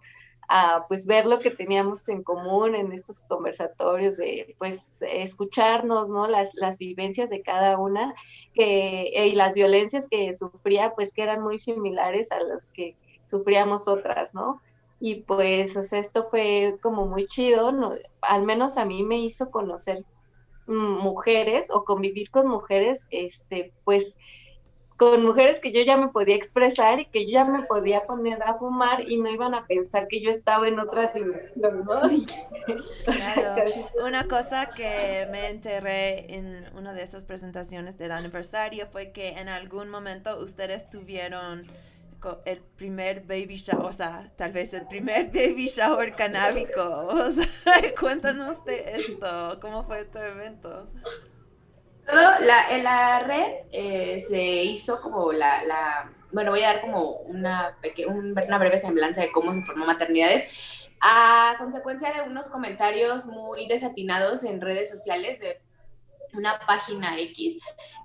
a 0.49 0.87
pues 0.87 1.07
ver 1.07 1.27
lo 1.27 1.39
que 1.39 1.51
teníamos 1.51 2.07
en 2.11 2.23
común 2.23 2.75
en 2.75 2.93
estos 2.93 3.21
conversatorios 3.21 4.19
de 4.19 4.55
pues 4.59 5.01
escucharnos, 5.01 6.11
¿no? 6.11 6.27
Las, 6.27 6.55
las 6.55 6.77
vivencias 6.77 7.31
de 7.31 7.41
cada 7.41 7.79
una 7.79 8.15
que, 8.53 9.05
eh, 9.15 9.29
y 9.29 9.35
las 9.35 9.55
violencias 9.55 10.09
que 10.11 10.31
sufría 10.35 10.95
pues 10.95 11.15
que 11.15 11.23
eran 11.23 11.43
muy 11.43 11.57
similares 11.57 12.33
a 12.33 12.41
las 12.41 12.71
que 12.71 12.97
sufríamos 13.25 13.89
otras, 13.89 14.35
¿no? 14.35 14.61
Y 15.01 15.23
pues 15.23 15.75
esto 15.77 16.23
fue 16.25 16.77
como 16.83 17.07
muy 17.07 17.25
chido, 17.27 17.73
¿no? 17.73 17.95
al 18.21 18.43
menos 18.45 18.77
a 18.77 18.85
mí 18.85 19.03
me 19.03 19.19
hizo 19.19 19.51
conocer 19.51 20.05
mm, 20.67 20.99
mujeres 20.99 21.69
o 21.71 21.85
convivir 21.85 22.31
con 22.31 22.47
mujeres, 22.47 23.09
este, 23.11 23.73
pues 23.85 24.19
con 25.03 25.25
mujeres 25.25 25.59
que 25.59 25.73
yo 25.73 25.83
ya 25.83 25.97
me 25.97 26.09
podía 26.09 26.37
expresar 26.37 27.01
y 27.01 27.07
que 27.07 27.27
yo 27.27 27.33
ya 27.33 27.45
me 27.45 27.65
podía 27.65 28.07
poner 28.07 28.41
a 28.45 28.55
fumar 28.55 29.03
y 29.11 29.19
no 29.21 29.29
iban 29.29 29.53
a 29.53 29.67
pensar 29.67 30.07
que 30.07 30.21
yo 30.21 30.31
estaba 30.31 30.69
en 30.69 30.79
otra 30.79 31.09
dimensión, 31.09 31.85
¿no? 31.85 32.03
Claro. 33.05 33.65
Una 34.07 34.29
cosa 34.29 34.71
que 34.71 35.27
me 35.33 35.51
enteré 35.51 36.33
en 36.37 36.69
una 36.77 36.93
de 36.93 37.03
esas 37.03 37.25
presentaciones 37.25 37.99
del 37.99 38.13
aniversario 38.13 38.87
fue 38.93 39.11
que 39.11 39.31
en 39.31 39.49
algún 39.49 39.89
momento 39.89 40.39
ustedes 40.39 40.89
tuvieron 40.89 41.67
el 42.45 42.61
primer 42.77 43.23
baby 43.23 43.57
shower, 43.57 43.87
o 43.87 43.93
sea, 43.93 44.31
tal 44.37 44.53
vez 44.53 44.73
el 44.73 44.87
primer 44.87 45.27
baby 45.35 45.67
shower 45.67 46.15
canábico. 46.15 47.09
O 47.09 47.33
sea, 47.33 47.49
cuéntanos 48.01 48.65
de 48.65 48.93
esto, 48.93 49.59
¿cómo 49.61 49.83
fue 49.83 50.03
este 50.03 50.25
evento? 50.29 50.89
Todo, 52.07 52.41
la, 52.41 52.71
en 52.71 52.85
la 52.85 53.21
red 53.21 53.53
eh, 53.71 54.19
se 54.21 54.43
hizo 54.65 55.01
como 55.01 55.33
la, 55.33 55.63
la, 55.65 56.13
bueno, 56.33 56.51
voy 56.51 56.63
a 56.63 56.73
dar 56.73 56.81
como 56.81 57.11
una, 57.21 57.77
una 58.47 58.59
breve 58.59 58.79
semblanza 58.79 59.21
de 59.21 59.31
cómo 59.31 59.55
se 59.55 59.63
formó 59.63 59.85
Maternidades, 59.85 60.89
a 61.01 61.55
consecuencia 61.59 62.13
de 62.13 62.23
unos 62.23 62.49
comentarios 62.49 63.27
muy 63.27 63.67
desatinados 63.67 64.45
en 64.45 64.61
redes 64.61 64.91
sociales 64.91 65.39
de 65.41 65.61
una 66.33 66.59
página 66.61 67.19
X 67.19 67.59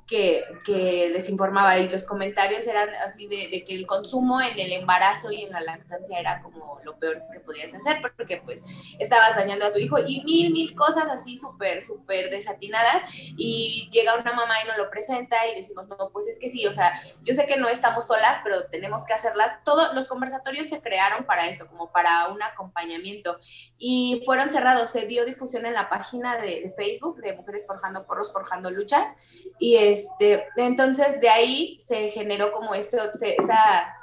que, 0.08 0.46
que 0.66 1.12
desinformaba 1.12 1.78
y 1.78 1.90
los 1.90 2.06
comentarios 2.06 2.66
eran 2.66 2.90
así 2.96 3.28
de, 3.28 3.50
de, 3.50 3.66
que 3.66 3.76
el 3.76 3.86
consumo 3.86 4.40
en 4.40 4.58
el 4.58 4.72
embarazo 4.72 5.32
y 5.32 5.44
en 5.44 5.52
la 5.52 5.60
lactancia 5.62 6.18
era 6.18 6.42
como 6.42 6.80
lo 6.84 6.98
peor 6.98 7.22
que 7.34 7.42
podías 7.42 7.74
hacer 7.74 8.02
porque 8.16 8.38
pues 8.38 8.64
estabas 9.00 9.36
dañando 9.36 9.66
a 9.66 9.74
tu 9.74 9.80
hijo 9.80 10.00
y 10.00 10.24
mil, 10.24 10.54
mil 10.54 10.74
cosas 10.76 11.10
así 11.10 11.38
súper, 11.38 11.84
súper 11.84 12.30
desatinadas 12.30 13.04
y 13.14 13.90
llega 13.92 14.16
una 14.16 14.32
mamá 14.32 14.56
y 14.64 14.68
nos 14.68 14.78
lo 14.78 14.90
presenta 14.90 15.46
y 15.48 15.56
decimos, 15.56 15.88
no, 15.90 16.10
pues 16.12 16.28
es 16.28 16.40
que 16.40 16.48
sí, 16.48 16.66
o 16.66 16.72
sea, 16.72 17.02
yo 17.24 17.34
sé 17.34 17.46
que 17.46 17.58
no 17.58 17.68
estamos 17.68 18.08
solas, 18.08 18.40
pero 18.44 18.66
tenemos 18.68 19.06
que 19.06 19.14
hacerlas. 19.14 19.62
Todos 19.66 19.94
los 19.94 20.08
conversatorios 20.08 20.70
se 20.70 20.82
crearon 20.82 21.26
para 21.26 21.48
esto, 21.48 21.68
como 21.68 21.92
para 21.92 22.28
un 22.28 22.42
acompañamiento 22.42 23.40
y 23.78 24.22
fueron 24.26 24.52
cerrados, 24.52 24.90
se 24.90 25.06
dio 25.06 25.26
difusión 25.26 25.66
en 25.66 25.74
la 25.74 25.90
página 25.90 26.38
de, 26.38 26.62
de 26.62 26.74
Facebook 26.76 27.20
de 27.22 27.34
Mujeres 27.34 27.68
Forjando 27.68 28.06
Porros, 28.06 28.32
Forjando 28.32 28.72
Luchas 28.72 29.16
y 29.60 29.76
este, 30.00 30.46
entonces 30.56 31.20
de 31.20 31.30
ahí 31.30 31.78
se 31.80 32.10
generó 32.10 32.52
como 32.52 32.74
este, 32.76 32.98
esta 33.22 33.96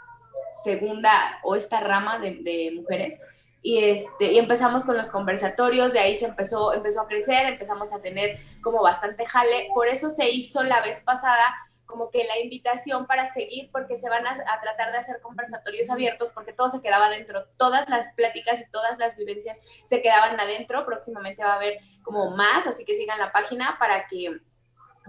segunda 0.63 1.11
o 1.43 1.57
esta 1.57 1.81
rama 1.81 2.19
de, 2.19 2.73
mujeres. 2.75 3.19
Y, 3.63 3.83
este, 3.83 4.33
y 4.33 4.39
empezamos 4.39 4.85
con 4.85 4.97
los 4.97 5.11
conversatorios, 5.11 5.93
de 5.93 5.99
ahí 5.99 6.17
se 6.17 6.27
empezó, 6.27 6.75
empezó 6.75 7.01
a 7.01 7.09
crecer, 7.09 7.47
empezamos 7.47 7.93
a 7.95 8.01
tener 8.01 8.39
como 8.63 8.83
bastante 8.83 9.25
jale, 9.25 9.69
por 9.75 9.89
eso 9.89 10.11
se 10.11 10.29
hizo 10.29 10.63
la 10.63 10.83
vez 10.83 11.03
pasada 11.03 11.43
como 11.87 12.11
que 12.11 12.25
la 12.25 12.39
invitación 12.41 13.07
para 13.07 13.27
seguir, 13.33 13.71
porque 13.71 13.97
se 13.97 14.11
van 14.11 14.27
a, 14.27 14.33
a, 14.33 14.61
tratar 14.61 14.93
de 14.93 14.99
hacer 14.99 15.21
conversatorios 15.23 15.89
abiertos, 15.91 16.31
porque 16.35 16.53
todo 16.53 16.69
se 16.69 16.83
quedaba 16.83 17.07
adentro, 17.07 17.47
todas 17.57 17.89
las 17.89 18.13
pláticas 18.15 18.61
y 18.61 18.71
todas 18.71 18.99
las 18.99 19.17
vivencias 19.17 19.61
se 19.87 20.03
quedaban 20.03 20.39
adentro, 20.39 20.85
próximamente 20.85 21.45
va 21.45 21.53
a 21.53 21.57
haber 21.57 21.79
como 22.03 22.31
más, 22.31 22.67
así 22.67 22.85
que 22.85 22.95
sigan 22.95 23.19
la 23.19 23.33
página 23.33 23.77
para 23.79 24.07
que 24.09 24.41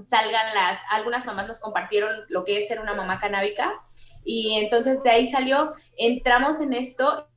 salgan 0.10 0.54
las, 0.54 0.80
algunas 0.90 1.26
mamás 1.26 1.48
nos 1.48 1.60
compartieron 1.60 2.12
lo 2.30 2.44
que 2.44 2.58
es 2.58 2.68
ser 2.68 2.80
una 2.80 2.94
mamá 2.94 3.20
canábica 3.20 3.82
y 4.24 4.58
entonces 4.58 5.02
de 5.04 5.10
ahí 5.10 5.28
salió, 5.28 5.74
entramos 5.98 6.60
en 6.60 6.74
esto 6.74 7.28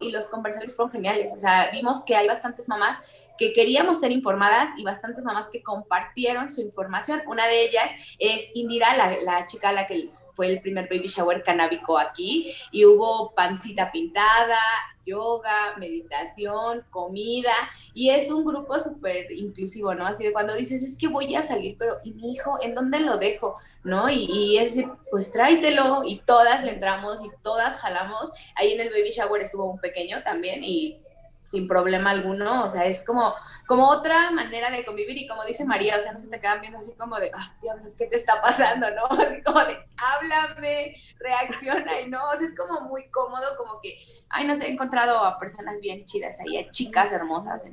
y 0.00 0.10
los 0.10 0.28
conversatorios 0.28 0.76
fueron 0.76 0.92
geniales, 0.92 1.32
o 1.34 1.40
sea, 1.40 1.70
vimos 1.72 2.04
que 2.04 2.14
hay 2.14 2.28
bastantes 2.28 2.68
mamás 2.68 2.98
que 3.38 3.52
queríamos 3.52 4.00
ser 4.00 4.10
informadas 4.12 4.70
y 4.76 4.84
bastantes 4.84 5.24
mamás 5.24 5.48
que 5.48 5.62
compartieron 5.62 6.50
su 6.50 6.60
información. 6.60 7.22
Una 7.26 7.46
de 7.46 7.66
ellas 7.66 7.88
es 8.18 8.50
Indira, 8.54 8.96
la, 8.96 9.16
la 9.22 9.46
chica 9.46 9.68
a 9.68 9.72
la 9.72 9.86
que 9.86 10.10
fue 10.38 10.46
el 10.46 10.60
primer 10.60 10.88
baby 10.88 11.08
shower 11.08 11.42
canábico 11.42 11.98
aquí 11.98 12.54
y 12.70 12.84
hubo 12.84 13.34
pancita 13.34 13.90
pintada, 13.90 14.56
yoga, 15.04 15.74
meditación, 15.78 16.84
comida, 16.90 17.52
y 17.92 18.10
es 18.10 18.30
un 18.30 18.44
grupo 18.44 18.78
súper 18.78 19.32
inclusivo, 19.32 19.94
¿no? 19.94 20.06
Así 20.06 20.22
de 20.22 20.32
cuando 20.32 20.54
dices, 20.54 20.84
es 20.84 20.96
que 20.96 21.08
voy 21.08 21.34
a 21.34 21.42
salir, 21.42 21.74
pero 21.76 21.98
¿y 22.04 22.12
mi 22.12 22.30
hijo 22.30 22.56
en 22.62 22.76
dónde 22.76 23.00
lo 23.00 23.16
dejo? 23.16 23.56
¿No? 23.82 24.08
Y, 24.08 24.58
es 24.58 24.76
pues 25.10 25.32
tráetelo, 25.32 26.02
y 26.04 26.20
todas 26.20 26.62
le 26.62 26.74
entramos 26.74 27.20
y 27.24 27.30
todas 27.42 27.76
jalamos. 27.78 28.30
Ahí 28.54 28.74
en 28.74 28.80
el 28.80 28.90
baby 28.90 29.10
shower 29.10 29.42
estuvo 29.42 29.68
un 29.68 29.80
pequeño 29.80 30.22
también 30.22 30.62
y 30.62 31.00
sin 31.48 31.66
problema 31.66 32.10
alguno, 32.10 32.64
o 32.64 32.70
sea, 32.70 32.84
es 32.84 33.04
como, 33.04 33.34
como 33.66 33.88
otra 33.88 34.30
manera 34.30 34.70
de 34.70 34.84
convivir 34.84 35.16
y 35.16 35.26
como 35.26 35.44
dice 35.44 35.64
María, 35.64 35.96
o 35.96 36.00
sea, 36.00 36.12
no 36.12 36.20
se 36.20 36.28
te 36.28 36.40
quedan 36.40 36.60
viendo 36.60 36.78
así 36.78 36.94
como 36.94 37.18
de, 37.18 37.30
ah, 37.34 37.56
diablos, 37.62 37.96
¿qué 37.96 38.06
te 38.06 38.16
está 38.16 38.40
pasando? 38.40 38.86
¿No? 38.90 39.06
Así 39.10 39.42
como 39.42 39.60
de, 39.64 39.78
háblame, 39.96 40.94
reacciona 41.18 42.00
y 42.00 42.08
no, 42.08 42.28
o 42.28 42.36
sea, 42.36 42.46
es 42.46 42.54
como 42.54 42.82
muy 42.82 43.10
cómodo, 43.10 43.56
como 43.56 43.80
que, 43.80 43.98
ay, 44.28 44.46
no 44.46 44.54
sé, 44.56 44.66
he 44.66 44.72
encontrado 44.72 45.24
a 45.24 45.38
personas 45.38 45.80
bien 45.80 46.04
chidas 46.04 46.38
ahí, 46.40 46.58
a 46.58 46.70
chicas 46.70 47.10
hermosas 47.10 47.64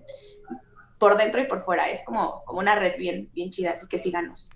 por 0.97 1.17
dentro 1.17 1.41
y 1.41 1.45
por 1.45 1.65
fuera, 1.65 1.89
es 1.89 2.01
como, 2.05 2.43
como 2.45 2.59
una 2.59 2.75
red 2.75 2.97
bien, 2.97 3.29
bien 3.33 3.51
chida, 3.51 3.71
así 3.71 3.87
que 3.87 3.99
síganos. 3.99 4.49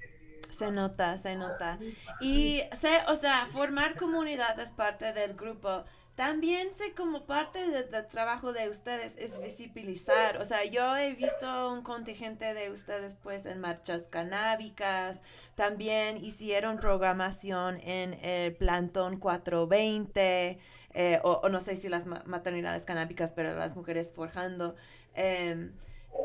Se 0.50 0.72
nota, 0.72 1.18
se 1.18 1.36
nota. 1.36 1.78
Y 2.22 2.64
sé, 2.72 3.02
o 3.08 3.16
sea, 3.16 3.46
formar 3.46 3.96
comunidad 3.96 4.60
es 4.60 4.72
parte 4.72 5.14
del 5.14 5.36
grupo 5.36 5.84
también 6.20 6.68
sé 6.76 6.94
como 6.96 7.26
parte 7.26 7.60
del 7.70 8.06
trabajo 8.08 8.52
de 8.52 8.68
ustedes 8.68 9.16
es 9.16 9.42
visibilizar, 9.42 10.36
o 10.42 10.44
sea, 10.44 10.66
yo 10.66 10.98
he 10.98 11.14
visto 11.14 11.72
un 11.72 11.82
contingente 11.82 12.54
de 12.54 12.72
ustedes 12.72 13.16
pues 13.16 13.46
en 13.46 13.62
marchas 13.62 14.10
canábicas, 14.10 15.22
también 15.56 16.18
hicieron 16.18 16.78
programación 16.78 17.80
en 17.80 18.16
el 18.16 18.54
Plantón 18.54 19.18
420, 19.18 20.60
eh, 20.94 21.22
o, 21.24 21.48
no 21.48 21.62
sé 21.62 21.78
si 21.78 21.88
las 21.88 22.06
maternidades 22.06 22.84
canábicas, 22.84 23.32
pero 23.32 23.56
las 23.56 23.78
mujeres 23.78 24.12
forjando. 24.12 24.76
Eh, 25.16 25.72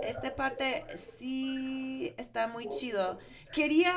esta 0.02 0.34
parte 0.34 0.84
sí 0.96 2.14
está 2.16 2.46
muy 2.48 2.68
chido. 2.68 3.18
Quería 3.52 3.94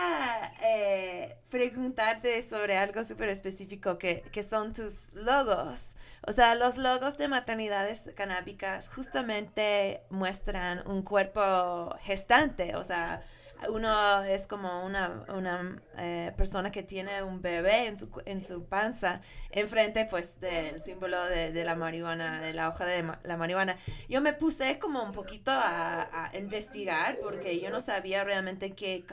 eh, 0.63 1.37
preguntarte 1.49 2.47
sobre 2.47 2.77
algo 2.77 3.03
súper 3.03 3.29
específico 3.29 3.97
que, 3.97 4.23
que, 4.31 4.43
son 4.43 4.73
tus 4.73 5.11
logos. 5.13 5.95
O 6.25 6.31
sea, 6.31 6.55
los 6.55 6.77
logos 6.77 7.17
de 7.17 7.27
maternidades 7.27 8.03
canábicas 8.15 8.89
justamente 8.93 10.01
muestran 10.09 10.87
un 10.87 11.01
cuerpo 11.03 11.95
gestante, 12.01 12.75
o 12.75 12.83
sea, 12.83 13.23
uno 13.69 14.23
es 14.23 14.47
como 14.47 14.85
una, 14.85 15.25
una 15.29 15.81
eh, 15.97 16.33
persona 16.37 16.71
que 16.71 16.83
tiene 16.83 17.23
un 17.23 17.41
bebé 17.41 17.87
en 17.87 17.97
su, 17.97 18.09
en 18.25 18.41
su 18.41 18.65
panza, 18.65 19.21
enfrente 19.51 20.05
pues 20.09 20.39
del 20.39 20.79
símbolo 20.81 21.23
de, 21.25 21.65
la 21.65 21.75
marihuana, 21.75 22.41
de 22.41 22.53
la 22.53 22.69
hoja 22.69 22.85
de 22.85 23.03
la 23.23 23.37
marihuana. 23.37 23.77
Yo 24.09 24.21
me 24.21 24.33
puse 24.33 24.79
como 24.79 25.03
un 25.03 25.11
poquito 25.11 25.51
a, 25.51 26.31
investigar 26.33 27.19
porque 27.21 27.59
yo 27.59 27.69
no 27.69 27.79
sabía 27.79 28.23
realmente 28.23 28.73
qué 28.73 29.05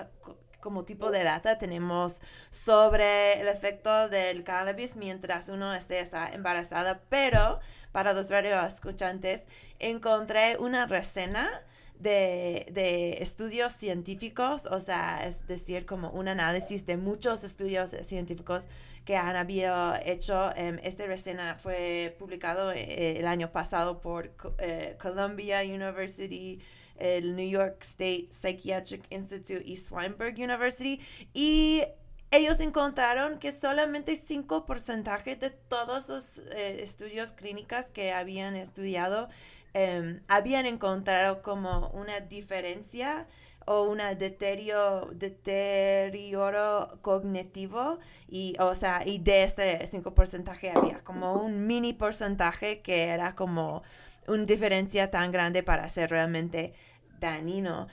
como 0.61 0.84
tipo 0.84 1.11
de 1.11 1.22
data 1.22 1.59
tenemos 1.59 2.20
sobre 2.51 3.40
el 3.40 3.49
efecto 3.49 4.09
del 4.09 4.45
cannabis 4.45 4.97
mientras 4.97 5.51
uno 5.51 5.74
esté 5.74 6.01
está 6.01 6.32
embarazada, 6.32 7.03
pero 7.09 7.61
para 7.92 8.14
los 8.14 8.30
radioescuchantes 8.30 9.45
encontré 9.78 10.57
una 10.59 10.86
reseña 10.86 11.62
de, 11.99 12.66
de, 12.72 13.14
estudios 13.22 13.72
científicos, 13.72 14.66
o 14.66 14.80
sea, 14.80 15.24
es 15.26 15.47
decir, 15.47 15.86
como 15.86 16.11
un 16.11 16.28
análisis 16.28 16.84
de 16.86 16.97
muchos 16.97 17.45
estudios 17.45 17.90
científicos 18.03 18.66
que 19.05 19.16
han 19.16 19.36
habido 19.36 19.95
hecho. 20.05 20.51
Um, 20.57 20.78
este 20.82 21.07
reseña 21.07 21.57
fue 21.57 22.14
publicado 22.18 22.72
eh, 22.72 23.18
el 23.18 23.26
año 23.26 23.53
pasado 23.53 24.01
por 24.01 24.32
eh, 24.59 24.97
Columbia 25.01 25.62
University, 25.62 26.61
el 26.97 27.36
New 27.36 27.49
York 27.49 27.78
State 27.82 28.26
Psychiatric 28.30 29.05
Institute 29.11 29.62
y 29.64 29.76
Swinburne 29.76 30.42
University. 30.42 31.01
Y 31.32 31.82
ellos 32.30 32.61
encontraron 32.61 33.38
que 33.38 33.53
solamente 33.53 34.12
5% 34.12 35.38
de 35.38 35.51
todos 35.51 36.09
los 36.09 36.38
eh, 36.38 36.82
estudios 36.82 37.32
clínicos 37.32 37.90
que 37.90 38.12
habían 38.12 38.57
estudiado 38.57 39.28
em, 39.75 40.22
habían 40.29 40.66
encontrado 40.66 41.43
como 41.43 41.89
una 41.91 42.20
diferencia 42.20 43.27
o 43.66 43.83
un 43.85 43.99
deterioro, 44.18 45.11
deterioro 45.12 46.99
cognitivo 47.03 47.99
y 48.29 48.57
o 48.59 48.75
sea 48.75 49.03
y 49.07 49.18
de 49.18 49.45
ese 49.45 49.79
5% 49.87 50.51
había 50.77 51.01
como 51.03 51.35
un 51.35 51.66
mini 51.66 51.93
porcentaje 51.95 52.83
que 52.83 53.05
era 53.05 53.35
como 53.35 53.83
una 54.27 54.45
diferencia 54.45 55.11
tan 55.11 55.33
grande 55.33 55.62
para 55.62 55.89
ser 55.89 56.11
realmente 56.11 56.75
dañino 57.20 57.89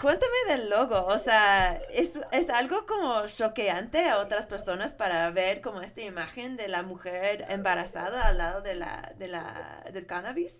cuéntame 0.00 0.32
del 0.48 0.70
logo, 0.70 1.04
o 1.06 1.18
sea, 1.18 1.74
¿es, 1.90 2.18
¿es, 2.32 2.50
algo 2.50 2.86
como 2.86 3.26
choqueante 3.26 4.08
a 4.08 4.18
otras 4.18 4.46
personas 4.46 4.94
para 4.94 5.30
ver 5.30 5.60
como 5.60 5.80
esta 5.80 6.02
imagen 6.02 6.56
de 6.56 6.68
la 6.68 6.82
mujer 6.82 7.44
embarazada 7.48 8.28
al 8.28 8.38
lado 8.38 8.62
de 8.62 8.74
la, 8.74 9.12
de 9.18 9.28
la, 9.28 9.84
del 9.92 10.06
cannabis? 10.06 10.56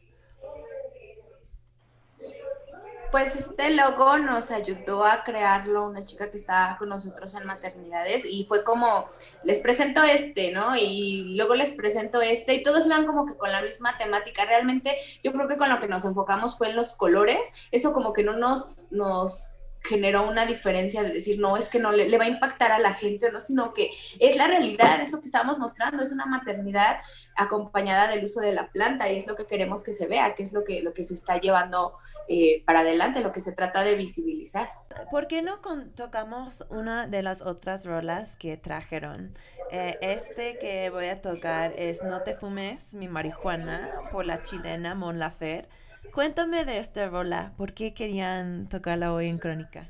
Pues 3.12 3.36
este 3.36 3.70
logo 3.72 4.16
nos 4.16 4.51
ayudó 4.51 5.05
a 5.05 5.22
crearlo 5.22 5.86
una 5.86 6.03
chica 6.07 6.30
que 6.30 6.38
estaba 6.38 6.78
con 6.78 6.88
nosotros 6.88 7.34
en 7.34 7.47
maternidades 7.47 8.24
y 8.24 8.47
fue 8.47 8.64
como, 8.64 9.07
les 9.45 9.61
presento 9.61 10.03
este, 10.03 10.51
¿no? 10.51 10.74
Y 10.76 11.34
luego 11.36 11.55
les 11.55 11.72
presento 11.72 12.22
este 12.22 12.55
y 12.55 12.62
todos 12.62 12.86
iban 12.86 13.05
como 13.05 13.26
que 13.26 13.36
con 13.36 13.53
la 13.53 13.61
misma 13.61 13.99
temática. 13.99 14.47
Realmente 14.47 14.97
yo 15.22 15.30
creo 15.32 15.47
que 15.47 15.59
con 15.59 15.68
lo 15.68 15.78
que 15.78 15.88
nos 15.88 16.07
enfocamos 16.07 16.57
fue 16.57 16.70
en 16.70 16.76
los 16.76 16.95
colores, 16.95 17.47
eso 17.70 17.93
como 17.93 18.14
que 18.14 18.22
no 18.22 18.32
nos, 18.32 18.90
nos 18.90 19.51
generó 19.83 20.28
una 20.28 20.47
diferencia 20.47 21.03
de 21.03 21.12
decir, 21.12 21.39
no, 21.39 21.57
es 21.57 21.68
que 21.68 21.78
no 21.78 21.93
le, 21.93 22.16
va 22.16 22.24
a 22.24 22.28
impactar 22.28 22.72
a 22.72 22.78
la 22.78 22.95
gente, 22.95 23.30
no, 23.30 23.41
sino 23.41 23.72
que 23.72 23.91
es 24.18 24.37
la 24.37 24.47
realidad, 24.47 25.01
es 25.01 25.11
lo 25.11 25.20
que 25.20 25.26
estábamos 25.26 25.59
mostrando, 25.59 26.03
es 26.03 26.12
una 26.12 26.26
maternidad 26.26 26.99
acompañada 27.37 28.09
del 28.09 28.24
uso 28.24 28.41
de 28.41 28.53
la 28.53 28.70
planta 28.70 29.11
y 29.11 29.16
es 29.16 29.26
lo 29.26 29.35
que 29.35 29.47
queremos 29.47 29.83
que 29.83 29.93
se 29.93 30.07
vea, 30.07 30.35
que 30.35 30.43
es 30.43 30.53
lo 30.53 30.64
que, 30.64 30.83
lo 30.83 30.93
que 30.93 31.05
se 31.05 31.14
está 31.14 31.41
llevando 31.41 31.97
eh, 32.28 32.62
para 32.64 32.80
adelante, 32.80 33.20
lo 33.20 33.33
que 33.33 33.41
se 33.41 33.53
trata 33.53 33.83
de 33.83 33.95
visibilizar. 33.95 34.70
¿Por 35.11 35.26
qué 35.26 35.43
no 35.43 35.61
tocamos 35.95 36.64
una 36.70 37.07
de 37.07 37.22
las 37.22 37.43
otras 37.43 37.85
rolas 37.85 38.37
que 38.37 38.57
trajeron? 38.57 39.37
Eh, 39.70 39.99
este 40.01 40.59
que 40.59 40.91
voy 40.91 41.07
a 41.07 41.20
tocar 41.20 41.72
es 41.76 42.03
No 42.03 42.22
te 42.22 42.35
fumes 42.35 42.95
mi 42.95 43.09
marihuana 43.09 43.91
por 44.12 44.26
la 44.26 44.43
chilena 44.45 44.95
Mon 44.95 45.18
Lafer. 45.18 45.68
Cuéntame 46.12 46.66
de 46.66 46.78
esta 46.78 47.08
rola, 47.08 47.52
¿por 47.56 47.72
qué 47.72 47.94
querían 47.94 48.68
tocarla 48.68 49.14
hoy 49.14 49.28
en 49.28 49.38
Crónica? 49.38 49.88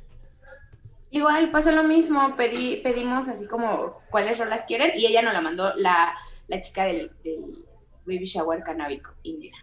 Igual 1.11 1.51
pasó 1.51 1.73
lo 1.73 1.83
mismo, 1.83 2.37
pedí, 2.37 2.77
pedimos 2.77 3.29
así 3.29 3.47
como 3.47 3.99
cuáles 4.09 4.39
rolas 4.39 4.65
quieren 4.65 4.93
y 4.97 5.07
ella 5.07 5.23
nos 5.23 5.35
la 5.35 5.41
mandó 5.41 5.75
la, 5.75 6.15
la 6.47 6.61
chica 6.61 6.85
del, 6.85 7.11
del 7.25 7.65
Baby 8.07 8.25
Shower 8.25 8.63
Canábico, 8.63 9.13
Indira. 9.25 9.59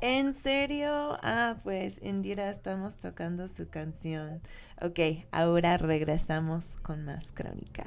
¿En 0.00 0.32
serio? 0.32 1.18
Ah, 1.22 1.56
pues 1.64 2.00
Indira 2.02 2.50
estamos 2.50 2.96
tocando 2.96 3.48
su 3.48 3.68
canción. 3.68 4.40
Ok, 4.80 5.26
ahora 5.32 5.76
regresamos 5.76 6.76
con 6.82 7.04
más 7.04 7.32
crónica. 7.32 7.84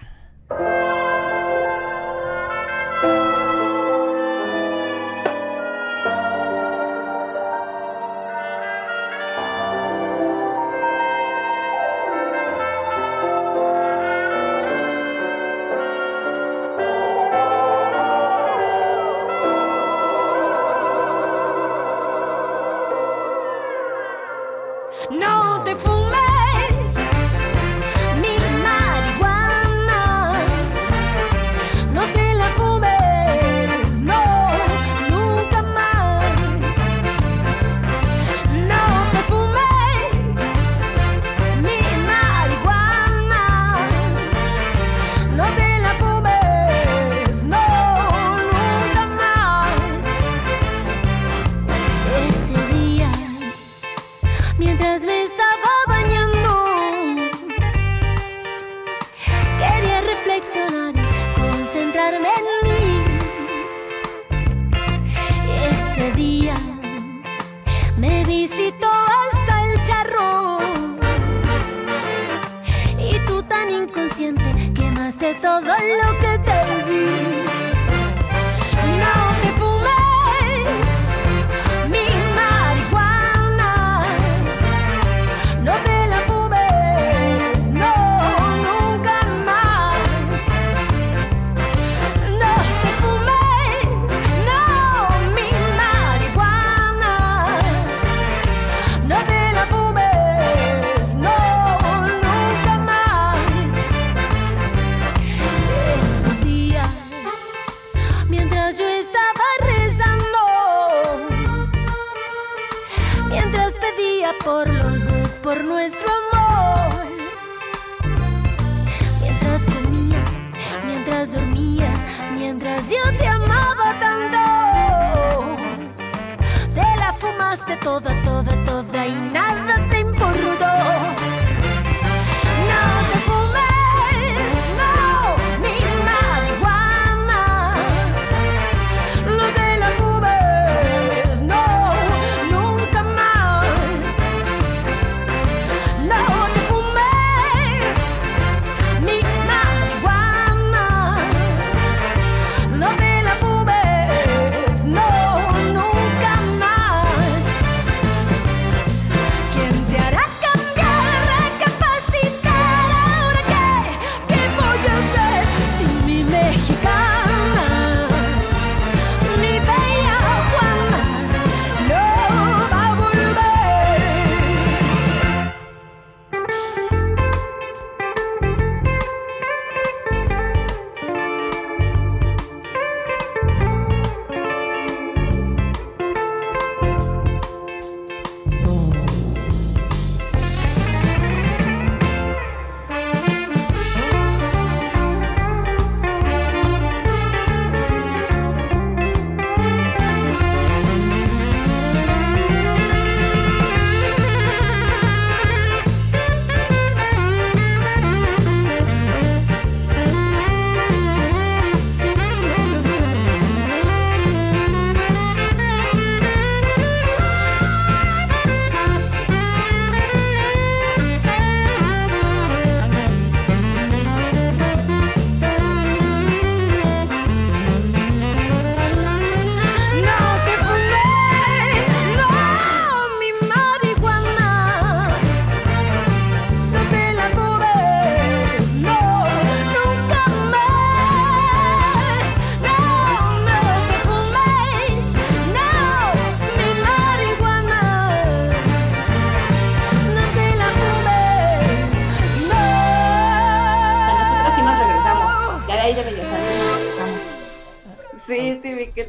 No. 25.12 25.49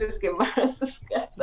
Les 0.00 0.18
quemaron. 0.18 0.70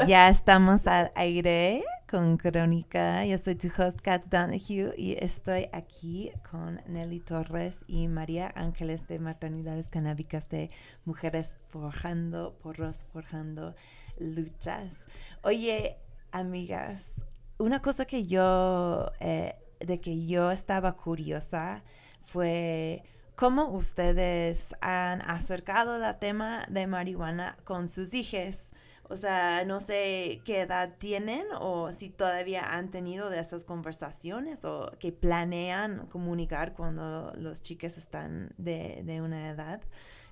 Ya 0.07 0.29
estamos 0.29 0.87
al 0.87 1.11
aire 1.13 1.83
con 2.09 2.37
Crónica. 2.37 3.23
Yo 3.23 3.37
soy 3.37 3.53
tu 3.53 3.67
host, 3.67 4.01
Kat 4.01 4.25
Donahue, 4.25 4.95
y 4.97 5.15
estoy 5.23 5.69
aquí 5.73 6.31
con 6.49 6.81
Nelly 6.87 7.19
Torres 7.19 7.81
y 7.85 8.07
María 8.07 8.51
Ángeles 8.55 9.07
de 9.07 9.19
Maternidades 9.19 9.89
Canábicas 9.89 10.49
de 10.49 10.71
Mujeres 11.05 11.55
Forjando, 11.69 12.57
Porros 12.63 13.03
Forjando 13.13 13.75
Luchas. 14.17 15.05
Oye, 15.43 15.97
amigas, 16.31 17.13
una 17.59 17.79
cosa 17.83 18.05
que 18.05 18.25
yo, 18.25 19.11
eh, 19.19 19.53
de 19.79 20.01
que 20.01 20.25
yo 20.25 20.49
estaba 20.49 20.93
curiosa 20.97 21.83
fue 22.23 23.03
¿Cómo 23.37 23.69
ustedes 23.69 24.75
han 24.81 25.21
acercado 25.21 26.03
el 26.03 26.17
tema 26.17 26.65
de 26.69 26.87
marihuana 26.87 27.55
con 27.65 27.87
sus 27.87 28.11
hijos? 28.15 28.71
O 29.03 29.15
sea, 29.15 29.63
no 29.63 29.79
sé 29.79 30.41
qué 30.43 30.61
edad 30.61 30.95
tienen 30.97 31.45
o 31.59 31.91
si 31.91 32.09
todavía 32.09 32.63
han 32.63 32.89
tenido 32.89 33.29
de 33.29 33.39
esas 33.39 33.63
conversaciones 33.63 34.65
o 34.65 34.91
que 34.99 35.11
planean 35.11 36.07
comunicar 36.07 36.73
cuando 36.73 37.31
los 37.35 37.61
chicos 37.61 37.99
están 37.99 38.55
de, 38.57 39.21
una 39.23 39.49
edad. 39.51 39.81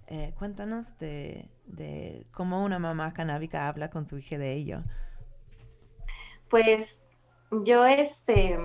Eh, 0.08 0.34
cuéntanos 0.40 0.98
de, 0.98 1.48
de, 1.68 2.26
cómo 2.32 2.66
una 2.66 2.80
mamá 2.80 3.14
canábica 3.14 3.68
habla 3.68 3.92
con 3.92 4.10
su 4.10 4.18
hija 4.18 4.40
de 4.40 4.54
ello. 4.54 4.82
Pues 6.50 7.06
yo 7.52 7.86
este 7.86 8.58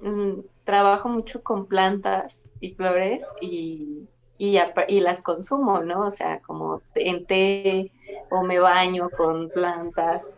Mm, 0.00 0.40
trabajo 0.64 1.08
mucho 1.08 1.42
con 1.42 1.66
plantas 1.66 2.44
y 2.60 2.72
flores 2.74 3.24
y, 3.40 4.08
y, 4.38 5.00
las 5.00 5.22
consumo, 5.22 5.80
¿no? 5.80 6.06
O 6.06 6.10
sea, 6.10 6.40
como 6.40 6.82
en 6.94 7.24
té 7.26 7.92
o 8.30 8.42
me 8.42 8.58
baño 8.58 9.08
con 9.16 9.48
plantas 9.50 10.30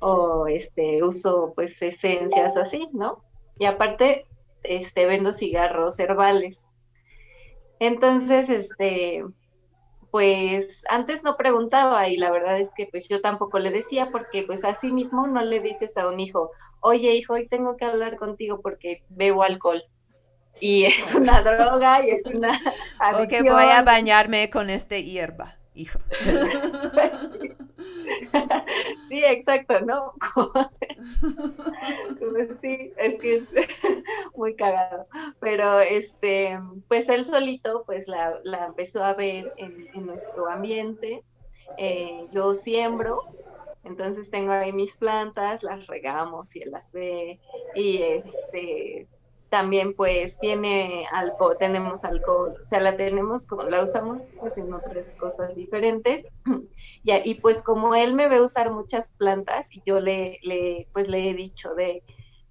o 0.00 0.46
este 0.46 1.02
uso 1.02 1.52
pues 1.54 1.80
esencias 1.80 2.56
así, 2.56 2.88
¿no? 2.92 3.22
Y 3.58 3.64
aparte 3.64 4.26
este 4.62 5.06
vendo 5.06 5.32
cigarros 5.32 5.98
herbales. 5.98 6.66
Entonces, 7.78 8.48
este 8.48 9.24
pues 10.16 10.82
antes 10.88 11.24
no 11.24 11.36
preguntaba 11.36 12.08
y 12.08 12.16
la 12.16 12.30
verdad 12.30 12.58
es 12.58 12.72
que 12.74 12.86
pues 12.86 13.06
yo 13.06 13.20
tampoco 13.20 13.58
le 13.58 13.70
decía 13.70 14.08
porque 14.10 14.44
pues 14.44 14.64
así 14.64 14.90
mismo 14.90 15.26
no 15.26 15.42
le 15.42 15.60
dices 15.60 15.94
a 15.98 16.08
un 16.08 16.20
hijo, 16.20 16.52
oye 16.80 17.12
hijo, 17.12 17.34
hoy 17.34 17.46
tengo 17.46 17.76
que 17.76 17.84
hablar 17.84 18.16
contigo 18.16 18.62
porque 18.62 19.02
bebo 19.10 19.42
alcohol. 19.42 19.84
Y 20.58 20.84
es 20.86 21.14
una 21.14 21.42
droga 21.42 22.02
y 22.02 22.12
es 22.12 22.24
una... 22.24 22.58
Adicción. 22.98 23.46
O 23.50 23.52
voy 23.52 23.70
a 23.70 23.82
bañarme 23.82 24.48
con 24.48 24.70
este 24.70 25.04
hierba, 25.04 25.58
hijo. 25.76 25.98
sí, 29.08 29.24
exacto, 29.24 29.80
¿no? 29.80 30.12
sí, 32.60 32.92
es 32.96 33.20
que 33.20 33.36
es 33.36 33.44
muy 34.34 34.54
cagado. 34.54 35.06
Pero 35.40 35.80
este, 35.80 36.58
pues 36.88 37.08
él 37.08 37.24
solito, 37.24 37.84
pues 37.84 38.06
la, 38.08 38.40
empezó 38.66 39.04
a 39.04 39.14
ver 39.14 39.52
en, 39.56 40.06
nuestro 40.06 40.48
ambiente. 40.48 41.22
Eh, 41.78 42.26
yo 42.32 42.54
siembro, 42.54 43.22
entonces 43.84 44.30
tengo 44.30 44.52
ahí 44.52 44.72
mis 44.72 44.96
plantas, 44.96 45.62
las 45.62 45.86
regamos 45.86 46.54
y 46.56 46.62
él 46.62 46.70
las 46.70 46.92
ve. 46.92 47.40
Y 47.74 48.02
este, 48.02 49.08
también 49.48 49.94
pues 49.94 50.38
tiene 50.38 51.06
alcohol, 51.12 51.56
tenemos 51.58 52.04
alcohol, 52.04 52.56
o 52.60 52.64
sea, 52.64 52.80
la 52.80 52.96
tenemos 52.96 53.46
como, 53.46 53.62
la 53.62 53.82
usamos 53.82 54.26
pues 54.40 54.58
en 54.58 54.72
otras 54.72 55.14
cosas 55.14 55.54
diferentes. 55.54 56.26
y, 57.04 57.34
pues 57.36 57.62
como 57.62 57.94
él 57.94 58.14
me 58.14 58.28
ve 58.28 58.40
usar 58.40 58.70
muchas 58.70 59.12
plantas 59.12 59.68
y 59.70 59.82
yo 59.86 60.00
le, 60.00 60.38
le, 60.42 60.88
pues 60.92 61.08
le 61.08 61.30
he 61.30 61.34
dicho 61.34 61.74
de, 61.74 62.02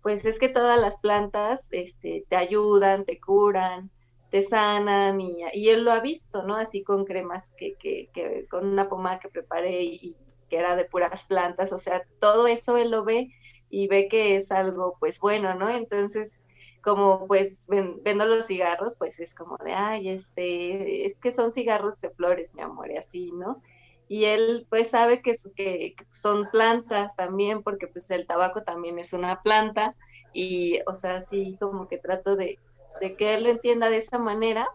pues 0.01 0.25
es 0.25 0.39
que 0.39 0.49
todas 0.49 0.79
las 0.79 0.97
plantas 0.97 1.67
este, 1.71 2.25
te 2.29 2.35
ayudan, 2.35 3.05
te 3.05 3.19
curan, 3.19 3.91
te 4.29 4.41
sanan 4.41 5.19
y, 5.19 5.43
y 5.53 5.69
él 5.69 5.83
lo 5.83 5.91
ha 5.91 5.99
visto, 5.99 6.43
¿no? 6.43 6.55
Así 6.55 6.83
con 6.83 7.05
cremas 7.05 7.53
que, 7.57 7.75
que, 7.75 8.09
que 8.13 8.47
con 8.49 8.65
una 8.67 8.87
pomada 8.87 9.19
que 9.19 9.29
preparé 9.29 9.83
y 9.83 10.17
que 10.49 10.57
era 10.57 10.75
de 10.75 10.85
puras 10.85 11.25
plantas, 11.25 11.73
o 11.73 11.77
sea, 11.77 12.03
todo 12.19 12.47
eso 12.47 12.77
él 12.77 12.91
lo 12.91 13.03
ve 13.03 13.31
y 13.69 13.87
ve 13.87 14.07
que 14.07 14.35
es 14.35 14.51
algo 14.51 14.95
pues 14.99 15.19
bueno, 15.19 15.55
¿no? 15.55 15.69
Entonces 15.69 16.43
como 16.85 17.25
pues 17.27 17.67
vendo 17.67 18.25
los 18.27 18.45
cigarros, 18.45 18.95
pues 18.95 19.19
es 19.19 19.33
como 19.33 19.57
de, 19.57 19.73
ay, 19.73 20.09
este, 20.09 21.07
es 21.07 21.19
que 21.19 21.31
son 21.31 21.51
cigarros 21.51 21.99
de 21.99 22.11
flores, 22.11 22.53
mi 22.53 22.61
amor, 22.61 22.91
y 22.91 22.97
así, 22.97 23.31
¿no? 23.31 23.59
Y 24.07 24.25
él 24.25 24.67
pues 24.69 24.91
sabe 24.91 25.23
que, 25.23 25.33
que 25.55 25.95
son 26.09 26.47
plantas 26.51 27.15
también, 27.15 27.63
porque 27.63 27.87
pues 27.87 28.09
el 28.11 28.27
tabaco 28.27 28.61
también 28.63 28.99
es 28.99 29.13
una 29.13 29.41
planta, 29.41 29.95
y 30.31 30.79
o 30.85 30.93
sea, 30.93 31.21
sí, 31.21 31.57
como 31.59 31.87
que 31.87 31.97
trato 31.97 32.35
de, 32.35 32.59
de 33.01 33.15
que 33.15 33.33
él 33.33 33.43
lo 33.45 33.49
entienda 33.49 33.89
de 33.89 33.97
esa 33.97 34.19
manera, 34.19 34.69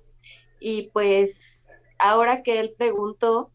y 0.58 0.88
pues 0.88 1.70
ahora 1.96 2.42
que 2.42 2.58
él 2.58 2.74
preguntó, 2.76 3.52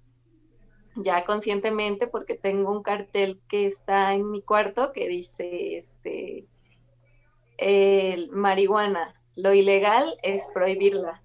ya 0.95 1.26
conscientemente, 1.26 2.08
porque 2.08 2.36
tengo 2.38 2.72
un 2.72 2.84
cartel 2.84 3.41
que 3.49 3.66
está 3.66 4.14
en 4.14 4.32
mi 4.32 4.41
cuarto 4.41 4.93
que 4.93 5.10
dice, 5.10 5.76
este, 5.76 6.47
el 7.58 8.30
marihuana. 8.32 9.16
Lo 9.36 9.53
ilegal 9.53 10.18
es 10.24 10.49
prohibirla. 10.53 11.22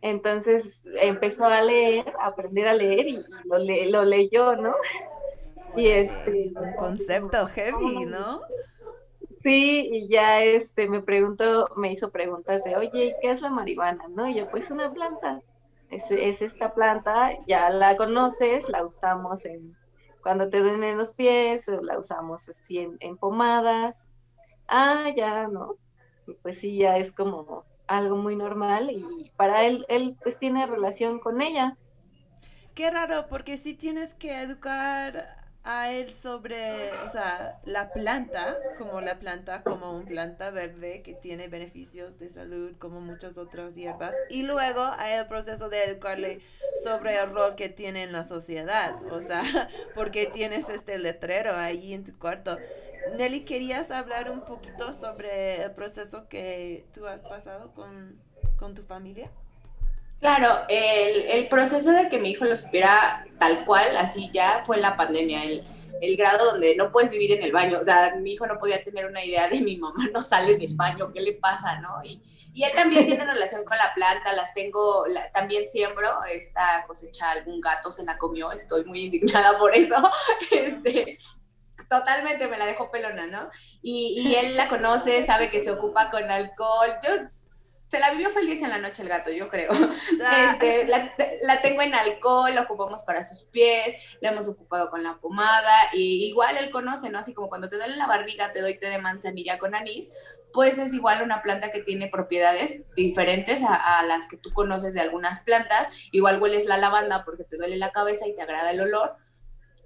Entonces 0.00 0.84
empezó 1.00 1.46
a 1.46 1.62
leer, 1.62 2.12
a 2.20 2.28
aprender 2.28 2.66
a 2.66 2.74
leer 2.74 3.06
y, 3.08 3.24
lo, 3.44 3.58
lo 3.58 4.04
leyó, 4.04 4.56
¿no? 4.56 4.74
Y 5.76 5.88
este... 5.88 6.52
Un 6.54 6.74
concepto 6.74 7.46
heavy, 7.46 8.04
¿no? 8.06 8.40
Sí, 9.42 9.88
y 9.90 10.08
ya 10.08 10.42
este 10.42 10.88
me 10.88 11.02
preguntó, 11.02 11.68
me 11.76 11.90
hizo 11.90 12.10
preguntas 12.10 12.62
de, 12.62 12.76
oye, 12.76 13.16
¿qué 13.20 13.30
es 13.30 13.42
la 13.42 13.50
marihuana? 13.50 14.06
¿No? 14.08 14.28
Y 14.28 14.34
yo, 14.34 14.48
pues 14.50 14.70
una 14.70 14.92
planta. 14.92 15.40
Es, 15.90 16.10
es 16.10 16.42
esta 16.42 16.74
planta, 16.74 17.32
ya 17.46 17.68
la 17.70 17.96
conoces, 17.96 18.68
la 18.68 18.84
usamos 18.84 19.44
en 19.44 19.76
cuando 20.22 20.48
te 20.48 20.60
duelen 20.60 20.96
los 20.96 21.12
pies, 21.12 21.66
la 21.68 21.98
usamos 21.98 22.48
así 22.48 22.78
en, 22.78 22.96
en 23.00 23.18
pomadas, 23.18 24.08
ah, 24.72 25.10
ya, 25.14 25.46
¿no? 25.48 25.76
Pues 26.42 26.58
sí, 26.58 26.78
ya 26.78 26.96
es 26.98 27.12
como 27.12 27.64
algo 27.86 28.16
muy 28.16 28.36
normal 28.36 28.90
y 28.90 29.30
para 29.36 29.66
él, 29.66 29.84
él 29.88 30.16
pues 30.22 30.38
tiene 30.38 30.66
relación 30.66 31.20
con 31.20 31.42
ella. 31.42 31.76
Qué 32.74 32.90
raro, 32.90 33.26
porque 33.28 33.58
si 33.58 33.74
tienes 33.74 34.14
que 34.14 34.40
educar 34.40 35.42
a 35.64 35.92
él 35.92 36.12
sobre, 36.14 36.90
o 37.04 37.08
sea, 37.08 37.60
la 37.64 37.92
planta, 37.92 38.58
como 38.78 39.00
la 39.00 39.18
planta, 39.18 39.62
como 39.62 39.92
un 39.92 40.06
planta 40.06 40.50
verde 40.50 41.02
que 41.02 41.14
tiene 41.14 41.48
beneficios 41.48 42.18
de 42.18 42.30
salud 42.30 42.72
como 42.78 43.00
muchas 43.00 43.38
otras 43.38 43.74
hierbas, 43.74 44.14
y 44.28 44.42
luego 44.42 44.82
hay 44.98 45.18
el 45.18 45.26
proceso 45.26 45.68
de 45.68 45.84
educarle 45.84 46.40
sobre 46.82 47.16
el 47.16 47.30
rol 47.30 47.54
que 47.54 47.68
tiene 47.68 48.02
en 48.02 48.12
la 48.12 48.24
sociedad, 48.24 48.96
o 49.12 49.20
sea, 49.20 49.42
porque 49.94 50.26
tienes 50.26 50.68
este 50.68 50.98
letrero 50.98 51.54
ahí 51.56 51.92
en 51.94 52.04
tu 52.04 52.18
cuarto. 52.18 52.58
Nelly, 53.16 53.44
¿querías 53.44 53.90
hablar 53.90 54.30
un 54.30 54.42
poquito 54.42 54.92
sobre 54.92 55.62
el 55.62 55.72
proceso 55.72 56.28
que 56.28 56.86
tú 56.94 57.06
has 57.06 57.22
pasado 57.22 57.72
con, 57.74 58.20
tu 58.74 58.82
familia? 58.82 59.30
Claro, 60.20 60.64
el, 60.68 61.48
proceso 61.48 61.90
de 61.90 62.08
que 62.08 62.18
mi 62.18 62.30
hijo 62.30 62.44
lo 62.44 62.56
supiera 62.56 63.26
tal 63.38 63.64
cual, 63.64 63.96
así 63.96 64.30
ya 64.32 64.62
fue 64.64 64.78
la 64.78 64.96
pandemia, 64.96 65.42
el, 65.42 65.64
el, 66.00 66.16
grado 66.16 66.52
donde 66.52 66.76
no 66.76 66.92
puedes 66.92 67.10
vivir 67.10 67.32
en 67.32 67.42
el 67.42 67.50
baño, 67.50 67.80
o 67.80 67.84
sea, 67.84 68.14
mi 68.14 68.34
hijo 68.34 68.46
no 68.46 68.58
podía 68.58 68.84
tener 68.84 69.06
una 69.06 69.24
idea 69.24 69.48
de 69.48 69.60
mi 69.60 69.76
mamá 69.76 70.08
no 70.12 70.22
sale 70.22 70.56
del 70.56 70.76
baño, 70.76 71.12
¿qué 71.12 71.20
le 71.20 71.32
pasa, 71.32 71.80
no? 71.80 72.04
Y, 72.04 72.22
y 72.54 72.64
él 72.64 72.70
también 72.74 73.06
tiene 73.06 73.24
relación 73.24 73.64
con 73.64 73.76
la 73.78 73.92
planta, 73.94 74.32
las 74.34 74.52
tengo, 74.54 75.04
también 75.32 75.66
siembro, 75.66 76.22
esta 76.30 76.84
cosecha 76.86 77.30
algún 77.30 77.60
gato 77.60 77.90
se 77.90 78.04
la 78.04 78.18
comió, 78.18 78.52
estoy 78.52 78.84
muy 78.84 79.04
indignada 79.04 79.58
por 79.58 79.74
eso, 79.74 79.96
este, 80.52 81.16
totalmente 81.92 82.48
me 82.48 82.56
la 82.56 82.64
dejó 82.64 82.90
pelona, 82.90 83.26
¿no? 83.26 83.50
Y, 83.82 84.34
él 84.34 84.56
la 84.56 84.66
conoce, 84.68 85.22
sabe 85.26 85.50
que 85.50 85.60
se 85.60 85.70
ocupa 85.70 86.10
con 86.10 86.30
alcohol. 86.30 86.94
Yo 87.02 87.10
se 87.88 88.00
la 88.00 88.10
vivió 88.10 88.30
feliz 88.30 88.62
en 88.62 88.70
la 88.70 88.78
noche 88.78 89.02
el 89.02 89.10
gato, 89.10 89.30
yo 89.30 89.48
creo. 89.48 89.70
Ah. 90.24 90.52
Este, 90.52 90.86
la, 90.86 91.60
tengo 91.60 91.82
en 91.82 91.94
alcohol, 91.94 92.54
la 92.54 92.62
ocupamos 92.62 93.02
para 93.02 93.22
sus 93.22 93.44
pies, 93.44 93.94
la 94.20 94.30
hemos 94.30 94.48
ocupado 94.48 94.88
con 94.88 95.02
la 95.02 95.18
pomada, 95.18 95.74
y 95.92 96.24
igual 96.26 96.56
él 96.56 96.70
conoce, 96.70 97.10
¿no? 97.10 97.18
Así 97.18 97.34
como 97.34 97.48
cuando 97.48 97.68
te 97.68 97.76
duele 97.76 97.96
la 97.96 98.06
barriga, 98.06 98.52
te 98.52 98.60
doy 98.60 98.78
té 98.78 98.86
de 98.86 98.98
manzanilla 98.98 99.58
con 99.58 99.74
anís, 99.74 100.12
pues 100.52 100.78
es 100.78 100.94
igual 100.94 101.22
una 101.22 101.42
planta 101.42 101.70
que 101.70 101.82
tiene 101.82 102.08
propiedades 102.08 102.82
diferentes 102.94 103.62
a, 103.62 103.98
a, 103.98 104.02
las 104.04 104.28
que 104.28 104.36
tú 104.36 104.52
conoces 104.52 104.94
de 104.94 105.00
algunas 105.00 105.44
plantas. 105.44 105.92
Igual 106.12 106.40
hueles 106.40 106.66
la 106.66 106.78
lavanda 106.78 107.24
porque 107.24 107.44
te 107.44 107.56
duele 107.56 107.76
la 107.76 107.90
cabeza 107.90 108.28
y 108.28 108.34
te 108.34 108.42
agrada 108.42 108.70
el 108.70 108.80
olor 108.80 109.16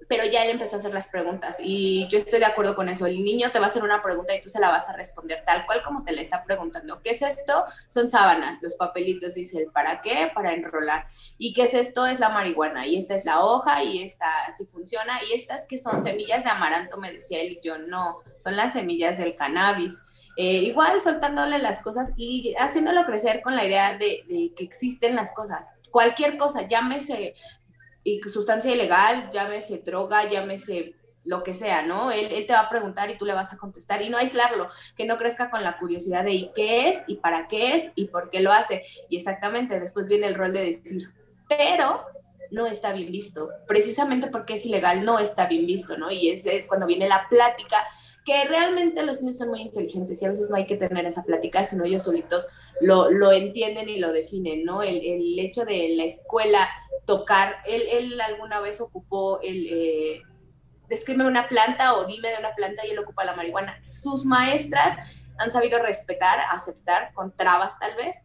pero 0.08 0.24
ya 0.24 0.44
él 0.44 0.50
empezó 0.50 0.76
a 0.76 0.78
hacer 0.78 0.94
las 0.94 1.08
preguntas 1.08 1.58
y 1.60 2.06
yo 2.08 2.18
estoy 2.18 2.38
de 2.38 2.44
acuerdo 2.44 2.74
con 2.74 2.88
eso. 2.88 3.06
El 3.06 3.24
niño 3.24 3.50
te 3.50 3.58
va 3.58 3.66
a 3.66 3.68
hacer 3.68 3.82
una 3.82 4.02
pregunta 4.02 4.34
y 4.34 4.40
tú 4.40 4.48
se 4.48 4.60
la 4.60 4.68
vas 4.68 4.88
a 4.88 4.92
responder 4.92 5.42
tal 5.44 5.66
cual 5.66 5.82
como 5.82 6.04
te 6.04 6.12
la 6.12 6.20
está 6.20 6.44
preguntando. 6.44 7.02
¿Qué 7.02 7.10
es 7.10 7.22
esto? 7.22 7.64
Son 7.88 8.08
sábanas, 8.08 8.62
los 8.62 8.76
papelitos, 8.76 9.34
dice 9.34 9.62
el 9.62 9.66
para 9.72 10.00
qué, 10.00 10.30
para 10.34 10.52
enrolar. 10.52 11.06
¿Y 11.38 11.52
qué 11.52 11.62
es 11.62 11.74
esto? 11.74 12.06
Es 12.06 12.20
la 12.20 12.28
marihuana 12.28 12.86
y 12.86 12.96
esta 12.96 13.14
es 13.14 13.24
la 13.24 13.44
hoja 13.44 13.82
y 13.82 14.02
esta 14.02 14.26
sí 14.56 14.66
funciona 14.66 15.18
y 15.28 15.34
estas 15.34 15.66
que 15.66 15.78
son 15.78 16.02
semillas 16.02 16.44
de 16.44 16.50
amaranto, 16.50 16.96
me 16.98 17.12
decía 17.12 17.40
él 17.40 17.52
y 17.52 17.66
yo 17.66 17.78
no, 17.78 18.18
son 18.38 18.56
las 18.56 18.72
semillas 18.72 19.18
del 19.18 19.34
cannabis. 19.34 20.02
Eh, 20.38 20.64
igual 20.64 21.00
soltándole 21.00 21.58
las 21.58 21.82
cosas 21.82 22.10
y 22.14 22.54
haciéndolo 22.58 23.06
crecer 23.06 23.40
con 23.40 23.56
la 23.56 23.64
idea 23.64 23.96
de, 23.96 24.22
de 24.28 24.52
que 24.54 24.64
existen 24.64 25.16
las 25.16 25.32
cosas. 25.32 25.72
Cualquier 25.90 26.36
cosa, 26.36 26.68
llámese 26.68 27.34
y 28.06 28.20
sustancia 28.28 28.72
ilegal, 28.72 29.30
llámese 29.32 29.78
droga, 29.78 30.30
llámese 30.30 30.94
lo 31.24 31.42
que 31.42 31.54
sea, 31.54 31.82
¿no? 31.82 32.12
Él, 32.12 32.28
él, 32.30 32.46
te 32.46 32.52
va 32.52 32.60
a 32.60 32.70
preguntar 32.70 33.10
y 33.10 33.18
tú 33.18 33.24
le 33.24 33.34
vas 33.34 33.52
a 33.52 33.56
contestar 33.56 34.00
y 34.00 34.08
no 34.08 34.16
aislarlo, 34.16 34.68
que 34.96 35.06
no 35.06 35.18
crezca 35.18 35.50
con 35.50 35.64
la 35.64 35.76
curiosidad 35.76 36.22
de 36.22 36.32
¿y 36.32 36.52
qué 36.54 36.88
es? 36.88 37.02
¿y 37.08 37.16
para 37.16 37.48
qué 37.48 37.74
es? 37.74 37.90
¿y 37.96 38.04
por 38.04 38.30
qué 38.30 38.38
lo 38.38 38.52
hace? 38.52 38.84
Y 39.08 39.16
exactamente, 39.16 39.80
después 39.80 40.06
viene 40.06 40.28
el 40.28 40.36
rol 40.36 40.52
de 40.52 40.66
decir, 40.66 41.10
pero 41.48 42.06
no 42.52 42.68
está 42.68 42.92
bien 42.92 43.10
visto, 43.10 43.50
precisamente 43.66 44.28
porque 44.28 44.54
es 44.54 44.64
ilegal, 44.64 45.04
no 45.04 45.18
está 45.18 45.46
bien 45.46 45.66
visto, 45.66 45.98
¿no? 45.98 46.12
Y 46.12 46.30
es 46.30 46.44
cuando 46.68 46.86
viene 46.86 47.08
la 47.08 47.26
plática, 47.28 47.84
que 48.26 48.44
realmente 48.44 49.04
los 49.04 49.20
niños 49.20 49.38
son 49.38 49.50
muy 49.50 49.60
inteligentes 49.60 50.20
y 50.20 50.24
a 50.26 50.30
veces 50.30 50.50
no 50.50 50.56
hay 50.56 50.66
que 50.66 50.76
tener 50.76 51.06
esa 51.06 51.22
plática, 51.22 51.62
sino 51.62 51.84
ellos 51.84 52.02
solitos 52.02 52.48
lo, 52.80 53.08
lo 53.08 53.30
entienden 53.30 53.88
y 53.88 53.98
lo 53.98 54.12
definen, 54.12 54.64
¿no? 54.64 54.82
El, 54.82 54.96
el 54.96 55.38
hecho 55.38 55.64
de 55.64 55.94
la 55.96 56.04
escuela 56.04 56.68
tocar. 57.06 57.58
Él, 57.66 57.82
él 57.88 58.20
alguna 58.20 58.60
vez 58.60 58.80
ocupó 58.80 59.40
el... 59.40 59.68
Eh, 59.70 60.22
describe 60.88 61.24
una 61.24 61.48
planta 61.48 61.94
o 61.94 62.04
dime 62.04 62.30
de 62.30 62.38
una 62.38 62.54
planta 62.54 62.84
y 62.84 62.90
él 62.90 62.98
ocupa 62.98 63.24
la 63.24 63.34
marihuana. 63.34 63.80
Sus 63.82 64.24
maestras 64.24 64.96
han 65.38 65.52
sabido 65.52 65.80
respetar, 65.80 66.40
aceptar, 66.50 67.12
con 67.14 67.32
trabas 67.32 67.78
tal 67.78 67.96
vez, 67.96 68.16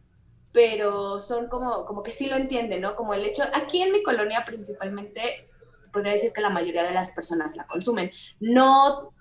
pero 0.52 1.20
son 1.20 1.48
como, 1.48 1.86
como 1.86 2.02
que 2.02 2.10
sí 2.10 2.26
lo 2.26 2.36
entienden, 2.36 2.80
¿no? 2.80 2.96
Como 2.96 3.14
el 3.14 3.24
hecho, 3.24 3.44
aquí 3.54 3.82
en 3.82 3.92
mi 3.92 4.02
colonia 4.02 4.44
principalmente, 4.44 5.48
podría 5.92 6.12
decir 6.12 6.32
que 6.32 6.40
la 6.40 6.50
mayoría 6.50 6.82
de 6.84 6.92
las 6.92 7.10
personas 7.12 7.56
la 7.56 7.66
consumen. 7.66 8.10
No 8.40 9.12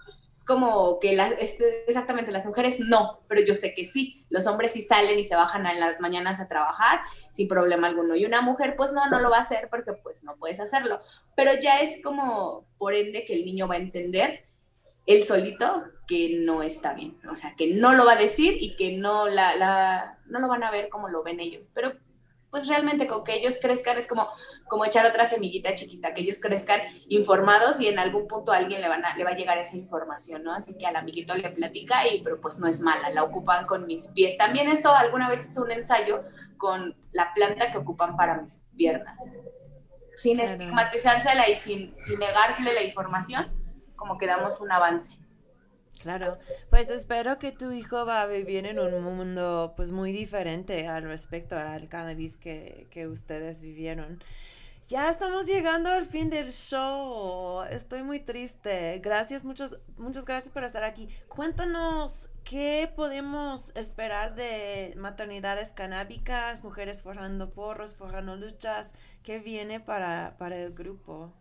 como 0.45 0.99
que 0.99 1.15
las, 1.15 1.33
exactamente 1.87 2.31
las 2.31 2.45
mujeres 2.45 2.79
no, 2.79 3.19
pero 3.27 3.41
yo 3.41 3.55
sé 3.55 3.73
que 3.73 3.85
sí, 3.85 4.25
los 4.29 4.47
hombres 4.47 4.71
sí 4.71 4.81
salen 4.81 5.19
y 5.19 5.23
se 5.23 5.35
bajan 5.35 5.65
en 5.65 5.79
las 5.79 5.99
mañanas 5.99 6.39
a 6.39 6.47
trabajar 6.47 7.01
sin 7.31 7.47
problema 7.47 7.87
alguno. 7.87 8.15
Y 8.15 8.25
una 8.25 8.41
mujer 8.41 8.75
pues 8.75 8.93
no, 8.93 9.07
no 9.09 9.19
lo 9.19 9.29
va 9.29 9.37
a 9.37 9.41
hacer 9.41 9.67
porque 9.69 9.93
pues 9.93 10.23
no 10.23 10.35
puedes 10.37 10.59
hacerlo, 10.59 11.01
pero 11.35 11.51
ya 11.61 11.79
es 11.79 12.01
como 12.03 12.65
por 12.77 12.93
ende 12.93 13.25
que 13.25 13.33
el 13.33 13.45
niño 13.45 13.67
va 13.67 13.75
a 13.75 13.79
entender 13.79 14.45
él 15.05 15.23
solito 15.23 15.83
que 16.07 16.37
no 16.39 16.61
está 16.63 16.93
bien, 16.93 17.17
o 17.29 17.35
sea, 17.35 17.55
que 17.55 17.73
no 17.73 17.93
lo 17.93 18.05
va 18.05 18.13
a 18.13 18.17
decir 18.17 18.57
y 18.59 18.75
que 18.75 18.97
no, 18.97 19.27
la, 19.27 19.55
la, 19.55 20.19
no 20.27 20.39
lo 20.39 20.47
van 20.47 20.63
a 20.63 20.71
ver 20.71 20.89
como 20.89 21.09
lo 21.09 21.23
ven 21.23 21.39
ellos, 21.39 21.67
pero 21.73 21.93
pues 22.51 22.67
realmente 22.67 23.07
con 23.07 23.23
que 23.23 23.33
ellos 23.33 23.57
crezcan 23.61 23.97
es 23.97 24.07
como, 24.07 24.27
como 24.67 24.83
echar 24.83 25.05
otra 25.05 25.25
semillita 25.25 25.73
chiquita, 25.73 26.13
que 26.13 26.21
ellos 26.21 26.39
crezcan 26.41 26.81
informados 27.07 27.79
y 27.79 27.87
en 27.87 27.97
algún 27.97 28.27
punto 28.27 28.51
a 28.51 28.57
alguien 28.57 28.81
le, 28.81 28.89
van 28.89 29.05
a, 29.05 29.15
le 29.15 29.23
va 29.23 29.31
a 29.31 29.35
llegar 29.35 29.57
esa 29.57 29.77
información, 29.77 30.43
¿no? 30.43 30.53
Así 30.53 30.77
que 30.77 30.85
al 30.85 30.97
amiguito 30.97 31.33
le 31.33 31.49
platica 31.49 32.05
y, 32.07 32.21
pero 32.21 32.41
pues 32.41 32.59
no 32.59 32.67
es 32.67 32.81
mala, 32.81 33.09
la 33.09 33.23
ocupan 33.23 33.65
con 33.65 33.87
mis 33.87 34.09
pies. 34.09 34.37
También 34.37 34.67
eso 34.67 34.93
alguna 34.93 35.29
vez 35.29 35.49
hice 35.49 35.61
un 35.61 35.71
ensayo 35.71 36.23
con 36.57 36.95
la 37.13 37.33
planta 37.33 37.71
que 37.71 37.77
ocupan 37.77 38.17
para 38.17 38.41
mis 38.41 38.65
piernas. 38.75 39.23
Sin 40.17 40.41
estigmatizársela 40.41 41.49
y 41.49 41.55
sin, 41.55 41.95
sin 41.97 42.19
negarle 42.19 42.73
la 42.73 42.83
información, 42.83 43.49
como 43.95 44.17
que 44.17 44.27
damos 44.27 44.59
un 44.59 44.73
avance. 44.73 45.20
Claro, 46.01 46.39
pues 46.69 46.89
espero 46.89 47.37
que 47.37 47.51
tu 47.51 47.71
hijo 47.71 48.05
va 48.05 48.21
a 48.21 48.25
vivir 48.25 48.65
en 48.65 48.79
un 48.79 49.03
mundo 49.03 49.73
pues 49.75 49.91
muy 49.91 50.11
diferente 50.11 50.87
al 50.87 51.03
respecto 51.03 51.57
al 51.57 51.87
cannabis 51.89 52.37
que, 52.37 52.87
que 52.89 53.07
ustedes 53.07 53.61
vivieron. 53.61 54.23
Ya 54.87 55.09
estamos 55.09 55.45
llegando 55.45 55.89
al 55.89 56.05
fin 56.05 56.29
del 56.29 56.51
show. 56.51 57.63
Estoy 57.69 58.03
muy 58.03 58.19
triste. 58.19 58.99
Gracias, 58.99 59.45
muchas, 59.45 59.77
muchas 59.95 60.25
gracias 60.25 60.51
por 60.51 60.63
estar 60.63 60.83
aquí. 60.83 61.07
Cuéntanos 61.29 62.29
qué 62.43 62.91
podemos 62.93 63.71
esperar 63.75 64.35
de 64.35 64.93
maternidades 64.97 65.71
canábicas, 65.71 66.63
mujeres 66.63 67.03
forjando 67.03 67.51
porros, 67.51 67.95
forjando 67.95 68.35
luchas. 68.35 68.91
¿Qué 69.23 69.39
viene 69.39 69.79
para, 69.79 70.35
para 70.37 70.57
el 70.57 70.73
grupo? 70.73 71.31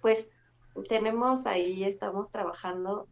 Pues 0.00 0.26
tenemos 0.88 1.46
ahí, 1.46 1.84
estamos 1.84 2.30
trabajando 2.30 3.06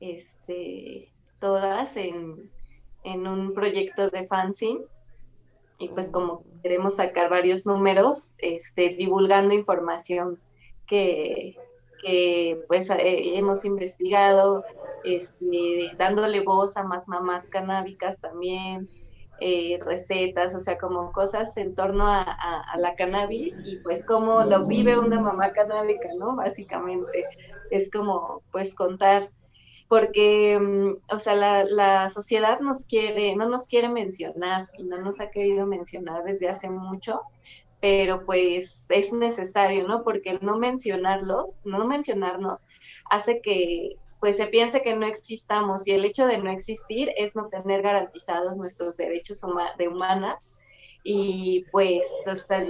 este, 0.00 1.12
todas 1.38 1.96
en, 1.96 2.50
un 3.04 3.52
proyecto 3.54 4.08
de 4.10 4.26
fanzine. 4.26 4.80
Y 5.78 5.88
pues 5.88 6.10
como 6.10 6.38
queremos 6.62 6.96
sacar 6.96 7.28
varios 7.28 7.66
números, 7.66 8.34
este, 8.38 8.90
divulgando 8.90 9.54
información 9.54 10.38
que, 10.86 11.56
pues 12.68 12.90
eh, 12.90 13.38
hemos 13.38 13.64
investigado, 13.64 14.64
este, 15.04 15.90
dándole 15.98 16.40
voz 16.40 16.76
a 16.76 16.84
más 16.84 17.08
mamás 17.08 17.48
canábicas 17.48 18.20
también, 18.20 18.88
eh, 19.44 19.78
recetas, 19.84 20.54
o 20.54 20.60
sea, 20.60 20.78
como 20.78 21.10
cosas 21.10 21.56
en 21.56 21.74
torno 21.74 22.06
a, 22.06 22.36
la 22.78 22.94
cannabis 22.94 23.58
y 23.64 23.78
pues 23.78 24.04
cómo 24.04 24.44
lo 24.44 24.66
vive 24.66 24.96
una 24.96 25.20
mamá 25.20 25.52
canábica, 25.52 26.08
¿no? 26.16 26.36
Básicamente 26.36 27.24
es 27.70 27.90
como 27.90 28.42
pues 28.52 28.74
contar, 28.74 29.30
porque, 29.88 30.58
mm, 30.60 31.12
o 31.12 31.18
sea, 31.18 31.34
la, 31.34 31.64
la 31.64 32.08
sociedad 32.08 32.60
nos 32.60 32.86
quiere, 32.86 33.34
no 33.34 33.48
nos 33.48 33.66
quiere 33.66 33.88
mencionar 33.88 34.66
y 34.78 34.84
no 34.84 34.98
nos 34.98 35.20
ha 35.20 35.30
querido 35.30 35.66
mencionar 35.66 36.22
desde 36.22 36.48
hace 36.48 36.70
mucho, 36.70 37.22
pero 37.80 38.24
pues 38.24 38.86
es 38.90 39.12
necesario, 39.12 39.88
¿no? 39.88 40.04
Porque 40.04 40.38
no 40.40 40.56
mencionarlo, 40.56 41.54
no 41.64 41.84
mencionarnos, 41.84 42.68
hace 43.10 43.40
que 43.40 43.96
pues 44.22 44.36
se 44.36 44.46
piense 44.46 44.82
que 44.82 44.94
no 44.94 45.04
existamos 45.04 45.84
y 45.88 45.90
el 45.90 46.04
hecho 46.04 46.28
de 46.28 46.38
no 46.38 46.48
existir 46.48 47.10
es 47.16 47.34
no 47.34 47.48
tener 47.48 47.82
garantizados 47.82 48.56
nuestros 48.56 48.96
derechos 48.96 49.40
de 49.76 49.88
humanas 49.88 50.56
y 51.02 51.64
pues 51.72 52.04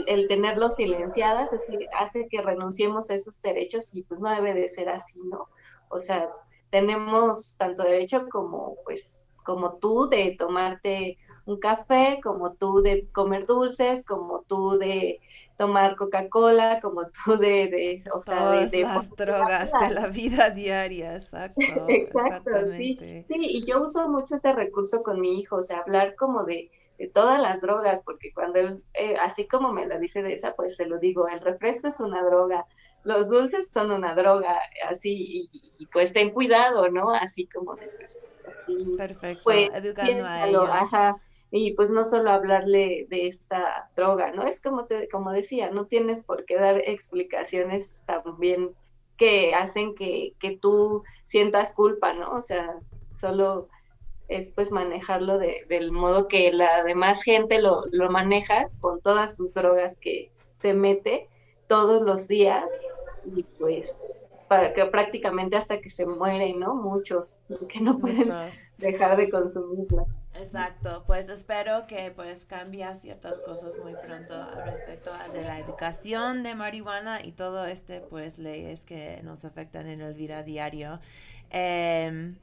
el, 0.06 0.28
tenerlos 0.28 0.76
silenciadas 0.76 1.50
hace 2.00 2.26
que 2.28 2.40
renunciemos 2.40 3.10
a 3.10 3.16
esos 3.16 3.38
derechos 3.42 3.94
y 3.94 4.02
pues 4.02 4.22
no 4.22 4.30
debe 4.30 4.54
de 4.54 4.66
ser 4.70 4.88
así, 4.88 5.20
¿no? 5.24 5.50
O 5.90 5.98
sea, 5.98 6.30
tenemos 6.70 7.54
tanto 7.58 7.82
derecho 7.82 8.30
como 8.30 8.76
pues 8.84 9.22
como 9.44 9.76
tú 9.76 10.08
de 10.08 10.34
tomarte 10.38 11.18
un 11.44 11.58
café, 11.58 12.20
como 12.22 12.52
tú 12.54 12.82
de 12.82 13.08
comer 13.12 13.46
dulces, 13.46 14.04
como 14.04 14.44
tú 14.46 14.78
de 14.78 15.20
tomar 15.56 15.96
Coca-Cola, 15.96 16.80
como 16.80 17.02
tú 17.24 17.36
de, 17.36 17.68
de 17.68 18.02
o 18.12 18.20
sea, 18.20 18.66
de, 18.66 18.82
las 18.82 19.10
drogas 19.10 19.72
de 19.72 19.94
la 19.94 20.06
vida 20.08 20.50
diaria, 20.50 21.14
exacto. 21.14 21.60
exacto, 21.88 22.50
sí, 22.76 22.98
sí, 23.26 23.34
y 23.38 23.64
yo 23.64 23.82
uso 23.82 24.08
mucho 24.08 24.34
ese 24.34 24.52
recurso 24.52 25.02
con 25.02 25.20
mi 25.20 25.38
hijo, 25.38 25.56
o 25.56 25.62
sea, 25.62 25.78
hablar 25.78 26.14
como 26.16 26.44
de, 26.44 26.70
de 26.98 27.08
todas 27.08 27.40
las 27.40 27.60
drogas, 27.60 28.02
porque 28.02 28.32
cuando 28.32 28.58
él, 28.58 28.82
eh, 28.94 29.16
así 29.20 29.46
como 29.46 29.72
me 29.72 29.86
la 29.86 29.98
dice 29.98 30.22
de 30.22 30.34
esa, 30.34 30.54
pues 30.54 30.76
se 30.76 30.86
lo 30.86 30.98
digo, 30.98 31.28
el 31.28 31.40
refresco 31.40 31.88
es 31.88 32.00
una 32.00 32.22
droga, 32.22 32.66
los 33.04 33.28
dulces 33.28 33.70
son 33.72 33.90
una 33.90 34.14
droga, 34.14 34.58
así, 34.88 35.48
y, 35.52 35.86
pues 35.92 36.12
ten 36.12 36.30
cuidado, 36.30 36.88
¿no? 36.88 37.10
Así 37.10 37.46
como 37.46 37.74
de, 37.74 37.88
pues, 37.88 38.26
así. 38.46 38.94
Perfecto, 38.96 39.42
pues, 39.44 39.70
educando 39.74 40.24
a 40.24 40.46
ellos. 40.48 40.68
Ajá, 40.70 41.16
y 41.54 41.74
pues 41.74 41.90
no 41.90 42.02
solo 42.02 42.30
hablarle 42.30 43.06
de 43.10 43.26
esta 43.26 43.90
droga, 43.94 44.32
¿no? 44.32 44.46
Es 44.46 44.60
como 44.60 44.86
te, 44.86 45.06
como 45.08 45.32
decía, 45.32 45.70
no 45.70 45.86
tienes 45.86 46.22
por 46.22 46.46
qué 46.46 46.56
dar 46.56 46.78
explicaciones 46.78 48.02
también 48.06 48.70
que 49.18 49.54
hacen 49.54 49.94
que, 49.94 50.32
que 50.38 50.56
tú 50.56 51.04
sientas 51.26 51.74
culpa, 51.74 52.14
¿no? 52.14 52.32
O 52.32 52.40
sea, 52.40 52.80
solo 53.12 53.68
es 54.28 54.48
pues 54.48 54.72
manejarlo 54.72 55.36
de, 55.36 55.66
del 55.68 55.92
modo 55.92 56.24
que 56.24 56.50
la 56.54 56.84
demás 56.84 57.22
gente 57.22 57.60
lo, 57.60 57.84
lo 57.90 58.10
maneja 58.10 58.70
con 58.80 59.02
todas 59.02 59.36
sus 59.36 59.52
drogas 59.52 59.98
que 59.98 60.32
se 60.52 60.72
mete 60.72 61.28
todos 61.66 62.00
los 62.00 62.28
días 62.28 62.72
y 63.36 63.42
pues 63.42 64.06
que 64.74 64.84
prácticamente 64.86 65.56
hasta 65.56 65.80
que 65.80 65.90
se 65.90 66.06
mueren, 66.06 66.60
¿no? 66.60 66.74
Muchos 66.74 67.42
que 67.68 67.80
no 67.80 67.98
pueden 67.98 68.28
dejar 68.78 69.16
de 69.16 69.30
consumirlas. 69.30 70.24
Exacto, 70.34 71.04
pues 71.06 71.28
espero 71.28 71.86
que 71.86 72.10
pues 72.10 72.44
cambie 72.46 72.82
ciertas 72.94 73.38
cosas 73.38 73.78
muy 73.78 73.94
pronto 73.94 74.34
respecto 74.64 75.10
a 75.12 75.28
de 75.32 75.44
la 75.44 75.58
educación 75.58 76.42
de 76.42 76.54
marihuana 76.54 77.24
y 77.24 77.32
todo 77.32 77.66
este 77.66 78.00
pues 78.00 78.38
leyes 78.38 78.84
que 78.84 79.20
nos 79.22 79.44
afectan 79.44 79.88
en 79.88 80.00
el 80.00 80.14
vida 80.14 80.42
diario. 80.42 81.00
Em, 81.50 82.36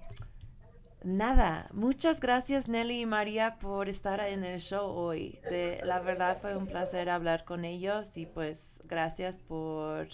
nada, 1.03 1.70
muchas 1.74 2.20
gracias 2.20 2.68
Nelly 2.68 3.01
y 3.01 3.05
María 3.05 3.57
por 3.60 3.89
estar 3.89 4.20
en 4.22 4.43
el 4.43 4.60
show 4.60 4.86
hoy. 4.86 5.39
De, 5.49 5.82
la 5.84 5.99
verdad 5.99 6.38
fue 6.39 6.55
un 6.55 6.68
placer 6.68 7.10
hablar 7.10 7.43
con 7.43 7.66
ellos 7.66 8.18
y 8.18 8.26
pues 8.26 8.82
gracias 8.86 9.39
por 9.39 10.07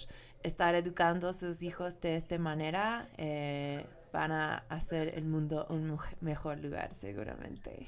estar 0.46 0.74
educando 0.74 1.28
a 1.28 1.32
sus 1.32 1.62
hijos 1.62 2.00
de 2.00 2.16
esta 2.16 2.38
manera. 2.38 3.08
Eh, 3.18 3.84
van 4.12 4.32
a 4.32 4.64
hacer 4.70 5.14
el 5.16 5.24
mundo 5.24 5.66
un 5.68 5.98
mejor 6.20 6.58
lugar 6.58 6.94
seguramente. 6.94 7.86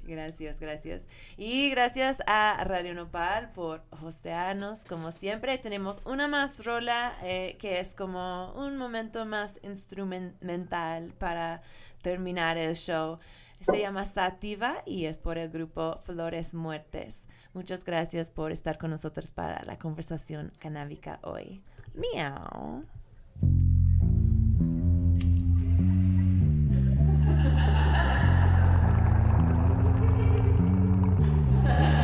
gracias, 0.04 0.58
gracias. 0.58 1.02
Y 1.36 1.70
gracias 1.70 2.22
a 2.26 2.64
Radio 2.64 2.94
Nopal 2.94 3.52
por 3.52 3.82
hostearnos 4.02 4.80
como 4.84 5.12
siempre. 5.12 5.58
Tenemos 5.58 6.02
una 6.04 6.26
más 6.26 6.64
rola 6.64 7.16
eh, 7.22 7.56
que 7.60 7.78
es 7.78 7.94
como 7.94 8.52
un 8.54 8.76
momento 8.76 9.24
más 9.24 9.60
instrumental 9.62 11.12
para 11.18 11.62
terminar 12.02 12.58
el 12.58 12.74
show. 12.74 13.18
Se 13.60 13.78
llama 13.78 14.04
Sativa 14.04 14.82
y 14.86 15.04
es 15.04 15.18
por 15.18 15.38
el 15.38 15.50
grupo 15.50 15.98
Flores 15.98 16.52
Muertes. 16.52 17.28
Muchas 17.54 17.84
gracias 17.84 18.30
por 18.30 18.50
estar 18.50 18.78
con 18.78 18.90
nosotros 18.90 19.32
para 19.32 19.62
la 19.64 19.78
conversación 19.78 20.52
canábica 20.58 21.20
hoy. 21.22 21.62
Miau. 21.94 22.84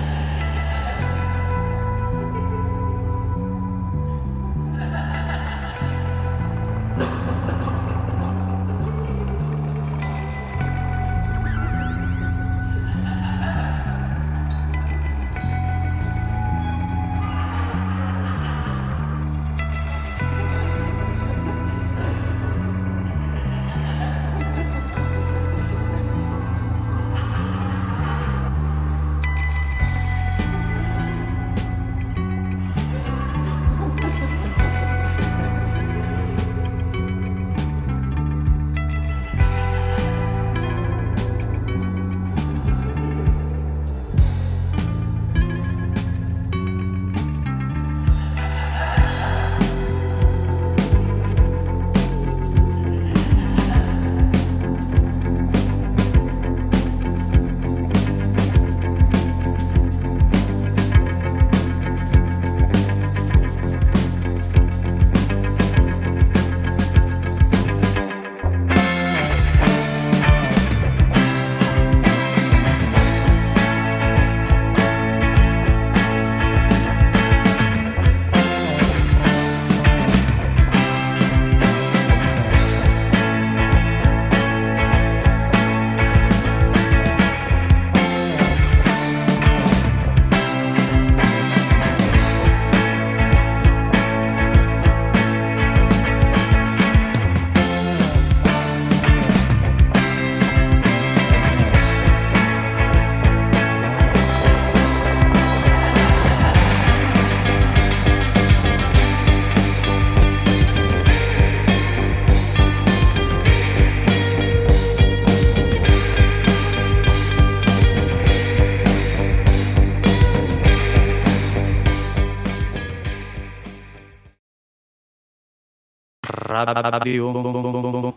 Radio 126.65 127.31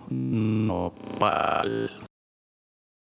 Nopal. 0.09 2.00